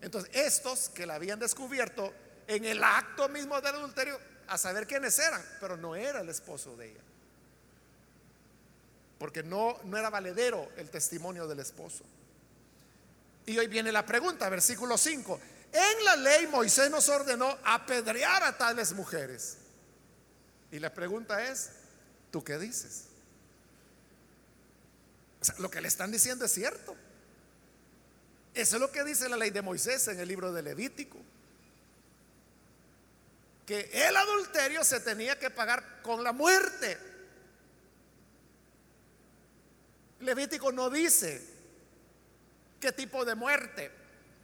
Entonces, 0.00 0.30
estos 0.34 0.88
que 0.88 1.06
la 1.06 1.16
habían 1.16 1.38
descubierto 1.38 2.12
en 2.46 2.64
el 2.64 2.82
acto 2.82 3.28
mismo 3.28 3.60
del 3.60 3.74
adulterio, 3.74 4.18
a 4.46 4.58
saber 4.58 4.86
quiénes 4.86 5.18
eran, 5.18 5.42
pero 5.60 5.76
no 5.76 5.96
era 5.96 6.20
el 6.20 6.28
esposo 6.28 6.76
de 6.76 6.90
ella 6.90 7.00
porque 9.24 9.42
no, 9.42 9.78
no 9.84 9.96
era 9.96 10.10
valedero 10.10 10.68
el 10.76 10.90
testimonio 10.90 11.46
del 11.46 11.60
esposo. 11.60 12.04
Y 13.46 13.56
hoy 13.56 13.68
viene 13.68 13.90
la 13.90 14.04
pregunta, 14.04 14.50
versículo 14.50 14.98
5. 14.98 15.40
En 15.74 16.04
la 16.04 16.14
ley 16.14 16.46
Moisés 16.46 16.88
nos 16.88 17.08
ordenó 17.08 17.58
apedrear 17.64 18.44
a 18.44 18.56
tales 18.56 18.92
mujeres. 18.92 19.56
Y 20.70 20.78
la 20.78 20.94
pregunta 20.94 21.50
es, 21.50 21.70
¿tú 22.30 22.44
qué 22.44 22.58
dices? 22.58 23.06
lo 25.58 25.70
que 25.70 25.80
le 25.80 25.88
están 25.88 26.12
diciendo 26.12 26.44
es 26.44 26.52
cierto. 26.52 26.96
Eso 28.54 28.76
es 28.76 28.80
lo 28.80 28.90
que 28.92 29.02
dice 29.02 29.28
la 29.28 29.36
ley 29.36 29.50
de 29.50 29.62
Moisés 29.62 30.06
en 30.06 30.20
el 30.20 30.28
libro 30.28 30.52
de 30.52 30.62
Levítico. 30.62 31.18
Que 33.66 33.90
el 33.92 34.16
adulterio 34.16 34.84
se 34.84 35.00
tenía 35.00 35.38
que 35.38 35.50
pagar 35.50 36.02
con 36.02 36.22
la 36.22 36.32
muerte. 36.32 36.96
Levítico 40.20 40.70
no 40.70 40.88
dice 40.88 41.44
qué 42.78 42.92
tipo 42.92 43.24
de 43.24 43.34
muerte, 43.34 43.90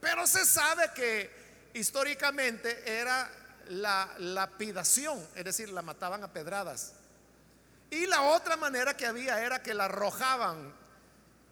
pero 0.01 0.27
se 0.27 0.45
sabe 0.45 0.91
que 0.95 1.31
históricamente 1.75 2.83
era 2.99 3.31
la 3.69 4.13
lapidación, 4.19 5.25
es 5.35 5.45
decir, 5.45 5.69
la 5.71 5.83
mataban 5.83 6.25
a 6.25 6.33
pedradas. 6.33 6.93
Y 7.91 8.07
la 8.07 8.23
otra 8.23 8.57
manera 8.57 8.97
que 8.97 9.07
había 9.07 9.45
era 9.45 9.63
que 9.63 9.75
la 9.75 9.87
arrojaban 9.87 10.75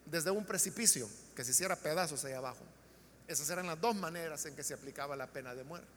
desde 0.06 0.30
un 0.30 0.44
precipicio, 0.44 1.08
que 1.34 1.44
se 1.44 1.50
hiciera 1.50 1.76
pedazos 1.76 2.24
ahí 2.24 2.32
abajo. 2.32 2.64
Esas 3.26 3.50
eran 3.50 3.66
las 3.66 3.80
dos 3.80 3.94
maneras 3.94 4.44
en 4.46 4.56
que 4.56 4.62
se 4.62 4.74
aplicaba 4.74 5.14
la 5.14 5.26
pena 5.26 5.54
de 5.54 5.64
muerte. 5.64 5.88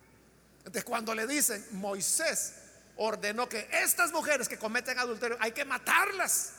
Entonces, 0.59 0.83
cuando 0.83 1.15
le 1.15 1.25
dicen, 1.25 1.65
Moisés 1.71 2.53
ordenó 2.97 3.47
que 3.47 3.67
estas 3.71 4.11
mujeres 4.11 4.47
que 4.47 4.57
cometen 4.57 4.99
adulterio 4.99 5.37
hay 5.39 5.53
que 5.53 5.65
matarlas. 5.65 6.51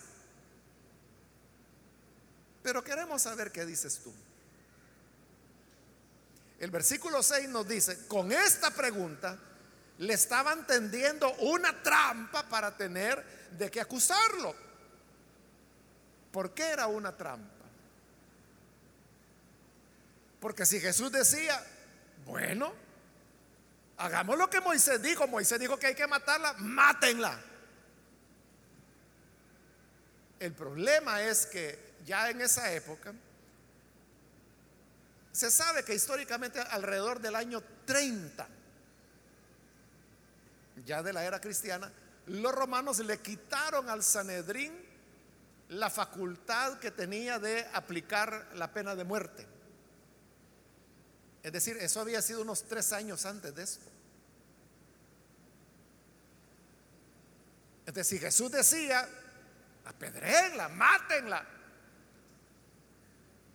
Pero 2.62 2.82
queremos 2.82 3.22
saber 3.22 3.52
qué 3.52 3.66
dices 3.66 4.00
tú. 4.02 4.12
El 6.62 6.70
versículo 6.70 7.24
6 7.24 7.48
nos 7.48 7.66
dice, 7.66 8.06
con 8.06 8.30
esta 8.30 8.70
pregunta 8.70 9.36
le 9.98 10.14
estaban 10.14 10.64
tendiendo 10.64 11.34
una 11.38 11.82
trampa 11.82 12.48
para 12.48 12.76
tener 12.76 13.50
de 13.50 13.68
qué 13.68 13.80
acusarlo. 13.80 14.54
¿Por 16.30 16.54
qué 16.54 16.68
era 16.68 16.86
una 16.86 17.16
trampa? 17.16 17.64
Porque 20.38 20.64
si 20.64 20.78
Jesús 20.78 21.10
decía, 21.10 21.60
bueno, 22.24 22.72
hagamos 23.96 24.38
lo 24.38 24.48
que 24.48 24.60
Moisés 24.60 25.02
dijo, 25.02 25.26
Moisés 25.26 25.58
dijo 25.58 25.76
que 25.76 25.88
hay 25.88 25.94
que 25.96 26.06
matarla, 26.06 26.52
mátenla. 26.52 27.40
El 30.38 30.52
problema 30.52 31.24
es 31.24 31.44
que 31.44 31.94
ya 32.06 32.30
en 32.30 32.40
esa 32.40 32.70
época, 32.72 33.12
se 35.32 35.50
sabe 35.50 35.82
que 35.82 35.94
históricamente 35.94 36.60
alrededor 36.60 37.20
del 37.20 37.34
año 37.34 37.62
30, 37.86 38.46
ya 40.84 41.02
de 41.02 41.12
la 41.12 41.24
era 41.24 41.40
cristiana, 41.40 41.90
los 42.26 42.54
romanos 42.54 42.98
le 43.00 43.18
quitaron 43.18 43.88
al 43.88 44.02
Sanedrín 44.02 44.72
la 45.70 45.88
facultad 45.88 46.78
que 46.78 46.90
tenía 46.90 47.38
de 47.38 47.66
aplicar 47.72 48.50
la 48.54 48.70
pena 48.72 48.94
de 48.94 49.04
muerte. 49.04 49.46
Es 51.42 51.50
decir, 51.50 51.78
eso 51.78 52.00
había 52.00 52.20
sido 52.20 52.42
unos 52.42 52.64
tres 52.64 52.92
años 52.92 53.24
antes 53.24 53.54
de 53.54 53.62
esto. 53.62 53.86
Entonces, 57.86 58.06
si 58.06 58.18
Jesús 58.18 58.50
decía, 58.50 59.08
apedrenla, 59.86 60.68
mátenla, 60.68 61.44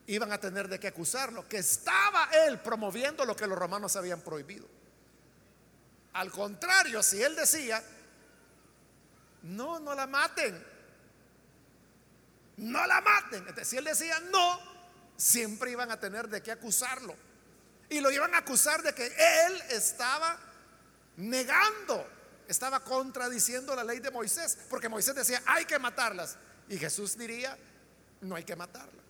iban 0.08 0.32
a 0.32 0.40
tener 0.40 0.70
de 0.70 0.80
qué 0.80 0.88
acusarlo, 0.88 1.48
que 1.48 1.58
estaba 1.58 2.30
él 2.46 2.60
promoviendo 2.60 3.26
lo 3.26 3.36
que 3.36 3.46
los 3.46 3.58
romanos 3.58 3.96
habían 3.98 4.22
prohibido. 4.22 4.66
Al 6.14 6.32
contrario, 6.32 7.04
si 7.04 7.22
él 7.22 7.36
decía, 7.36 7.84
no, 9.44 9.80
no 9.80 9.94
la 9.94 10.08
maten, 10.08 10.66
no 12.58 12.88
la 12.88 13.02
maten, 13.02 13.46
si 13.64 13.78
él 13.78 13.84
decía 13.84 14.20
no, 14.32 14.60
siempre 15.18 15.72
iban 15.72 15.92
a 15.92 16.00
tener 16.00 16.30
de 16.30 16.42
qué 16.42 16.52
acusarlo. 16.52 17.16
Y 17.90 18.00
lo 18.00 18.10
iban 18.10 18.34
a 18.34 18.40
acusar 18.40 18.82
de 18.84 18.94
que 18.94 19.06
él 19.06 19.62
estaba 19.70 20.40
negando, 21.18 22.08
estaba 22.48 22.80
contradiciendo 22.80 23.76
la 23.76 23.84
ley 23.84 24.00
de 24.00 24.10
Moisés, 24.10 24.58
porque 24.70 24.90
Moisés 24.90 25.16
decía, 25.16 25.42
hay 25.46 25.66
que 25.66 25.78
matarlas. 25.80 26.38
Y 26.70 26.78
Jesús 26.78 27.18
diría, 27.18 27.58
no 28.22 28.36
hay 28.36 28.44
que 28.46 28.56
matarlas 28.56 29.07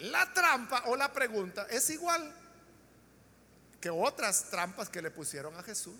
la 0.00 0.32
trampa 0.32 0.84
o 0.86 0.96
la 0.96 1.12
pregunta 1.12 1.66
es 1.70 1.88
igual 1.90 2.34
que 3.80 3.90
otras 3.90 4.50
trampas 4.50 4.88
que 4.88 5.00
le 5.00 5.10
pusieron 5.10 5.56
a 5.56 5.62
Jesús. 5.62 5.96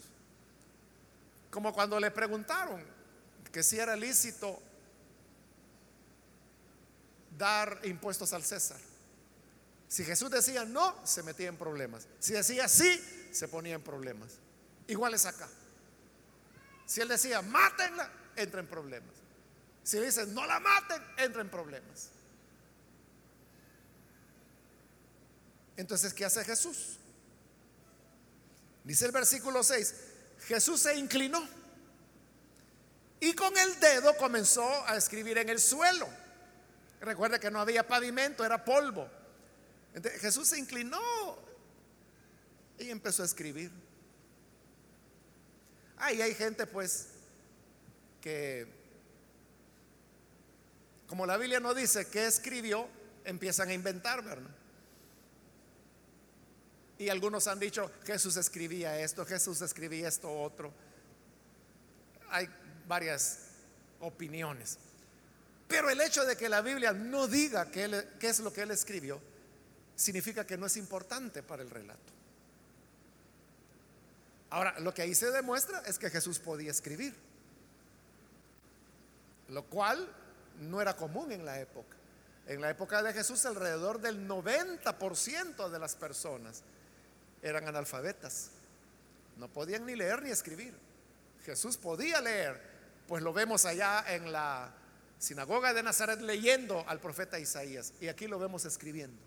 Como 1.50 1.72
cuando 1.72 1.98
le 2.00 2.10
preguntaron 2.10 2.84
que 3.52 3.62
si 3.62 3.78
era 3.78 3.96
lícito 3.96 4.60
dar 7.36 7.80
impuestos 7.84 8.32
al 8.32 8.42
César. 8.42 8.78
Si 9.86 10.04
Jesús 10.04 10.30
decía 10.30 10.64
no, 10.64 10.94
se 11.06 11.22
metía 11.22 11.48
en 11.48 11.56
problemas. 11.56 12.06
Si 12.18 12.32
decía 12.32 12.68
sí, 12.68 13.28
se 13.32 13.48
ponía 13.48 13.76
en 13.76 13.82
problemas. 13.82 14.32
Igual 14.88 15.14
es 15.14 15.24
acá. 15.24 15.48
Si 16.84 17.00
él 17.00 17.08
decía 17.08 17.42
mátenla, 17.42 18.10
entra 18.34 18.60
en 18.60 18.66
problemas. 18.66 19.14
Si 19.84 19.98
dice 20.00 20.26
no 20.26 20.44
la 20.46 20.58
maten, 20.58 21.02
entra 21.16 21.40
en 21.40 21.48
problemas. 21.48 22.10
Entonces, 25.78 26.12
¿qué 26.12 26.24
hace 26.24 26.44
Jesús? 26.44 26.98
Dice 28.82 29.06
el 29.06 29.12
versículo 29.12 29.62
6, 29.62 29.94
Jesús 30.48 30.80
se 30.80 30.96
inclinó 30.96 31.40
y 33.20 33.32
con 33.32 33.56
el 33.56 33.78
dedo 33.78 34.16
comenzó 34.16 34.68
a 34.88 34.96
escribir 34.96 35.38
en 35.38 35.48
el 35.48 35.60
suelo. 35.60 36.08
Recuerda 37.00 37.38
que 37.38 37.48
no 37.52 37.60
había 37.60 37.86
pavimento, 37.86 38.44
era 38.44 38.64
polvo. 38.64 39.08
Jesús 40.18 40.48
se 40.48 40.58
inclinó 40.58 40.98
y 42.76 42.90
empezó 42.90 43.22
a 43.22 43.26
escribir. 43.26 43.70
Ahí 45.96 46.20
hay 46.20 46.34
gente 46.34 46.66
pues 46.66 47.10
que, 48.20 48.66
como 51.06 51.24
la 51.24 51.36
Biblia 51.36 51.60
no 51.60 51.72
dice 51.72 52.08
qué 52.08 52.26
escribió, 52.26 52.88
empiezan 53.24 53.68
a 53.68 53.74
inventar, 53.74 54.24
¿verdad? 54.24 54.57
Y 56.98 57.08
algunos 57.10 57.46
han 57.46 57.60
dicho, 57.60 57.90
Jesús 58.04 58.36
escribía 58.36 58.98
esto, 58.98 59.24
Jesús 59.24 59.62
escribía 59.62 60.08
esto 60.08 60.30
otro. 60.30 60.72
Hay 62.30 62.48
varias 62.88 63.38
opiniones. 64.00 64.78
Pero 65.68 65.90
el 65.90 66.00
hecho 66.00 66.24
de 66.24 66.36
que 66.36 66.48
la 66.48 66.60
Biblia 66.60 66.92
no 66.92 67.28
diga 67.28 67.70
qué, 67.70 68.04
es 68.20 68.40
lo 68.40 68.52
que 68.52 68.62
él 68.62 68.72
escribió, 68.72 69.20
significa 69.94 70.44
que 70.44 70.56
no 70.56 70.66
es 70.66 70.76
importante 70.76 71.42
para 71.42 71.62
el 71.62 71.70
relato. 71.70 72.12
Ahora, 74.50 74.80
lo 74.80 74.92
que 74.92 75.02
ahí 75.02 75.14
se 75.14 75.30
demuestra 75.30 75.80
es 75.86 75.98
que 75.98 76.10
Jesús 76.10 76.38
podía 76.38 76.70
escribir, 76.70 77.14
lo 79.48 79.64
cual 79.66 80.08
no 80.58 80.80
era 80.80 80.96
común 80.96 81.30
en 81.30 81.44
la 81.44 81.60
época. 81.60 81.96
En 82.46 82.62
la 82.62 82.70
época 82.70 83.02
de 83.02 83.12
Jesús 83.12 83.44
alrededor 83.44 84.00
del 84.00 84.26
90% 84.26 85.68
de 85.68 85.78
las 85.78 85.94
personas 85.94 86.62
eran 87.42 87.66
analfabetas. 87.66 88.50
No 89.36 89.48
podían 89.48 89.86
ni 89.86 89.94
leer 89.94 90.22
ni 90.22 90.30
escribir. 90.30 90.74
Jesús 91.44 91.76
podía 91.76 92.20
leer, 92.20 92.60
pues 93.06 93.22
lo 93.22 93.32
vemos 93.32 93.64
allá 93.64 94.04
en 94.08 94.32
la 94.32 94.74
sinagoga 95.18 95.72
de 95.72 95.82
Nazaret 95.82 96.20
leyendo 96.20 96.84
al 96.88 97.00
profeta 97.00 97.38
Isaías 97.38 97.92
y 98.00 98.08
aquí 98.08 98.26
lo 98.26 98.38
vemos 98.38 98.64
escribiendo. 98.64 99.18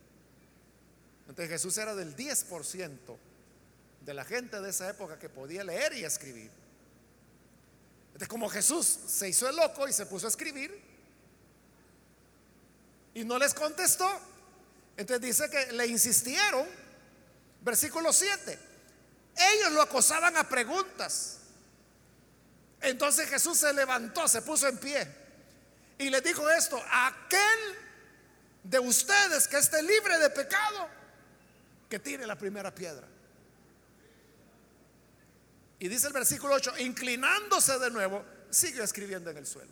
Entonces 1.28 1.49
Jesús 1.49 1.78
era 1.78 1.95
del 1.95 2.16
10% 2.16 2.97
de 4.01 4.14
la 4.14 4.26
gente 4.26 4.59
de 4.59 4.70
esa 4.70 4.89
época 4.89 5.18
que 5.18 5.30
podía 5.30 5.64
leer 5.64 5.93
y 5.93 6.03
escribir. 6.03 6.51
Entonces 8.07 8.28
como 8.28 8.49
Jesús 8.49 8.86
se 8.86 9.30
hizo 9.30 9.47
el 9.49 9.55
loco 9.55 9.88
y 9.88 9.93
se 9.93 10.05
puso 10.05 10.28
a 10.28 10.30
escribir 10.30 10.78
y 13.14 13.24
no 13.24 13.38
les 13.38 13.53
contestó, 13.53 14.09
entonces 14.97 15.22
dice 15.22 15.49
que 15.49 15.72
le 15.74 15.88
insistieron 15.88 16.68
Versículo 17.62 18.12
7. 18.12 18.59
Ellos 19.36 19.72
lo 19.72 19.82
acosaban 19.82 20.36
a 20.38 20.47
preguntas. 20.47 21.38
Entonces 22.82 23.30
Jesús 23.30 23.57
se 23.57 23.72
levantó, 23.74 24.28
se 24.28 24.41
puso 24.41 24.68
en 24.68 24.78
pie 24.78 25.07
y 26.01 26.09
le 26.09 26.20
dijo 26.22 26.49
esto, 26.49 26.84
aquel 26.91 27.59
de 28.64 28.80
ustedes 28.80 29.47
que 29.47 29.57
esté 29.57 29.84
libre 29.84 30.18
de 30.18 30.32
pecado, 30.32 30.89
que 31.88 31.99
tire 31.99 32.26
la 32.26 32.36
primera 32.36 32.74
piedra. 32.74 33.07
Y 35.78 35.88
dice 35.88 36.07
el 36.07 36.14
versículo 36.14 36.55
8, 36.55 36.80
inclinándose 36.80 37.78
de 37.78 37.91
nuevo, 37.91 38.26
siguió 38.49 38.84
escribiendo 38.84 39.30
en 39.30 39.38
el 39.38 39.45
suelo. 39.45 39.72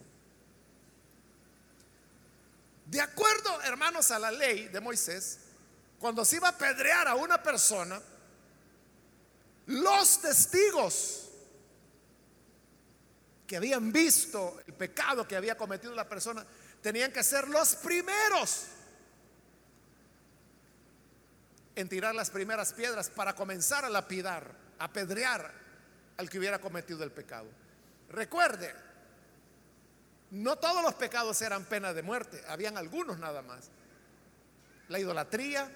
De 2.85 3.01
acuerdo, 3.01 3.61
hermanos, 3.63 4.11
a 4.11 4.19
la 4.19 4.31
ley 4.31 4.67
de 4.67 4.79
Moisés, 4.79 5.39
cuando 5.99 6.23
se 6.23 6.37
iba 6.37 6.49
a 6.49 6.57
pedrear 6.57 7.07
a 7.07 7.15
una 7.15 7.41
persona, 7.43 8.01
los 9.67 10.21
testigos 10.21 11.29
que 13.45 13.57
habían 13.57 13.91
visto 13.91 14.61
el 14.65 14.73
pecado 14.73 15.27
que 15.27 15.35
había 15.35 15.57
cometido 15.57 15.93
la 15.93 16.07
persona 16.07 16.45
tenían 16.81 17.11
que 17.11 17.23
ser 17.23 17.47
los 17.49 17.75
primeros 17.75 18.65
en 21.75 21.89
tirar 21.89 22.13
las 22.13 22.29
primeras 22.29 22.73
piedras 22.73 23.09
para 23.09 23.35
comenzar 23.35 23.85
a 23.85 23.89
lapidar, 23.89 24.51
a 24.79 24.91
pedrear 24.91 25.51
al 26.17 26.29
que 26.29 26.37
hubiera 26.37 26.59
cometido 26.59 27.03
el 27.03 27.11
pecado. 27.11 27.47
Recuerde, 28.09 28.73
no 30.31 30.57
todos 30.57 30.83
los 30.83 30.93
pecados 30.95 31.41
eran 31.41 31.65
pena 31.65 31.93
de 31.93 32.03
muerte, 32.03 32.43
habían 32.47 32.77
algunos 32.77 33.17
nada 33.17 33.41
más. 33.41 33.69
La 34.89 34.99
idolatría, 34.99 35.71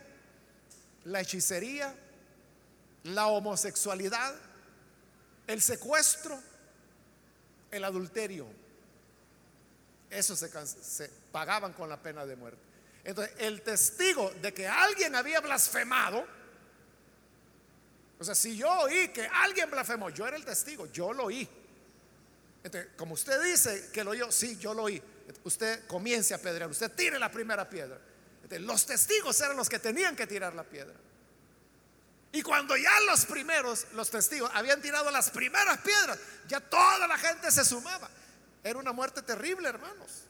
la 1.06 1.22
hechicería, 1.22 1.94
la 3.04 3.28
homosexualidad, 3.28 4.34
el 5.48 5.62
secuestro, 5.62 6.40
el 7.72 7.84
adulterio. 7.84 8.48
Eso 10.10 10.36
se, 10.36 11.10
pagaban 11.32 11.74
con 11.74 11.90
la 11.90 12.02
pena 12.02 12.26
de 12.26 12.36
muerte. 12.36 12.60
Entonces, 13.04 13.36
el 13.40 13.62
testigo 13.62 14.32
de 14.42 14.54
que 14.54 14.68
alguien 14.68 15.16
había 15.16 15.42
blasfemado, 15.42 16.26
o 18.20 18.24
sea, 18.24 18.36
si 18.36 18.56
yo 18.56 18.72
oí 18.72 19.10
que 19.10 19.28
alguien 19.28 19.70
blasfemó, 19.70 20.10
yo 20.10 20.26
era 20.26 20.38
el 20.38 20.46
testigo, 20.46 20.86
yo 20.88 21.12
lo 21.12 21.26
oí. 21.26 21.50
Entonces, 22.64 22.92
como 22.96 23.16
usted 23.16 23.44
dice 23.44 23.90
que 23.92 24.04
lo 24.04 24.12
oyó, 24.12 24.32
sí, 24.32 24.58
yo 24.58 24.74
lo 24.74 24.84
oí. 24.84 25.02
Usted 25.44 25.86
comience 25.88 26.34
a 26.34 26.38
pedrear, 26.38 26.70
usted 26.70 26.92
tire 26.92 27.20
la 27.20 27.30
primera 27.30 27.68
piedra 27.68 28.00
los 28.60 28.86
testigos 28.86 29.40
eran 29.42 29.58
los 29.58 29.70
que 29.70 29.80
tenían 29.80 30.16
que 30.16 30.28
tirar 30.28 30.54
la 30.54 30.64
piedra. 30.64 30.96
Y 32.32 32.42
cuando 32.42 32.76
ya 32.76 33.00
los 33.02 33.26
primeros, 33.26 33.86
los 33.94 34.10
testigos, 34.10 34.50
habían 34.54 34.82
tirado 34.82 35.12
las 35.12 35.30
primeras 35.30 35.78
piedras, 35.80 36.18
ya 36.48 36.60
toda 36.60 37.08
la 37.08 37.18
gente 37.18 37.52
se 37.52 37.64
sumaba. 37.64 38.10
Era 38.64 38.80
una 38.80 38.92
muerte 38.92 39.22
terrible, 39.22 39.70
hermanos. 39.70 40.24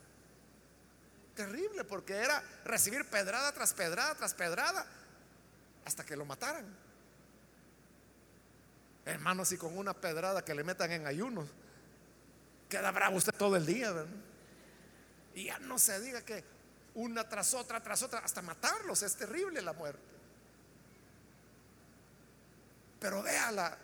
Terrible, 1.33 1.85
porque 1.85 2.13
era 2.13 2.43
recibir 2.65 3.05
pedrada 3.05 3.51
tras 3.53 3.73
pedrada 3.73 4.15
tras 4.15 4.33
pedrada 4.33 4.85
hasta 5.85 6.05
que 6.05 6.15
lo 6.15 6.25
mataran. 6.25 6.65
Hermanos, 9.05 9.51
y 9.51 9.57
con 9.57 9.77
una 9.77 9.93
pedrada 9.93 10.43
que 10.43 10.53
le 10.53 10.63
metan 10.63 10.91
en 10.91 11.07
ayunos, 11.07 11.49
queda 12.69 12.91
bravo 12.91 13.17
usted 13.17 13.33
todo 13.33 13.55
el 13.55 13.65
día, 13.65 13.93
Y 15.35 15.45
ya 15.45 15.59
no 15.59 15.79
se 15.79 15.99
diga 16.01 16.21
que 16.21 16.43
una 16.95 17.27
tras 17.27 17.53
otra, 17.53 17.81
tras 17.81 18.03
otra, 18.03 18.19
hasta 18.19 18.41
matarlos. 18.41 19.01
Es 19.03 19.15
terrible 19.15 19.61
la 19.61 19.73
muerte. 19.73 20.01
Pero 22.99 23.21
vea 23.21 23.51
la 23.51 23.77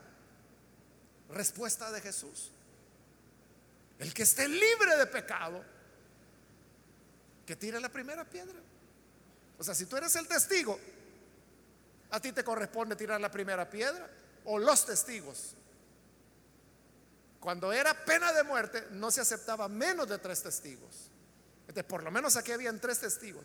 respuesta 1.29 1.91
de 1.91 2.01
Jesús. 2.01 2.51
El 3.97 4.13
que 4.13 4.23
esté 4.23 4.47
libre 4.47 4.95
de 4.97 5.05
pecado, 5.07 5.63
que 7.45 7.55
tire 7.55 7.79
la 7.79 7.89
primera 7.89 8.23
piedra. 8.23 8.59
O 9.57 9.63
sea, 9.63 9.75
si 9.75 9.85
tú 9.85 9.97
eres 9.97 10.15
el 10.15 10.27
testigo, 10.27 10.79
a 12.11 12.19
ti 12.19 12.31
te 12.31 12.43
corresponde 12.43 12.95
tirar 12.95 13.19
la 13.19 13.29
primera 13.29 13.69
piedra 13.69 14.09
o 14.45 14.57
los 14.57 14.85
testigos. 14.85 15.55
Cuando 17.39 17.71
era 17.71 17.93
pena 18.05 18.31
de 18.33 18.43
muerte, 18.43 18.87
no 18.91 19.11
se 19.11 19.21
aceptaba 19.21 19.67
menos 19.67 20.07
de 20.07 20.17
tres 20.17 20.43
testigos. 20.43 21.09
Entonces, 21.69 21.83
por 21.87 22.01
lo 22.01 22.09
menos 22.09 22.35
aquí 22.35 22.51
habían 22.51 22.79
tres 22.79 22.99
testigos. 22.99 23.43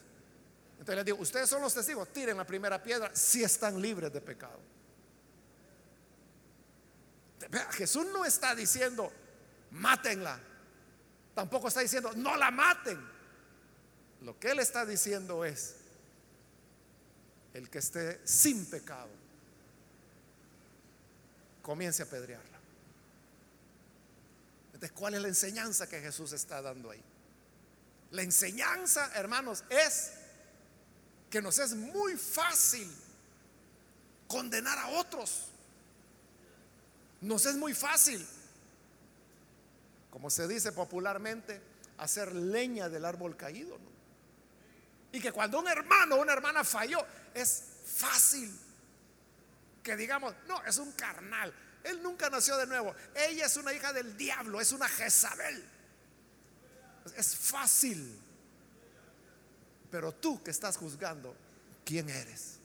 Entonces 0.73 0.97
les 0.97 1.05
digo, 1.05 1.19
ustedes 1.19 1.47
son 1.47 1.61
los 1.61 1.75
testigos, 1.75 2.11
tiren 2.11 2.39
la 2.39 2.47
primera 2.47 2.83
piedra 2.83 3.15
si 3.15 3.45
están 3.45 3.81
libres 3.81 4.11
de 4.15 4.23
pecado. 4.23 4.59
Jesús 7.73 8.07
no 8.07 8.25
está 8.25 8.55
diciendo, 8.55 9.13
mátenla. 9.73 10.41
Tampoco 11.35 11.69
está 11.69 11.81
diciendo, 11.81 12.13
no 12.17 12.35
la 12.37 12.51
maten. 12.51 12.99
Lo 14.23 14.39
que 14.39 14.53
él 14.53 14.59
está 14.59 14.87
diciendo 14.87 15.45
es, 15.45 15.75
el 17.53 17.69
que 17.69 17.79
esté 17.81 18.27
sin 18.27 18.65
pecado, 18.65 19.11
comience 21.61 22.03
a 22.03 22.07
pedrearla. 22.07 22.59
Entonces, 24.69 24.93
¿cuál 24.93 25.13
es 25.13 25.21
la 25.21 25.29
enseñanza 25.29 25.87
que 25.87 26.01
Jesús 26.01 26.33
está 26.33 26.63
dando 26.63 26.91
ahí? 26.91 27.05
La 28.15 28.23
enseñanza, 28.23 29.11
hermanos, 29.17 29.65
es 29.69 30.13
que 31.29 31.43
nos 31.43 31.59
es 31.59 31.75
muy 31.75 32.17
fácil 32.17 32.89
condenar 34.29 34.79
a 34.79 34.87
otros. 34.91 35.49
Nos 37.23 37.45
es 37.45 37.57
muy 37.57 37.75
fácil, 37.75 38.25
como 40.11 40.31
se 40.31 40.47
dice 40.47 40.71
popularmente, 40.71 41.61
hacer 41.99 42.33
leña 42.37 42.89
del 42.89 43.05
árbol 43.05 43.37
caído. 43.37 43.77
Y 45.11 45.21
que 45.21 45.33
cuando 45.33 45.59
un 45.59 45.67
hermano 45.67 46.15
o 46.15 46.23
una 46.23 46.35
hermana 46.35 46.63
falló, 46.63 47.05
es 47.35 47.65
fácil 47.85 48.57
que 49.83 49.97
digamos, 49.97 50.33
no, 50.47 50.63
es 50.63 50.79
un 50.79 50.93
carnal. 50.93 51.53
Él 51.83 52.01
nunca 52.01 52.31
nació 52.31 52.57
de 52.59 52.69
nuevo. 52.69 52.95
Ella 53.13 53.47
es 53.47 53.57
una 53.57 53.73
hija 53.73 53.93
del 53.93 54.17
diablo, 54.17 54.61
es 54.61 54.71
una 54.71 54.89
Jezabel. 54.89 55.74
Es 57.17 57.37
fácil. 57.37 58.19
Pero 59.91 60.13
tú 60.13 60.43
que 60.43 60.51
estás 60.51 60.77
juzgando, 60.77 61.35
¿quién 61.85 62.09
eres? 62.09 62.59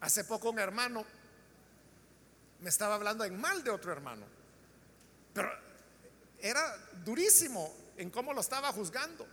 Hace 0.00 0.24
poco 0.24 0.50
un 0.50 0.58
hermano 0.58 1.04
me 2.60 2.68
estaba 2.68 2.94
hablando 2.94 3.24
en 3.24 3.40
mal 3.40 3.64
de 3.64 3.70
otro 3.70 3.92
hermano. 3.92 4.26
Pero 5.34 5.50
era 6.38 6.76
durísimo 7.04 7.74
en 7.96 8.10
cómo 8.10 8.32
lo 8.32 8.40
estaba 8.40 8.72
juzgando. 8.72 9.26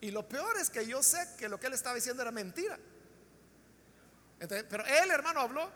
Y 0.00 0.10
lo 0.10 0.28
peor 0.28 0.56
es 0.58 0.70
que 0.70 0.86
yo 0.86 1.02
sé 1.02 1.18
que 1.38 1.48
lo 1.48 1.58
que 1.58 1.68
él 1.68 1.72
estaba 1.74 1.94
diciendo 1.94 2.22
era 2.22 2.32
mentira. 2.32 2.78
pero 4.38 4.84
él, 4.84 5.10
hermano, 5.10 5.40
habló 5.40 5.70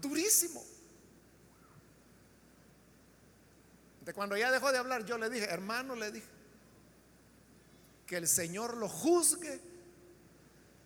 durísimo. 0.00 0.64
Cuando 4.14 4.36
ya 4.36 4.50
dejó 4.50 4.70
de 4.72 4.78
hablar, 4.78 5.04
yo 5.04 5.18
le 5.18 5.28
dije, 5.28 5.46
hermano, 5.46 5.94
le 5.96 6.12
dije, 6.12 6.26
que 8.06 8.16
el 8.16 8.28
Señor 8.28 8.76
lo 8.76 8.88
juzgue 8.88 9.60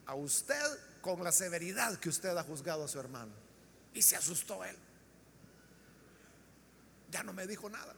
a 0.06 0.14
usted 0.14 0.64
con 1.02 1.22
la 1.22 1.32
severidad 1.32 1.98
que 1.98 2.08
usted 2.08 2.36
ha 2.36 2.42
juzgado 2.42 2.84
a 2.84 2.88
su 2.88 2.98
hermano. 2.98 3.32
Y 3.92 4.02
se 4.02 4.16
asustó 4.16 4.64
él. 4.64 4.76
Ya 7.10 7.22
no 7.22 7.32
me 7.32 7.46
dijo 7.46 7.68
nada. 7.68 7.94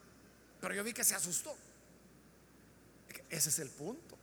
Pero 0.61 0.75
yo 0.75 0.85
vi 0.85 0.93
que 0.93 1.05
se 1.05 1.15
asustó. 1.15 1.57
Ese 3.31 3.49
es 3.49 3.59
el 3.61 3.71
punto. 3.71 4.19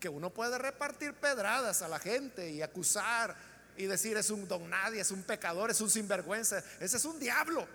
Que 0.00 0.08
uno 0.08 0.30
puede 0.30 0.58
repartir 0.58 1.14
pedradas 1.14 1.82
a 1.82 1.88
la 1.88 1.98
gente 1.98 2.50
y 2.50 2.62
acusar 2.62 3.36
y 3.76 3.86
decir 3.86 4.16
es 4.16 4.30
un 4.30 4.46
don 4.48 4.68
nadie, 4.68 5.00
es 5.00 5.10
un 5.10 5.22
pecador, 5.22 5.70
es 5.70 5.80
un 5.80 5.90
sinvergüenza. 5.90 6.62
Ese 6.80 6.96
es 6.96 7.04
un 7.04 7.18
diablo. 7.18 7.66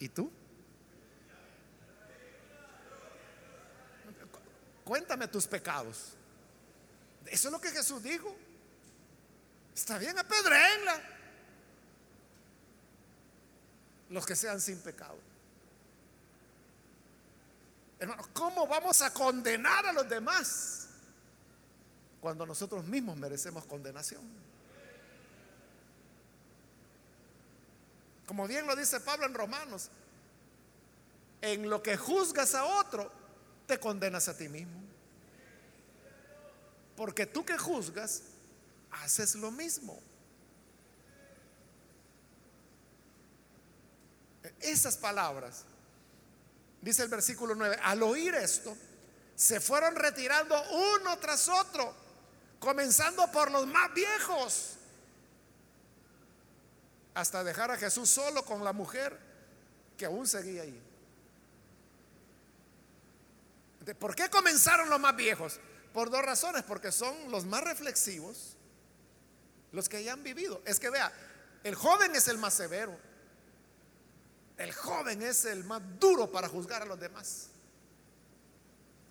¿Y 0.00 0.08
tú? 0.08 0.32
Cuéntame 4.82 5.28
tus 5.28 5.46
pecados. 5.46 6.14
Eso 7.26 7.48
es 7.48 7.52
lo 7.52 7.60
que 7.60 7.70
Jesús 7.70 8.02
dijo. 8.02 8.34
Está 9.72 9.98
bien, 9.98 10.18
apedréenla. 10.18 11.00
Los 14.08 14.26
que 14.26 14.34
sean 14.34 14.60
sin 14.60 14.80
pecado. 14.80 15.16
Hermano, 18.00 18.26
¿cómo 18.32 18.66
vamos 18.66 19.00
a 19.02 19.12
condenar 19.12 19.86
a 19.86 19.92
los 19.92 20.08
demás 20.08 20.88
cuando 22.20 22.46
nosotros 22.46 22.84
mismos 22.86 23.16
merecemos 23.18 23.66
condenación? 23.66 24.22
Como 28.30 28.46
bien 28.46 28.64
lo 28.64 28.76
dice 28.76 29.00
Pablo 29.00 29.26
en 29.26 29.34
Romanos, 29.34 29.90
en 31.40 31.68
lo 31.68 31.82
que 31.82 31.96
juzgas 31.96 32.54
a 32.54 32.64
otro, 32.64 33.10
te 33.66 33.80
condenas 33.80 34.28
a 34.28 34.36
ti 34.36 34.48
mismo. 34.48 34.80
Porque 36.94 37.26
tú 37.26 37.44
que 37.44 37.58
juzgas, 37.58 38.22
haces 38.92 39.34
lo 39.34 39.50
mismo. 39.50 40.00
Esas 44.60 44.96
palabras, 44.96 45.64
dice 46.80 47.02
el 47.02 47.08
versículo 47.08 47.56
9, 47.56 47.80
al 47.82 48.00
oír 48.04 48.36
esto, 48.36 48.76
se 49.34 49.58
fueron 49.58 49.96
retirando 49.96 50.54
uno 50.70 51.18
tras 51.18 51.48
otro, 51.48 51.92
comenzando 52.60 53.28
por 53.32 53.50
los 53.50 53.66
más 53.66 53.92
viejos, 53.92 54.76
hasta 57.14 57.44
dejar 57.44 57.70
a 57.70 57.76
Jesús 57.76 58.08
solo 58.08 58.44
con 58.44 58.64
la 58.64 58.72
mujer 58.72 59.18
que 59.96 60.06
aún 60.06 60.26
seguía 60.26 60.62
ahí. 60.62 60.82
¿Por 63.98 64.14
qué 64.14 64.28
comenzaron 64.28 64.88
los 64.90 65.00
más 65.00 65.16
viejos? 65.16 65.58
Por 65.92 66.10
dos 66.10 66.22
razones, 66.22 66.62
porque 66.62 66.92
son 66.92 67.30
los 67.30 67.44
más 67.44 67.64
reflexivos, 67.64 68.56
los 69.72 69.88
que 69.88 70.04
ya 70.04 70.12
han 70.12 70.22
vivido. 70.22 70.62
Es 70.64 70.78
que 70.78 70.90
vea, 70.90 71.12
el 71.64 71.74
joven 71.74 72.14
es 72.14 72.28
el 72.28 72.38
más 72.38 72.54
severo, 72.54 72.96
el 74.56 74.72
joven 74.72 75.22
es 75.22 75.44
el 75.46 75.64
más 75.64 75.82
duro 75.98 76.30
para 76.30 76.48
juzgar 76.48 76.82
a 76.82 76.84
los 76.84 77.00
demás. 77.00 77.48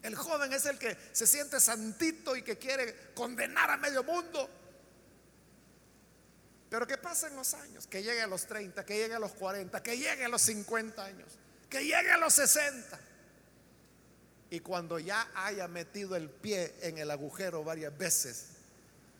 El 0.01 0.15
joven 0.15 0.53
es 0.53 0.65
el 0.65 0.79
que 0.79 0.97
se 1.11 1.27
siente 1.27 1.59
santito 1.59 2.35
y 2.35 2.43
que 2.43 2.57
quiere 2.57 3.11
condenar 3.13 3.69
a 3.69 3.77
medio 3.77 4.03
mundo. 4.03 4.49
Pero 6.69 6.85
que 6.85 6.97
pasen 6.97 7.35
los 7.35 7.53
años, 7.55 7.87
que 7.87 8.03
llegue 8.03 8.21
a 8.21 8.27
los 8.27 8.45
30, 8.45 8.85
que 8.85 8.97
llegue 8.97 9.15
a 9.15 9.19
los 9.19 9.31
40, 9.33 9.81
que 9.81 9.97
llegue 9.97 10.25
a 10.25 10.29
los 10.29 10.41
50 10.43 11.03
años, 11.03 11.27
que 11.69 11.83
llegue 11.83 12.11
a 12.11 12.17
los 12.17 12.33
60. 12.33 12.99
Y 14.51 14.59
cuando 14.59 14.99
ya 14.99 15.29
haya 15.35 15.67
metido 15.67 16.15
el 16.15 16.29
pie 16.29 16.75
en 16.81 16.97
el 16.99 17.09
agujero 17.09 17.63
varias 17.63 17.97
veces, 17.97 18.45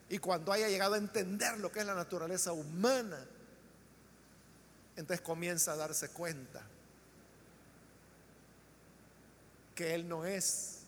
y 0.10 0.20
cuando 0.20 0.52
haya 0.52 0.68
llegado 0.70 0.95
a 0.95 0.97
entender 0.97 1.58
lo 1.60 1.72
que 1.72 1.80
es 1.80 1.86
la 1.86 1.95
naturaleza 1.95 2.52
humana, 2.52 3.26
entonces 4.95 5.22
comienza 5.22 5.74
a 5.74 5.76
darse 5.76 6.10
cuenta 6.10 6.62
que 9.74 9.95
él 9.95 10.08
no 10.08 10.26
es 10.26 10.80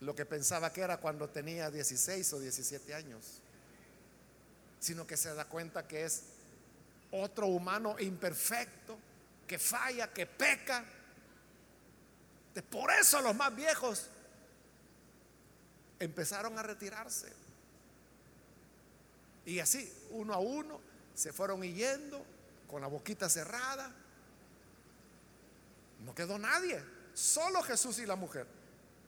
lo 0.00 0.14
que 0.14 0.24
pensaba 0.24 0.72
que 0.72 0.82
era 0.82 0.98
cuando 0.98 1.28
tenía 1.28 1.70
16 1.70 2.32
o 2.32 2.40
17 2.40 2.94
años, 2.94 3.41
sino 4.82 5.06
que 5.06 5.16
se 5.16 5.32
da 5.32 5.44
cuenta 5.44 5.86
que 5.86 6.04
es 6.04 6.24
otro 7.12 7.46
humano 7.46 7.94
imperfecto, 8.00 8.98
que 9.46 9.58
falla, 9.58 10.12
que 10.12 10.26
peca 10.26 10.84
por 12.60 12.90
eso 12.90 13.22
los 13.22 13.34
más 13.34 13.54
viejos 13.54 14.08
empezaron 15.98 16.58
a 16.58 16.62
retirarse. 16.62 17.32
Y 19.46 19.60
así, 19.60 19.90
uno 20.10 20.34
a 20.34 20.38
uno, 20.38 20.80
se 21.14 21.32
fueron 21.32 21.62
yendo 21.62 22.26
con 22.68 22.82
la 22.82 22.88
boquita 22.88 23.30
cerrada. 23.30 23.90
No 26.04 26.14
quedó 26.14 26.36
nadie, 26.38 26.82
solo 27.14 27.62
Jesús 27.62 28.00
y 28.00 28.06
la 28.06 28.16
mujer. 28.16 28.46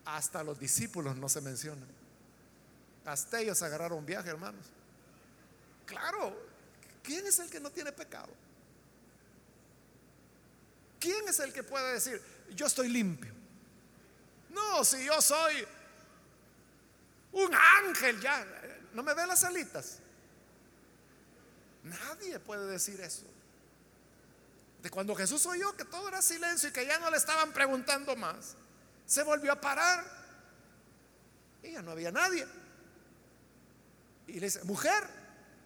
Hasta 0.07 0.43
los 0.45 0.59
discípulos 0.59 1.17
no 1.17 1.29
se 1.29 1.41
mencionan. 1.41 1.89
Hasta 3.05 3.41
ellos 3.41 3.61
agarraron 3.63 4.07
viaje, 4.07 4.31
hermanos. 4.31 4.65
Claro, 5.87 6.37
¿quién 7.03 7.27
es 7.27 7.39
el 7.39 7.51
que 7.51 7.61
no 7.61 7.71
tiene 7.71 7.93
pecado? 7.93 8.33
¿Quién 10.99 11.29
es 11.29 11.39
el 11.41 11.53
que 11.53 11.63
puede 11.63 11.93
decir, 11.93 12.23
yo 12.55 12.67
estoy 12.67 12.89
limpio? 12.89 13.33
No, 14.51 14.85
si 14.85 15.05
yo 15.05 15.21
soy 15.21 15.67
un 17.33 17.55
ángel 17.85 18.21
ya, 18.21 18.47
¿no 18.95 19.03
me 19.03 19.13
ve 19.13 19.27
las 19.27 19.45
alitas? 19.45 19.99
Nadie 21.83 22.39
puede 22.39 22.67
decir 22.67 23.01
eso. 23.01 23.27
De 24.83 24.91
cuando 24.91 25.15
Jesús 25.15 25.45
oyó 25.47 25.77
que 25.77 25.85
todo 25.85 26.09
era 26.09 26.23
silencio 26.23 26.69
y 26.69 26.73
que 26.73 26.87
ya 26.87 26.99
no 26.99 27.11
le 27.11 27.17
estaban 27.17 27.53
preguntando 27.53 28.17
más, 28.17 28.55
se 29.07 29.23
volvió 29.23 29.53
a 29.53 29.61
parar 29.61 30.05
y 31.63 31.73
ya 31.73 31.83
no 31.83 31.91
había 31.91 32.11
nadie. 32.11 32.47
Y 34.27 34.35
le 34.35 34.47
dice, 34.47 34.63
mujer, 34.65 35.05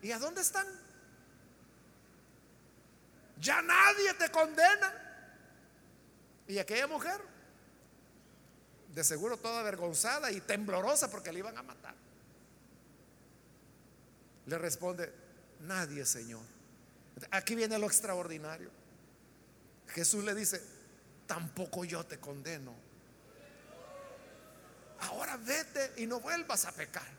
¿y 0.03 0.13
a 0.13 0.19
dónde 0.19 0.41
están? 0.41 0.67
Ya 3.41 3.63
nadie 3.63 4.15
te 4.15 4.31
condena. 4.31 4.93
Y 6.47 6.59
aquella 6.59 6.87
mujer 6.87 7.21
de 8.95 9.05
seguro 9.05 9.37
toda 9.37 9.61
avergonzada 9.61 10.33
y 10.33 10.41
temblorosa 10.41 11.11
porque 11.11 11.33
le 11.33 11.41
iban 11.41 11.57
a 11.57 11.63
matar. 11.63 11.95
Le 14.47 14.59
responde, 14.59 15.13
nadie, 15.61 16.05
Señor. 16.07 16.43
Aquí 17.31 17.55
viene 17.55 17.79
lo 17.79 17.87
extraordinario. 17.87 18.71
Jesús 19.89 20.25
le 20.25 20.35
dice, 20.35 20.63
tampoco 21.27 21.85
yo 21.85 22.05
te 22.07 22.19
condeno. 22.19 22.75
Ahora 25.01 25.37
vete 25.37 25.93
y 25.99 26.07
no 26.07 26.21
vuelvas 26.21 26.65
a 26.65 26.73
pecar. 26.73 27.18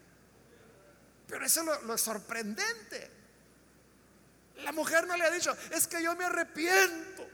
Pero 1.29 1.45
eso 1.45 1.61
es 1.61 1.83
lo, 1.83 1.97
sorprendente. 1.97 3.11
La 4.63 4.71
mujer 4.71 5.05
no 5.05 5.15
le 5.15 5.23
ha 5.23 5.31
dicho, 5.31 5.55
es 5.71 5.87
que 5.87 6.01
yo 6.01 6.15
me 6.15 6.25
arrepiento. 6.25 7.27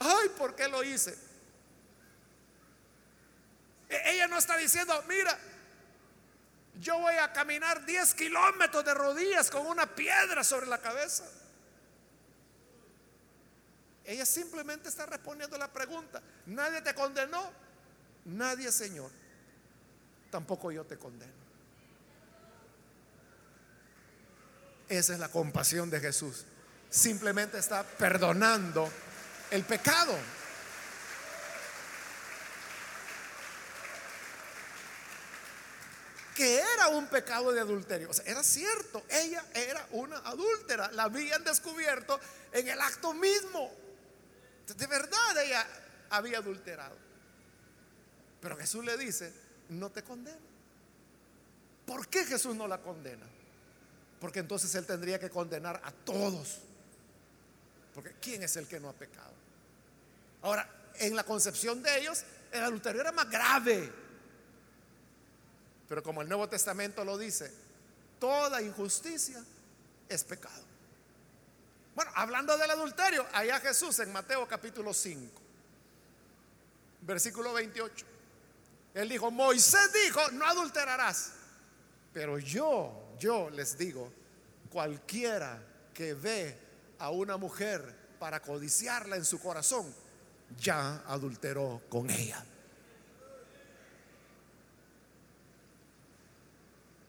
Ay, 0.00 0.28
¿por 0.36 0.56
qué 0.56 0.68
lo 0.68 0.82
hice? 0.82 1.16
E-, 3.88 4.10
ella 4.12 4.26
no 4.26 4.36
está 4.36 4.56
diciendo, 4.56 5.02
mira, 5.08 5.38
yo 6.80 6.98
voy 6.98 7.14
a 7.14 7.32
caminar 7.32 7.84
10 7.86 8.14
kilómetros 8.14 8.84
de 8.84 8.94
rodillas 8.94 9.48
con 9.48 9.66
una 9.66 9.94
piedra 9.94 10.42
sobre 10.42 10.66
la 10.66 10.78
cabeza. 10.78 11.24
Ella 14.04 14.26
simplemente 14.26 14.88
está 14.88 15.06
respondiendo 15.06 15.56
la 15.56 15.72
pregunta. 15.72 16.20
Nadie 16.46 16.82
te 16.82 16.94
condenó, 16.94 17.52
nadie 18.24 18.72
Señor. 18.72 19.10
Tampoco 20.30 20.72
yo 20.72 20.84
te 20.84 20.98
condeno. 20.98 21.39
Esa 24.90 25.12
es 25.12 25.20
la 25.20 25.28
compasión 25.28 25.88
de 25.88 26.00
Jesús. 26.00 26.44
Simplemente 26.90 27.56
está 27.58 27.84
perdonando 27.84 28.90
el 29.52 29.62
pecado. 29.62 30.14
que 36.34 36.58
era 36.58 36.88
un 36.88 37.06
pecado 37.06 37.52
de 37.52 37.60
adulterio. 37.60 38.08
O 38.08 38.14
sea, 38.14 38.24
era 38.24 38.42
cierto, 38.42 39.04
ella 39.10 39.44
era 39.52 39.86
una 39.90 40.16
adúltera, 40.20 40.90
la 40.92 41.02
habían 41.02 41.44
descubierto 41.44 42.18
en 42.50 42.66
el 42.66 42.80
acto 42.80 43.12
mismo. 43.12 43.70
De 44.74 44.86
verdad 44.86 45.44
ella 45.44 45.66
había 46.08 46.38
adulterado. 46.38 46.96
Pero 48.40 48.56
Jesús 48.56 48.82
le 48.86 48.96
dice, 48.96 49.34
no 49.68 49.90
te 49.90 50.02
condeno. 50.02 50.40
¿Por 51.84 52.08
qué 52.08 52.24
Jesús 52.24 52.56
no 52.56 52.66
la 52.66 52.78
condena? 52.78 53.26
Porque 54.20 54.40
entonces 54.40 54.74
él 54.74 54.86
tendría 54.86 55.18
que 55.18 55.30
condenar 55.30 55.80
a 55.82 55.90
todos. 55.90 56.58
Porque 57.94 58.14
¿quién 58.20 58.42
es 58.42 58.54
el 58.56 58.68
que 58.68 58.78
no 58.78 58.88
ha 58.90 58.92
pecado? 58.92 59.32
Ahora, 60.42 60.68
en 60.96 61.16
la 61.16 61.24
concepción 61.24 61.82
de 61.82 61.98
ellos, 61.98 62.22
el 62.52 62.62
adulterio 62.62 63.00
era 63.00 63.12
más 63.12 63.28
grave. 63.30 63.90
Pero 65.88 66.02
como 66.02 66.22
el 66.22 66.28
Nuevo 66.28 66.48
Testamento 66.48 67.04
lo 67.04 67.18
dice, 67.18 67.52
toda 68.20 68.62
injusticia 68.62 69.42
es 70.08 70.22
pecado. 70.24 70.62
Bueno, 71.94 72.12
hablando 72.14 72.56
del 72.56 72.70
adulterio, 72.70 73.26
allá 73.32 73.58
Jesús 73.60 73.98
en 73.98 74.12
Mateo 74.12 74.46
capítulo 74.46 74.94
5, 74.94 75.32
versículo 77.02 77.52
28. 77.52 78.06
Él 78.94 79.08
dijo, 79.08 79.30
Moisés 79.30 79.92
dijo, 80.04 80.30
no 80.32 80.46
adulterarás. 80.46 81.32
Pero 82.12 82.38
yo, 82.38 82.99
yo 83.20 83.50
les 83.50 83.76
digo, 83.76 84.10
cualquiera 84.70 85.62
que 85.92 86.14
ve 86.14 86.56
a 86.98 87.10
una 87.10 87.36
mujer 87.36 87.94
para 88.18 88.40
codiciarla 88.40 89.16
en 89.16 89.24
su 89.24 89.38
corazón, 89.38 89.94
ya 90.58 91.04
adulteró 91.06 91.82
con 91.88 92.10
ella. 92.10 92.42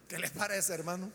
¿Qué 0.07 0.19
les 0.19 0.31
parece, 0.31 0.73
hermano? 0.73 1.09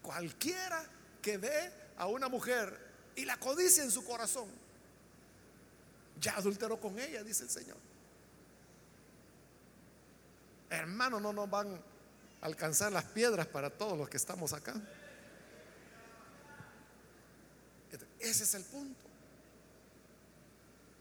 Cualquiera 0.00 0.82
que 1.20 1.36
ve 1.36 1.70
a 1.98 2.06
una 2.06 2.30
mujer 2.30 2.88
y 3.14 3.26
la 3.26 3.38
codicia 3.38 3.82
en 3.82 3.90
su 3.90 4.02
corazón, 4.02 4.48
ya 6.18 6.36
adulteró 6.36 6.80
con 6.80 6.98
ella, 6.98 7.22
dice 7.22 7.44
el 7.44 7.50
Señor. 7.50 7.87
Hermano, 10.70 11.20
no 11.20 11.32
nos 11.32 11.48
van 11.48 11.74
a 11.74 12.46
alcanzar 12.46 12.92
las 12.92 13.04
piedras 13.04 13.46
para 13.46 13.70
todos 13.70 13.96
los 13.96 14.08
que 14.08 14.16
estamos 14.16 14.52
acá. 14.52 14.74
Ese 18.20 18.44
es 18.44 18.54
el 18.54 18.64
punto. 18.64 19.00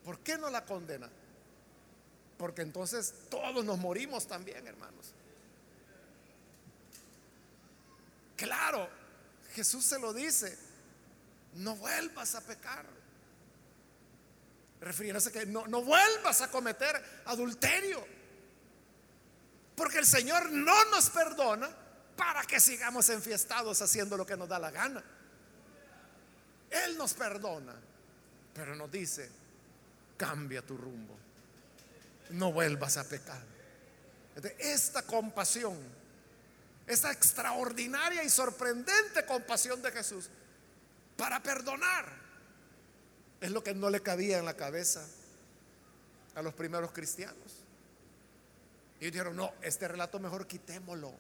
¿Por 0.04 0.20
qué 0.20 0.38
no 0.38 0.50
la 0.50 0.64
condena? 0.66 1.10
Porque 2.38 2.62
entonces 2.62 3.14
todos 3.30 3.66
nos 3.66 3.78
morimos 3.78 4.28
también, 4.28 4.66
hermanos. 4.68 5.14
Claro, 8.36 8.88
Jesús 9.54 9.84
se 9.84 10.00
lo 10.00 10.14
dice, 10.14 10.58
no 11.56 11.76
vuelvas 11.76 12.36
a 12.36 12.42
pecar 12.42 12.86
refiriéndose 14.80 15.32
que 15.32 15.46
no, 15.46 15.66
no 15.68 15.82
vuelvas 15.82 16.42
a 16.42 16.52
cometer 16.52 17.04
adulterio. 17.26 18.06
Porque 19.78 20.00
el 20.00 20.08
Señor 20.08 20.52
no 20.52 20.86
nos 20.86 21.12
perdona 21.12 21.70
para 22.16 22.42
que 22.42 22.60
sigamos 22.60 23.10
enfiestados 23.10 23.80
haciendo 23.80 24.18
lo 24.18 24.26
que 24.26 24.36
nos 24.36 24.50
da 24.50 24.58
la 24.58 24.72
gana. 24.72 25.04
Él 26.72 26.98
nos 26.98 27.14
perdona, 27.14 27.76
pero 28.56 28.76
nos 28.76 28.92
dice, 28.92 29.30
cambia 30.18 30.64
tu 30.64 30.76
rumbo. 30.76 31.16
No 32.32 32.52
vuelvas 32.52 32.98
a 32.98 33.08
pecar. 33.08 33.40
Esta 34.58 35.04
compasión, 35.04 35.78
esta 36.88 37.12
extraordinaria 37.12 38.24
y 38.24 38.32
sorprendente 38.32 39.28
compasión 39.28 39.80
de 39.84 39.92
Jesús 39.92 40.28
para 41.16 41.44
perdonar 41.44 42.12
es 43.40 43.52
lo 43.52 43.64
que 43.64 43.76
no 43.76 43.92
le 43.92 44.02
cabía 44.02 44.40
en 44.40 44.46
la 44.46 44.56
cabeza 44.56 45.06
a 46.34 46.42
los 46.42 46.56
primeros 46.56 46.92
cristianos. 46.92 47.57
Y 49.00 49.06
dijeron, 49.12 49.36
no, 49.36 49.54
este 49.62 49.88
relato 49.88 50.20
mejor 50.20 50.48
quitémoslo. 50.48 51.14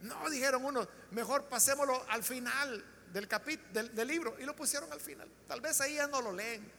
No, 0.00 0.30
dijeron 0.30 0.64
unos, 0.64 0.88
mejor 1.10 1.44
pasémoslo 1.44 2.04
al 2.08 2.22
final 2.22 2.84
del, 3.12 3.28
del, 3.94 4.08
libro. 4.08 4.36
Y 4.38 4.44
lo 4.44 4.56
pusieron 4.56 4.90
al 4.92 5.00
final. 5.00 5.28
Tal 5.46 5.60
vez 5.60 5.80
ahí 5.80 5.96
ya 5.96 6.06
no 6.06 6.22
lo 6.22 6.32
leen. 6.32 6.70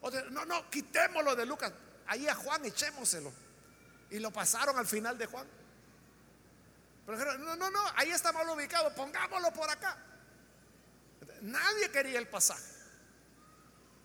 O 0.00 0.10
no, 0.10 0.44
no, 0.44 0.68
quitémoslo 0.70 1.36
de 1.36 1.46
Lucas. 1.46 1.72
Ahí 2.06 2.26
a 2.26 2.34
Juan 2.34 2.64
echémoselo. 2.64 3.32
Y 4.10 4.18
lo 4.18 4.32
pasaron 4.32 4.76
al 4.76 4.86
final 4.86 5.16
de 5.16 5.26
Juan. 5.26 5.46
Pero 7.06 7.18
dijeron, 7.18 7.44
no, 7.44 7.56
no, 7.56 7.70
no, 7.70 7.80
ahí 7.96 8.10
está 8.10 8.32
mal 8.32 8.48
ubicado, 8.48 8.94
pongámoslo 8.94 9.52
por 9.52 9.70
acá. 9.70 9.96
Nadie 11.42 11.90
quería 11.90 12.18
el 12.18 12.28
pasaje. 12.28 12.78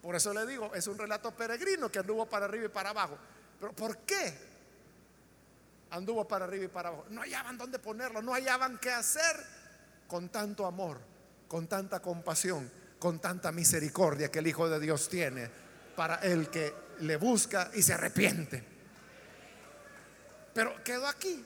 Por 0.02 0.16
eso 0.16 0.34
le 0.34 0.46
digo, 0.46 0.74
es 0.76 0.86
un 0.88 0.98
relato 0.98 1.32
peregrino 1.36 1.92
que 1.92 2.00
anduvo 2.00 2.26
para 2.28 2.46
arriba 2.46 2.66
y 2.66 2.70
para 2.70 2.92
abajo. 2.92 3.18
Pero 3.64 3.74
¿por 3.74 3.98
qué 4.00 4.34
anduvo 5.92 6.28
para 6.28 6.44
arriba 6.44 6.66
y 6.66 6.68
para 6.68 6.90
abajo? 6.90 7.06
No 7.12 7.22
hallaban 7.22 7.58
dónde 7.58 7.80
ponerlo, 7.80 8.22
no 8.22 8.34
hallaban 8.34 8.78
qué 8.78 8.92
hacer 8.92 9.38
con 10.06 10.28
tanto 10.28 10.66
amor, 10.66 11.00
con 11.48 11.68
tanta 11.68 12.02
compasión, 12.02 12.70
con 13.00 13.20
tanta 13.20 13.54
misericordia 13.54 14.30
que 14.30 14.40
el 14.40 14.48
Hijo 14.48 14.68
de 14.68 14.82
Dios 14.82 15.08
tiene 15.08 15.50
para 15.96 16.16
el 16.16 16.50
que 16.50 16.74
le 17.00 17.16
busca 17.16 17.72
y 17.74 17.82
se 17.84 17.94
arrepiente. 17.94 18.62
Pero 20.54 20.84
quedó 20.84 21.08
aquí. 21.08 21.46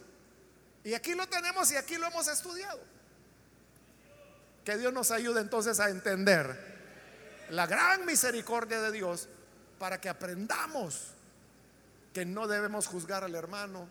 Y 0.86 0.96
aquí 0.96 1.14
lo 1.14 1.28
tenemos 1.28 1.72
y 1.72 1.76
aquí 1.76 1.98
lo 1.98 2.08
hemos 2.08 2.28
estudiado. 2.28 2.80
Que 4.66 4.76
Dios 4.76 4.92
nos 4.92 5.12
ayude 5.12 5.40
entonces 5.40 5.80
a 5.80 5.92
entender 5.92 7.46
la 7.52 7.68
gran 7.68 8.08
misericordia 8.08 8.82
de 8.82 8.92
Dios 8.92 9.30
para 9.78 10.02
que 10.02 10.10
aprendamos 10.10 11.14
que 12.18 12.26
no 12.26 12.48
debemos 12.48 12.88
juzgar 12.88 13.24
al 13.24 13.36
hermano, 13.36 13.88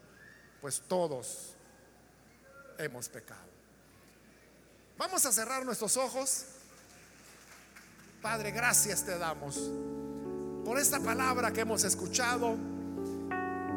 pues 0.60 0.82
todos 0.88 1.54
hemos 2.76 3.08
pecado. 3.08 3.46
Vamos 4.98 5.24
a 5.26 5.30
cerrar 5.30 5.64
nuestros 5.64 5.96
ojos. 5.96 6.46
Padre, 8.20 8.50
gracias 8.50 9.04
te 9.04 9.16
damos 9.16 9.70
por 10.64 10.76
esta 10.76 10.98
palabra 10.98 11.52
que 11.52 11.60
hemos 11.60 11.84
escuchado, 11.84 12.56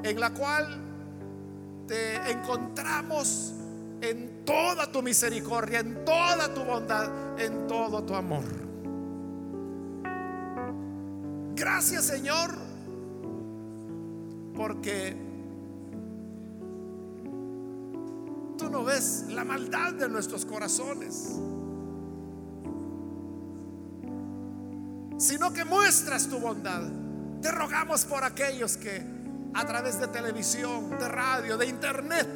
en 0.03 0.19
la 0.19 0.31
cual 0.31 1.85
te 1.87 2.15
encontramos 2.31 3.53
en 4.01 4.45
toda 4.45 4.91
tu 4.91 5.03
misericordia, 5.03 5.81
en 5.81 6.03
toda 6.03 6.51
tu 6.55 6.63
bondad, 6.63 7.39
en 7.39 7.67
todo 7.67 8.03
tu 8.03 8.15
amor. 8.15 8.45
Gracias 11.53 12.05
Señor, 12.05 12.68
porque 14.59 15.15
tú 18.57 18.69
no 18.69 18.83
ves 18.83 19.27
la 19.29 19.45
maldad 19.45 19.93
de 19.93 20.09
nuestros 20.09 20.45
corazones, 20.45 21.39
sino 25.17 25.53
que 25.53 25.63
muestras 25.63 26.27
tu 26.27 26.39
bondad. 26.39 26.81
Te 27.41 27.51
rogamos 27.51 28.03
por 28.03 28.25
aquellos 28.25 28.75
que 28.75 29.01
a 29.53 29.65
través 29.65 29.97
de 29.97 30.09
televisión, 30.09 30.89
de 30.89 31.07
radio, 31.07 31.57
de 31.57 31.65
internet, 31.65 32.27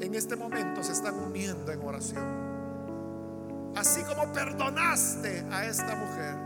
en 0.00 0.14
este 0.14 0.34
momento 0.34 0.82
se 0.82 0.92
están 0.92 1.14
uniendo 1.14 1.72
en 1.72 1.82
oración. 1.82 2.24
Así 3.76 4.02
como 4.04 4.32
perdonaste 4.32 5.44
a 5.50 5.66
esta 5.66 5.94
mujer, 5.94 6.36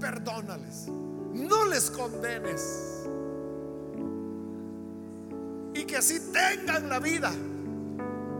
perdónales, 0.00 0.88
no 0.88 1.64
les 1.66 1.92
condenes. 1.92 2.99
Y 5.74 5.84
que 5.84 5.96
así 5.96 6.20
tengan 6.32 6.88
la 6.88 6.98
vida. 6.98 7.32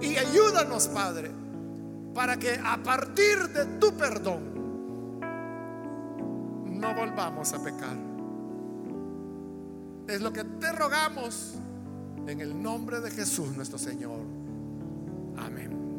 Y 0.01 0.17
ayúdanos, 0.17 0.89
Padre, 0.89 1.31
para 2.15 2.37
que 2.39 2.59
a 2.63 2.83
partir 2.83 3.49
de 3.49 3.67
tu 3.79 3.93
perdón 3.97 4.51
no 6.65 6.95
volvamos 6.95 7.53
a 7.53 7.63
pecar. 7.63 7.97
Es 10.09 10.21
lo 10.21 10.33
que 10.33 10.43
te 10.45 10.73
rogamos 10.73 11.55
en 12.27 12.41
el 12.41 12.61
nombre 12.61 13.01
de 13.01 13.11
Jesús 13.11 13.55
nuestro 13.57 13.79
Señor. 13.79 14.21
Amén. 15.37 15.90